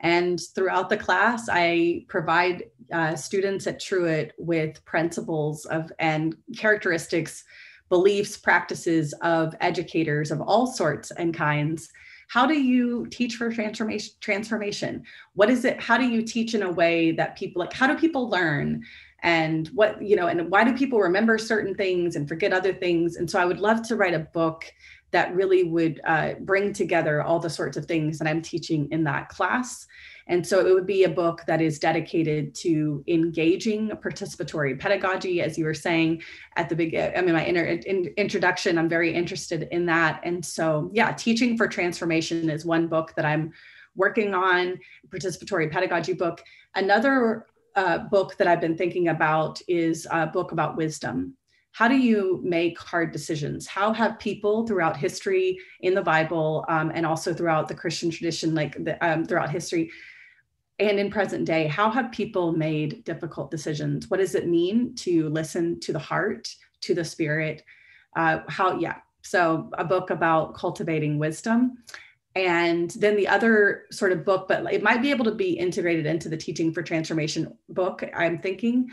And 0.01 0.41
throughout 0.55 0.89
the 0.89 0.97
class, 0.97 1.47
I 1.49 2.05
provide 2.09 2.63
uh, 2.91 3.15
students 3.15 3.67
at 3.67 3.79
Truett 3.79 4.33
with 4.37 4.83
principles 4.83 5.65
of 5.65 5.91
and 5.99 6.35
characteristics, 6.57 7.43
beliefs, 7.87 8.37
practices 8.37 9.13
of 9.21 9.55
educators 9.61 10.31
of 10.31 10.41
all 10.41 10.67
sorts 10.67 11.11
and 11.11 11.33
kinds. 11.33 11.89
How 12.29 12.47
do 12.47 12.59
you 12.59 13.05
teach 13.07 13.35
for 13.35 13.51
transformation? 13.51 14.13
Transformation. 14.21 15.03
What 15.33 15.49
is 15.49 15.65
it? 15.65 15.79
How 15.79 15.97
do 15.97 16.07
you 16.07 16.23
teach 16.23 16.55
in 16.55 16.63
a 16.63 16.71
way 16.71 17.11
that 17.11 17.37
people 17.37 17.59
like? 17.59 17.73
How 17.73 17.87
do 17.87 17.95
people 17.97 18.29
learn? 18.29 18.83
And 19.23 19.67
what 19.69 20.01
you 20.01 20.15
know? 20.15 20.27
And 20.27 20.49
why 20.49 20.63
do 20.63 20.75
people 20.75 20.99
remember 20.99 21.37
certain 21.37 21.75
things 21.75 22.15
and 22.15 22.27
forget 22.27 22.53
other 22.53 22.73
things? 22.73 23.17
And 23.17 23.29
so 23.29 23.39
I 23.39 23.45
would 23.45 23.59
love 23.59 23.83
to 23.83 23.95
write 23.95 24.15
a 24.15 24.19
book 24.19 24.65
that 25.11 25.35
really 25.35 25.63
would 25.63 26.01
uh, 26.05 26.33
bring 26.39 26.73
together 26.73 27.21
all 27.21 27.39
the 27.39 27.49
sorts 27.49 27.77
of 27.77 27.85
things 27.85 28.17
that 28.17 28.27
I'm 28.27 28.41
teaching 28.41 28.87
in 28.91 29.03
that 29.03 29.29
class. 29.29 29.85
And 30.27 30.45
so 30.45 30.65
it 30.65 30.73
would 30.73 30.85
be 30.85 31.03
a 31.03 31.09
book 31.09 31.41
that 31.47 31.61
is 31.61 31.79
dedicated 31.79 32.55
to 32.55 33.03
engaging 33.07 33.89
participatory 33.89 34.79
pedagogy, 34.79 35.41
as 35.41 35.57
you 35.57 35.65
were 35.65 35.73
saying 35.73 36.21
at 36.55 36.69
the 36.69 36.75
big, 36.75 36.95
I 36.95 37.21
mean, 37.21 37.33
my 37.33 37.43
inter, 37.43 37.65
in, 37.65 38.05
introduction, 38.17 38.77
I'm 38.77 38.87
very 38.87 39.13
interested 39.13 39.67
in 39.71 39.85
that. 39.87 40.21
And 40.23 40.45
so, 40.45 40.89
yeah, 40.93 41.11
Teaching 41.11 41.57
for 41.57 41.67
Transformation 41.67 42.49
is 42.49 42.65
one 42.65 42.87
book 42.87 43.13
that 43.15 43.25
I'm 43.25 43.51
working 43.95 44.33
on, 44.33 44.79
participatory 45.09 45.69
pedagogy 45.69 46.13
book. 46.13 46.41
Another 46.75 47.45
uh, 47.75 47.97
book 47.97 48.37
that 48.37 48.47
I've 48.47 48.61
been 48.61 48.77
thinking 48.77 49.09
about 49.09 49.59
is 49.67 50.07
a 50.11 50.27
book 50.27 50.53
about 50.53 50.77
wisdom 50.77 51.35
how 51.73 51.87
do 51.87 51.97
you 51.97 52.41
make 52.43 52.77
hard 52.77 53.11
decisions? 53.11 53.65
How 53.65 53.93
have 53.93 54.19
people 54.19 54.67
throughout 54.67 54.97
history 54.97 55.57
in 55.81 55.93
the 55.93 56.01
bible 56.01 56.65
um, 56.67 56.91
and 56.93 57.05
also 57.05 57.33
throughout 57.33 57.67
the 57.67 57.75
christian 57.75 58.09
tradition 58.09 58.53
like 58.53 58.83
the, 58.83 59.03
um, 59.05 59.25
throughout 59.25 59.49
history 59.49 59.91
and 60.81 60.99
in 60.99 61.11
present 61.11 61.45
day 61.45 61.67
how 61.67 61.89
have 61.91 62.11
people 62.11 62.53
made 62.53 63.03
difficult 63.03 63.51
decisions? 63.51 64.09
What 64.09 64.19
does 64.19 64.35
it 64.35 64.47
mean 64.47 64.95
to 64.95 65.29
listen 65.29 65.79
to 65.81 65.93
the 65.93 65.99
heart 65.99 66.53
to 66.81 66.95
the 66.95 67.05
spirit? 67.05 67.63
Uh, 68.15 68.39
how 68.49 68.77
yeah. 68.79 68.95
So 69.21 69.69
a 69.77 69.85
book 69.85 70.09
about 70.09 70.55
cultivating 70.55 71.19
wisdom. 71.19 71.77
And 72.33 72.89
then 72.91 73.15
the 73.15 73.27
other 73.27 73.83
sort 73.91 74.11
of 74.11 74.25
book 74.25 74.47
but 74.47 74.73
it 74.73 74.81
might 74.81 75.01
be 75.01 75.11
able 75.11 75.25
to 75.25 75.35
be 75.35 75.51
integrated 75.51 76.05
into 76.05 76.29
the 76.29 76.37
teaching 76.37 76.73
for 76.73 76.81
transformation 76.81 77.57
book 77.67 78.03
i'm 78.15 78.37
thinking 78.39 78.89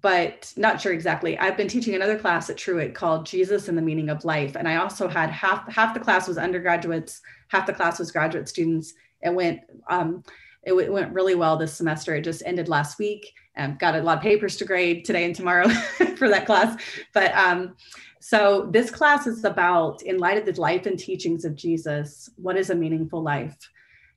but 0.00 0.52
not 0.56 0.80
sure 0.80 0.92
exactly. 0.92 1.36
I've 1.38 1.56
been 1.56 1.68
teaching 1.68 1.94
another 1.94 2.18
class 2.18 2.48
at 2.48 2.56
Truett 2.56 2.94
called 2.94 3.26
Jesus 3.26 3.68
and 3.68 3.76
the 3.76 3.82
Meaning 3.82 4.08
of 4.08 4.24
Life. 4.24 4.56
And 4.56 4.68
I 4.68 4.76
also 4.76 5.08
had 5.08 5.30
half 5.30 5.70
half 5.72 5.94
the 5.94 6.00
class 6.00 6.28
was 6.28 6.38
undergraduates, 6.38 7.20
half 7.48 7.66
the 7.66 7.72
class 7.72 7.98
was 7.98 8.12
graduate 8.12 8.48
students. 8.48 8.94
It 9.22 9.34
went 9.34 9.60
um, 9.88 10.22
it, 10.62 10.70
w- 10.70 10.92
went 10.92 11.12
really 11.12 11.34
well 11.34 11.56
this 11.56 11.74
semester. 11.74 12.14
It 12.14 12.22
just 12.22 12.42
ended 12.46 12.68
last 12.68 12.98
week. 12.98 13.32
got 13.78 13.96
a 13.96 14.02
lot 14.02 14.18
of 14.18 14.22
papers 14.22 14.56
to 14.58 14.64
grade 14.64 15.04
today 15.04 15.24
and 15.24 15.34
tomorrow 15.34 15.68
for 16.16 16.28
that 16.28 16.46
class. 16.46 16.80
But 17.12 17.34
um, 17.34 17.74
so 18.20 18.68
this 18.70 18.90
class 18.90 19.26
is 19.26 19.44
about, 19.44 20.02
in 20.02 20.18
light 20.18 20.36
of 20.36 20.44
the 20.44 20.60
life 20.60 20.86
and 20.86 20.98
teachings 20.98 21.44
of 21.44 21.56
Jesus, 21.56 22.28
what 22.36 22.56
is 22.56 22.70
a 22.70 22.74
meaningful 22.74 23.22
life? 23.22 23.56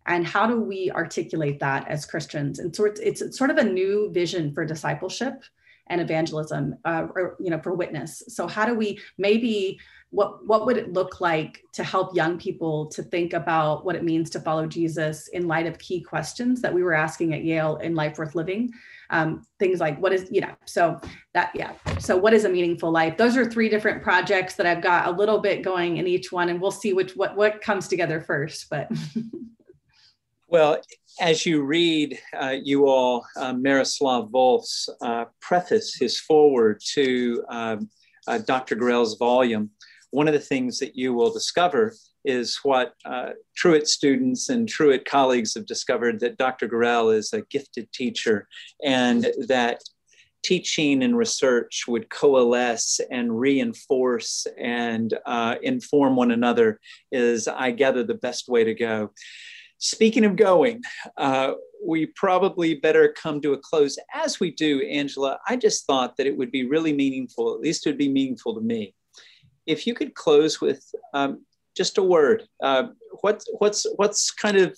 and 0.06 0.28
how 0.28 0.46
do 0.46 0.60
we 0.60 0.92
articulate 0.92 1.60
that 1.60 1.88
as 1.88 2.06
christians 2.06 2.60
and 2.60 2.76
so 2.76 2.84
it's, 2.86 3.00
it's, 3.00 3.38
sort 3.38 3.50
of 3.50 3.58
a 3.58 3.64
new 3.64 4.12
vision 4.12 4.54
for 4.54 4.66
discipleship 4.66 5.44
and 5.88 6.00
evangelism 6.02 6.76
uh, 6.86 7.08
or 7.16 7.36
you 7.40 7.50
know 7.50 7.60
for 7.60 7.74
witness. 7.74 8.24
So 8.28 8.48
how 8.48 8.66
do 8.66 8.74
we 8.74 9.00
maybe 9.18 9.80
what 10.10 10.46
what 10.48 10.66
would 10.66 10.78
it 10.78 10.94
look 10.94 11.20
like 11.22 11.64
to 11.74 11.84
help 11.84 12.16
young 12.16 12.38
people 12.38 12.86
to 12.88 13.04
think 13.04 13.34
about 13.34 13.84
what 13.84 13.96
it 13.96 14.04
means 14.04 14.30
to 14.30 14.40
follow 14.40 14.68
jesus 14.68 15.28
in 15.30 15.48
light 15.48 15.66
of 15.66 15.80
key 15.80 16.02
questions 16.02 16.62
that 16.62 16.74
we 16.74 16.84
were 16.84 16.94
asking 16.94 17.34
at 17.34 17.44
yale 17.44 17.78
in 17.78 17.96
life 17.96 18.18
worth 18.18 18.36
living? 18.36 18.72
Um, 19.10 19.46
things 19.60 19.80
like 19.80 20.00
what 20.00 20.14
is 20.14 20.28
you 20.32 20.42
know 20.42 20.56
so 20.66 21.00
that 21.34 21.52
yeah. 21.54 21.74
So 22.00 22.18
what 22.18 22.34
is 22.34 22.46
a 22.46 22.50
meaningful 22.50 22.92
life? 22.92 23.18
Those 23.18 23.38
are 23.38 23.50
three 23.50 23.70
different 23.70 24.02
projects 24.04 24.56
that 24.56 24.66
i've 24.66 24.82
got 24.82 25.08
a 25.08 25.12
little 25.12 25.40
bit 25.40 25.64
going 25.64 25.98
in 25.98 26.08
each 26.08 26.32
one 26.32 26.50
and 26.50 26.62
we'll 26.62 26.72
see 26.72 26.94
which 26.94 27.16
what 27.16 27.36
what 27.36 27.62
comes 27.62 27.88
together 27.88 28.22
first 28.22 28.70
but 28.70 28.90
Well, 30.54 30.78
as 31.20 31.46
you 31.46 31.64
read, 31.64 32.20
uh, 32.40 32.56
you 32.62 32.88
all, 32.88 33.26
uh, 33.38 33.54
Miroslav 33.54 34.30
Volf's 34.30 34.90
uh, 35.02 35.26
preface, 35.42 35.96
his 35.96 36.20
foreword 36.20 36.82
to 36.94 37.44
um, 37.50 37.90
uh, 38.28 38.40
Dr. 38.40 38.76
Gorrell's 38.76 39.18
volume, 39.18 39.70
one 40.12 40.28
of 40.28 40.34
the 40.34 40.40
things 40.40 40.80
that 40.80 40.96
you 40.96 41.14
will 41.14 41.34
discover 41.34 41.96
is 42.24 42.60
what 42.64 42.94
uh, 43.04 43.32
Truett 43.56 43.88
students 43.88 44.50
and 44.50 44.70
Truett 44.70 45.06
colleagues 45.06 45.56
have 45.56 45.66
discovered 45.66 46.20
that 46.20 46.38
Dr. 46.38 46.68
Gorrell 46.68 47.16
is 47.16 47.34
a 47.34 47.42
gifted 47.50 47.92
teacher 47.92 48.48
and 48.84 49.28
that 49.48 49.82
teaching 50.44 51.04
and 51.04 51.18
research 51.18 51.86
would 51.88 52.10
coalesce 52.10 53.00
and 53.10 53.40
reinforce 53.40 54.46
and 54.58 55.14
uh, 55.26 55.56
inform 55.64 56.16
one 56.16 56.32
another 56.32 56.80
is, 57.12 57.48
I 57.48 57.72
gather, 57.72 58.04
the 58.04 58.14
best 58.14 58.48
way 58.48 58.64
to 58.64 58.74
go. 58.74 59.12
Speaking 59.84 60.24
of 60.24 60.38
going, 60.38 60.82
uh, 61.18 61.56
we 61.86 62.06
probably 62.06 62.76
better 62.76 63.14
come 63.22 63.42
to 63.42 63.52
a 63.52 63.58
close. 63.58 63.98
As 64.14 64.40
we 64.40 64.50
do, 64.50 64.82
Angela, 64.84 65.40
I 65.46 65.58
just 65.58 65.86
thought 65.86 66.16
that 66.16 66.26
it 66.26 66.38
would 66.38 66.52
be 66.52 66.66
really 66.66 66.94
meaningful, 66.94 67.54
at 67.54 67.60
least 67.60 67.86
it 67.86 67.90
would 67.90 67.98
be 67.98 68.08
meaningful 68.08 68.56
to 68.56 68.62
me, 68.62 68.96
if 69.66 69.86
you 69.86 69.94
could 69.94 70.16
close 70.16 70.62
with 70.62 70.90
um, 71.14 71.44
just 71.76 71.98
a 71.98 72.04
word. 72.04 72.48
Uh, 72.62 72.88
what, 73.20 73.44
what's, 73.58 73.86
what's 73.98 74.32
kind 74.32 74.56
of 74.56 74.74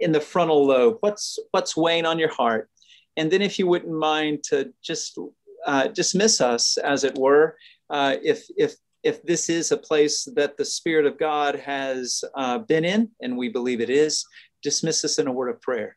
in 0.00 0.10
the 0.10 0.20
frontal 0.20 0.66
lobe? 0.66 0.96
What's, 0.98 1.38
what's 1.52 1.76
weighing 1.76 2.04
on 2.04 2.18
your 2.18 2.32
heart? 2.32 2.68
And 3.16 3.30
then 3.30 3.40
if 3.40 3.56
you 3.56 3.68
wouldn't 3.68 3.96
mind 3.96 4.42
to 4.48 4.72
just 4.82 5.16
uh, 5.64 5.86
dismiss 5.88 6.40
us, 6.40 6.76
as 6.76 7.04
it 7.04 7.16
were, 7.16 7.56
uh, 7.88 8.16
if, 8.20 8.46
if 8.56 8.74
if 9.02 9.22
this 9.22 9.48
is 9.48 9.70
a 9.72 9.76
place 9.76 10.24
that 10.34 10.56
the 10.56 10.64
Spirit 10.64 11.06
of 11.06 11.18
God 11.18 11.54
has 11.56 12.24
uh, 12.34 12.58
been 12.58 12.84
in, 12.84 13.10
and 13.20 13.36
we 13.36 13.48
believe 13.48 13.80
it 13.80 13.90
is, 13.90 14.24
dismiss 14.62 15.04
us 15.04 15.18
in 15.18 15.26
a 15.26 15.32
word 15.32 15.48
of 15.48 15.60
prayer. 15.60 15.96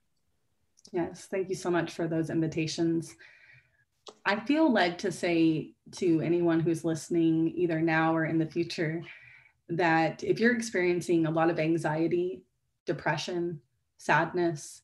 Yes, 0.91 1.27
thank 1.29 1.49
you 1.49 1.55
so 1.55 1.71
much 1.71 1.93
for 1.93 2.07
those 2.07 2.29
invitations. 2.29 3.15
I 4.25 4.39
feel 4.39 4.71
led 4.71 4.99
to 4.99 5.11
say 5.11 5.73
to 5.97 6.21
anyone 6.21 6.59
who's 6.59 6.83
listening, 6.83 7.53
either 7.55 7.81
now 7.81 8.15
or 8.15 8.25
in 8.25 8.37
the 8.37 8.45
future, 8.45 9.01
that 9.69 10.23
if 10.23 10.39
you're 10.39 10.55
experiencing 10.55 11.25
a 11.25 11.31
lot 11.31 11.49
of 11.49 11.59
anxiety, 11.59 12.43
depression, 12.85 13.61
sadness, 13.97 14.81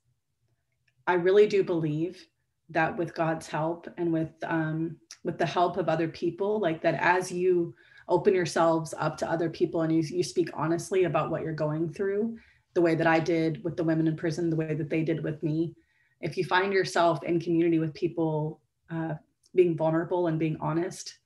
I 1.05 1.13
really 1.13 1.47
do 1.47 1.63
believe 1.63 2.27
that 2.69 2.97
with 2.97 3.15
God's 3.15 3.47
help 3.47 3.87
and 3.97 4.11
with 4.11 4.31
um, 4.43 4.97
with 5.23 5.37
the 5.37 5.45
help 5.45 5.77
of 5.77 5.89
other 5.89 6.07
people, 6.07 6.59
like 6.59 6.81
that, 6.81 6.95
as 6.95 7.31
you 7.31 7.73
open 8.09 8.33
yourselves 8.33 8.93
up 8.97 9.17
to 9.17 9.29
other 9.29 9.49
people 9.49 9.81
and 9.81 9.93
you, 9.93 10.01
you 10.01 10.23
speak 10.23 10.49
honestly 10.53 11.03
about 11.03 11.29
what 11.29 11.41
you're 11.41 11.53
going 11.53 11.91
through 11.91 12.37
the 12.73 12.81
way 12.81 12.95
that 12.95 13.07
i 13.07 13.19
did 13.19 13.63
with 13.63 13.75
the 13.75 13.83
women 13.83 14.07
in 14.07 14.15
prison 14.15 14.49
the 14.49 14.55
way 14.55 14.73
that 14.73 14.89
they 14.89 15.03
did 15.03 15.23
with 15.23 15.41
me. 15.43 15.73
If 16.21 16.37
you 16.37 16.45
find 16.45 16.73
yourself 16.73 17.23
in 17.23 17.39
community 17.39 17.79
with 17.79 17.93
people 17.93 18.61
uh, 18.89 19.15
being 19.55 19.75
vulnerable 19.75 20.27
and 20.27 20.39
being 20.39 20.57
honest 20.59 21.19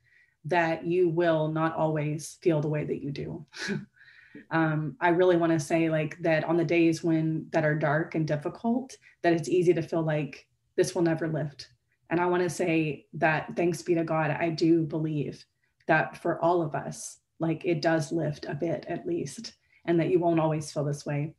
that 0.45 0.85
you 0.85 1.09
will 1.09 1.49
not 1.49 1.75
always 1.75 2.37
feel 2.41 2.61
the 2.61 2.69
way 2.69 2.83
that 2.83 3.01
you 3.01 3.11
do. 3.11 3.45
Um, 4.49 4.95
i 5.01 5.09
really 5.09 5.35
want 5.35 5.51
to 5.51 5.59
say 5.59 5.89
like 5.89 6.17
that 6.21 6.45
on 6.45 6.55
the 6.55 6.63
days 6.63 7.03
when 7.03 7.47
that 7.51 7.65
are 7.65 7.75
dark 7.75 8.15
and 8.15 8.25
difficult 8.25 8.95
that 9.23 9.33
it's 9.33 9.49
easy 9.49 9.73
to 9.73 9.81
feel 9.81 10.03
like 10.03 10.47
this 10.77 10.95
will 10.95 11.01
never 11.01 11.27
lift. 11.27 11.67
And 12.09 12.17
i 12.17 12.25
want 12.25 12.41
to 12.41 12.49
say 12.49 13.07
that 13.15 13.57
thanks 13.57 13.81
be 13.81 13.93
to 13.95 14.05
god 14.05 14.31
i 14.31 14.47
do 14.47 14.83
believe 14.83 15.45
that 15.91 16.15
for 16.15 16.41
all 16.41 16.61
of 16.61 16.73
us, 16.73 17.19
like 17.39 17.65
it 17.65 17.81
does 17.81 18.13
lift 18.13 18.45
a 18.45 18.55
bit 18.55 18.85
at 18.87 19.05
least, 19.05 19.55
and 19.83 19.99
that 19.99 20.09
you 20.09 20.19
won't 20.19 20.39
always 20.39 20.71
feel 20.71 20.85
this 20.85 21.05
way. 21.05 21.35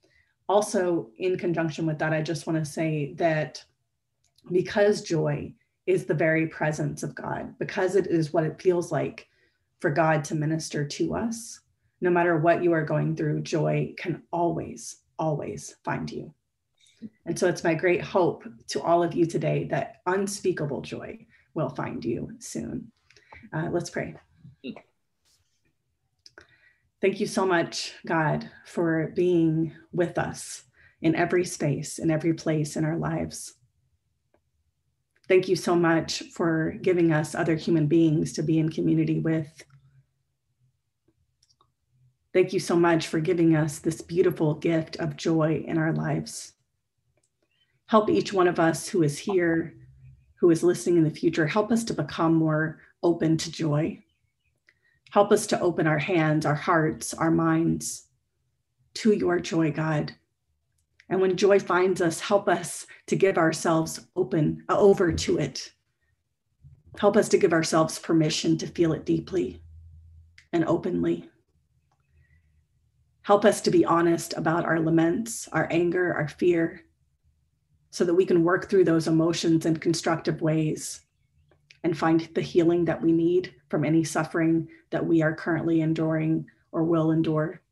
Also, 0.46 1.09
in 1.16 1.38
conjunction 1.38 1.86
with 1.86 1.98
that, 2.00 2.12
I 2.12 2.20
just 2.20 2.46
want 2.46 2.59
to 2.59 2.70
say 2.70 3.14
that 3.14 3.64
because 4.50 5.00
joy 5.00 5.55
is 5.86 6.05
the 6.05 6.22
very 6.26 6.46
presence 6.48 7.03
of 7.03 7.14
God, 7.14 7.55
because 7.59 7.96
it 7.96 8.09
is 8.09 8.34
what 8.34 8.44
it 8.44 8.61
feels 8.61 8.92
like 8.92 9.26
for 9.80 9.90
God 9.90 10.22
to 10.24 10.34
minister 10.34 10.86
to 10.86 11.14
us, 11.14 11.61
no 12.03 12.11
matter 12.11 12.36
what 12.36 12.62
you 12.62 12.74
are 12.74 12.84
going 12.84 13.16
through, 13.16 13.40
joy 13.40 13.94
can 13.96 14.22
always, 14.32 14.98
always 15.18 15.76
find 15.82 16.11
you. 16.11 16.34
And 17.24 17.38
so 17.38 17.48
it's 17.48 17.64
my 17.64 17.74
great 17.74 18.03
hope 18.03 18.44
to 18.68 18.82
all 18.82 19.03
of 19.03 19.14
you 19.14 19.24
today 19.24 19.64
that 19.70 20.03
unspeakable 20.05 20.82
joy 20.82 21.26
will 21.55 21.70
find 21.70 22.05
you 22.05 22.32
soon. 22.38 22.92
Uh, 23.50 23.70
let's 23.72 23.88
pray. 23.88 24.14
Thank 27.03 27.18
you 27.18 27.26
so 27.26 27.44
much, 27.44 27.94
God, 28.07 28.48
for 28.64 29.12
being 29.16 29.72
with 29.92 30.18
us 30.18 30.62
in 31.00 31.16
every 31.16 31.44
space, 31.44 31.98
in 31.98 32.12
every 32.12 32.32
place 32.32 32.76
in 32.76 32.84
our 32.84 32.96
lives. 32.96 33.55
Thank 35.26 35.48
you 35.48 35.57
so 35.57 35.74
much 35.74 36.22
for 36.32 36.76
giving 36.80 37.12
us 37.12 37.34
other 37.34 37.57
human 37.57 37.88
beings 37.88 38.32
to 38.34 38.44
be 38.44 38.61
in 38.61 38.68
community 38.68 39.18
with. 39.18 39.64
Thank 42.32 42.53
you 42.53 42.61
so 42.61 42.76
much 42.76 43.09
for 43.09 43.18
giving 43.18 43.57
us 43.57 43.80
this 43.80 44.00
beautiful 44.00 44.55
gift 44.55 44.96
of 44.98 45.16
joy 45.16 45.64
in 45.66 45.78
our 45.78 45.92
lives. 45.92 46.53
Help 47.86 48.11
each 48.11 48.32
one 48.32 48.46
of 48.46 48.61
us 48.61 48.88
who 48.88 49.03
is 49.03 49.18
here, 49.18 49.74
who 50.38 50.50
is 50.50 50.62
listening 50.62 50.98
in 50.98 51.05
the 51.05 51.11
future, 51.11 51.48
help 51.48 51.72
us 51.72 51.82
to 51.84 51.94
become 51.94 52.34
more 52.36 52.80
open 53.03 53.36
to 53.38 53.50
joy. 53.50 54.00
Help 55.13 55.31
us 55.31 55.47
to 55.49 55.61
open 55.61 55.87
our 55.87 55.99
hands, 55.99 56.47
our 56.47 56.55
hearts, 56.55 57.13
our 57.13 57.31
minds 57.31 58.07
to 58.95 59.13
your 59.13 59.39
joy, 59.41 59.71
God. 59.71 60.15
And 61.11 61.21
when 61.21 61.37
joy 61.37 61.59
finds 61.59 62.01
us, 62.01 62.19
help 62.19 62.49
us 62.49 62.87
to 63.09 63.17
give 63.17 63.37
ourselves 63.37 64.01
open 64.17 64.65
uh, 64.71 64.79
over 64.79 65.13
to 65.13 65.37
it. 65.37 65.71
Help 66.99 67.19
us 67.19 67.29
to 67.29 67.37
give 67.37 67.53
ourselves 67.53 67.99
permission 67.99 68.57
to 68.57 68.67
feel 68.67 68.95
it 68.95 69.05
deeply 69.05 69.63
and 70.51 70.65
openly. 70.65 71.29
Help 73.21 73.45
us 73.45 73.61
to 73.61 73.71
be 73.71 73.85
honest 73.85 74.33
about 74.39 74.65
our 74.65 74.81
laments, 74.81 75.47
our 75.49 75.69
anger, 75.71 76.15
our 76.15 76.29
fear, 76.29 76.87
so 77.91 78.07
that 78.07 78.15
we 78.15 78.25
can 78.25 78.45
work 78.45 78.71
through 78.71 78.85
those 78.85 79.09
emotions 79.09 79.67
in 79.67 79.77
constructive 79.77 80.41
ways 80.41 81.03
and 81.85 81.99
find 81.99 82.31
the 82.35 82.41
healing 82.41 82.87
that 82.87 83.03
we 83.03 83.13
need 83.13 83.55
from 83.73 83.87
any 83.87 84.05
suffering 84.05 84.68
that 84.91 85.07
we 85.07 85.23
are 85.23 85.35
currently 85.35 85.81
enduring 85.81 86.45
or 86.73 86.85
will 86.85 87.11
endure. 87.11 87.62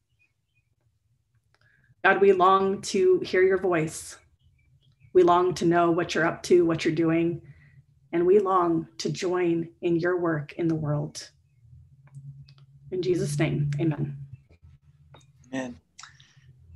God, 2.02 2.22
we 2.22 2.32
long 2.32 2.80
to 2.80 3.18
hear 3.18 3.42
your 3.42 3.58
voice. 3.58 4.16
We 5.12 5.22
long 5.22 5.52
to 5.56 5.66
know 5.66 5.90
what 5.90 6.14
you're 6.14 6.24
up 6.24 6.42
to, 6.44 6.64
what 6.64 6.86
you're 6.86 6.94
doing, 6.94 7.42
and 8.14 8.24
we 8.24 8.38
long 8.38 8.88
to 8.96 9.10
join 9.10 9.68
in 9.82 9.96
your 9.96 10.18
work 10.18 10.54
in 10.54 10.68
the 10.68 10.74
world. 10.74 11.28
In 12.90 13.02
Jesus' 13.02 13.38
name, 13.38 13.70
amen. 13.78 14.16
Amen. 15.52 15.76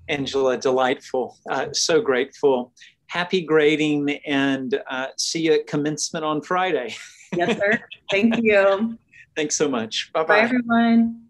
Angela, 0.06 0.58
delightful. 0.58 1.38
Uh, 1.48 1.72
so 1.72 2.02
grateful. 2.02 2.74
Happy 3.06 3.40
grading 3.40 4.10
and 4.26 4.82
uh, 4.90 5.06
see 5.16 5.46
you 5.46 5.54
at 5.54 5.66
commencement 5.66 6.26
on 6.26 6.42
Friday. 6.42 6.94
yes, 7.34 7.56
sir. 7.56 7.78
Thank 8.10 8.36
you. 8.42 8.98
Thanks 9.36 9.56
so 9.56 9.68
much. 9.68 10.12
Bye-bye. 10.12 10.26
Bye, 10.26 10.40
everyone. 10.40 11.23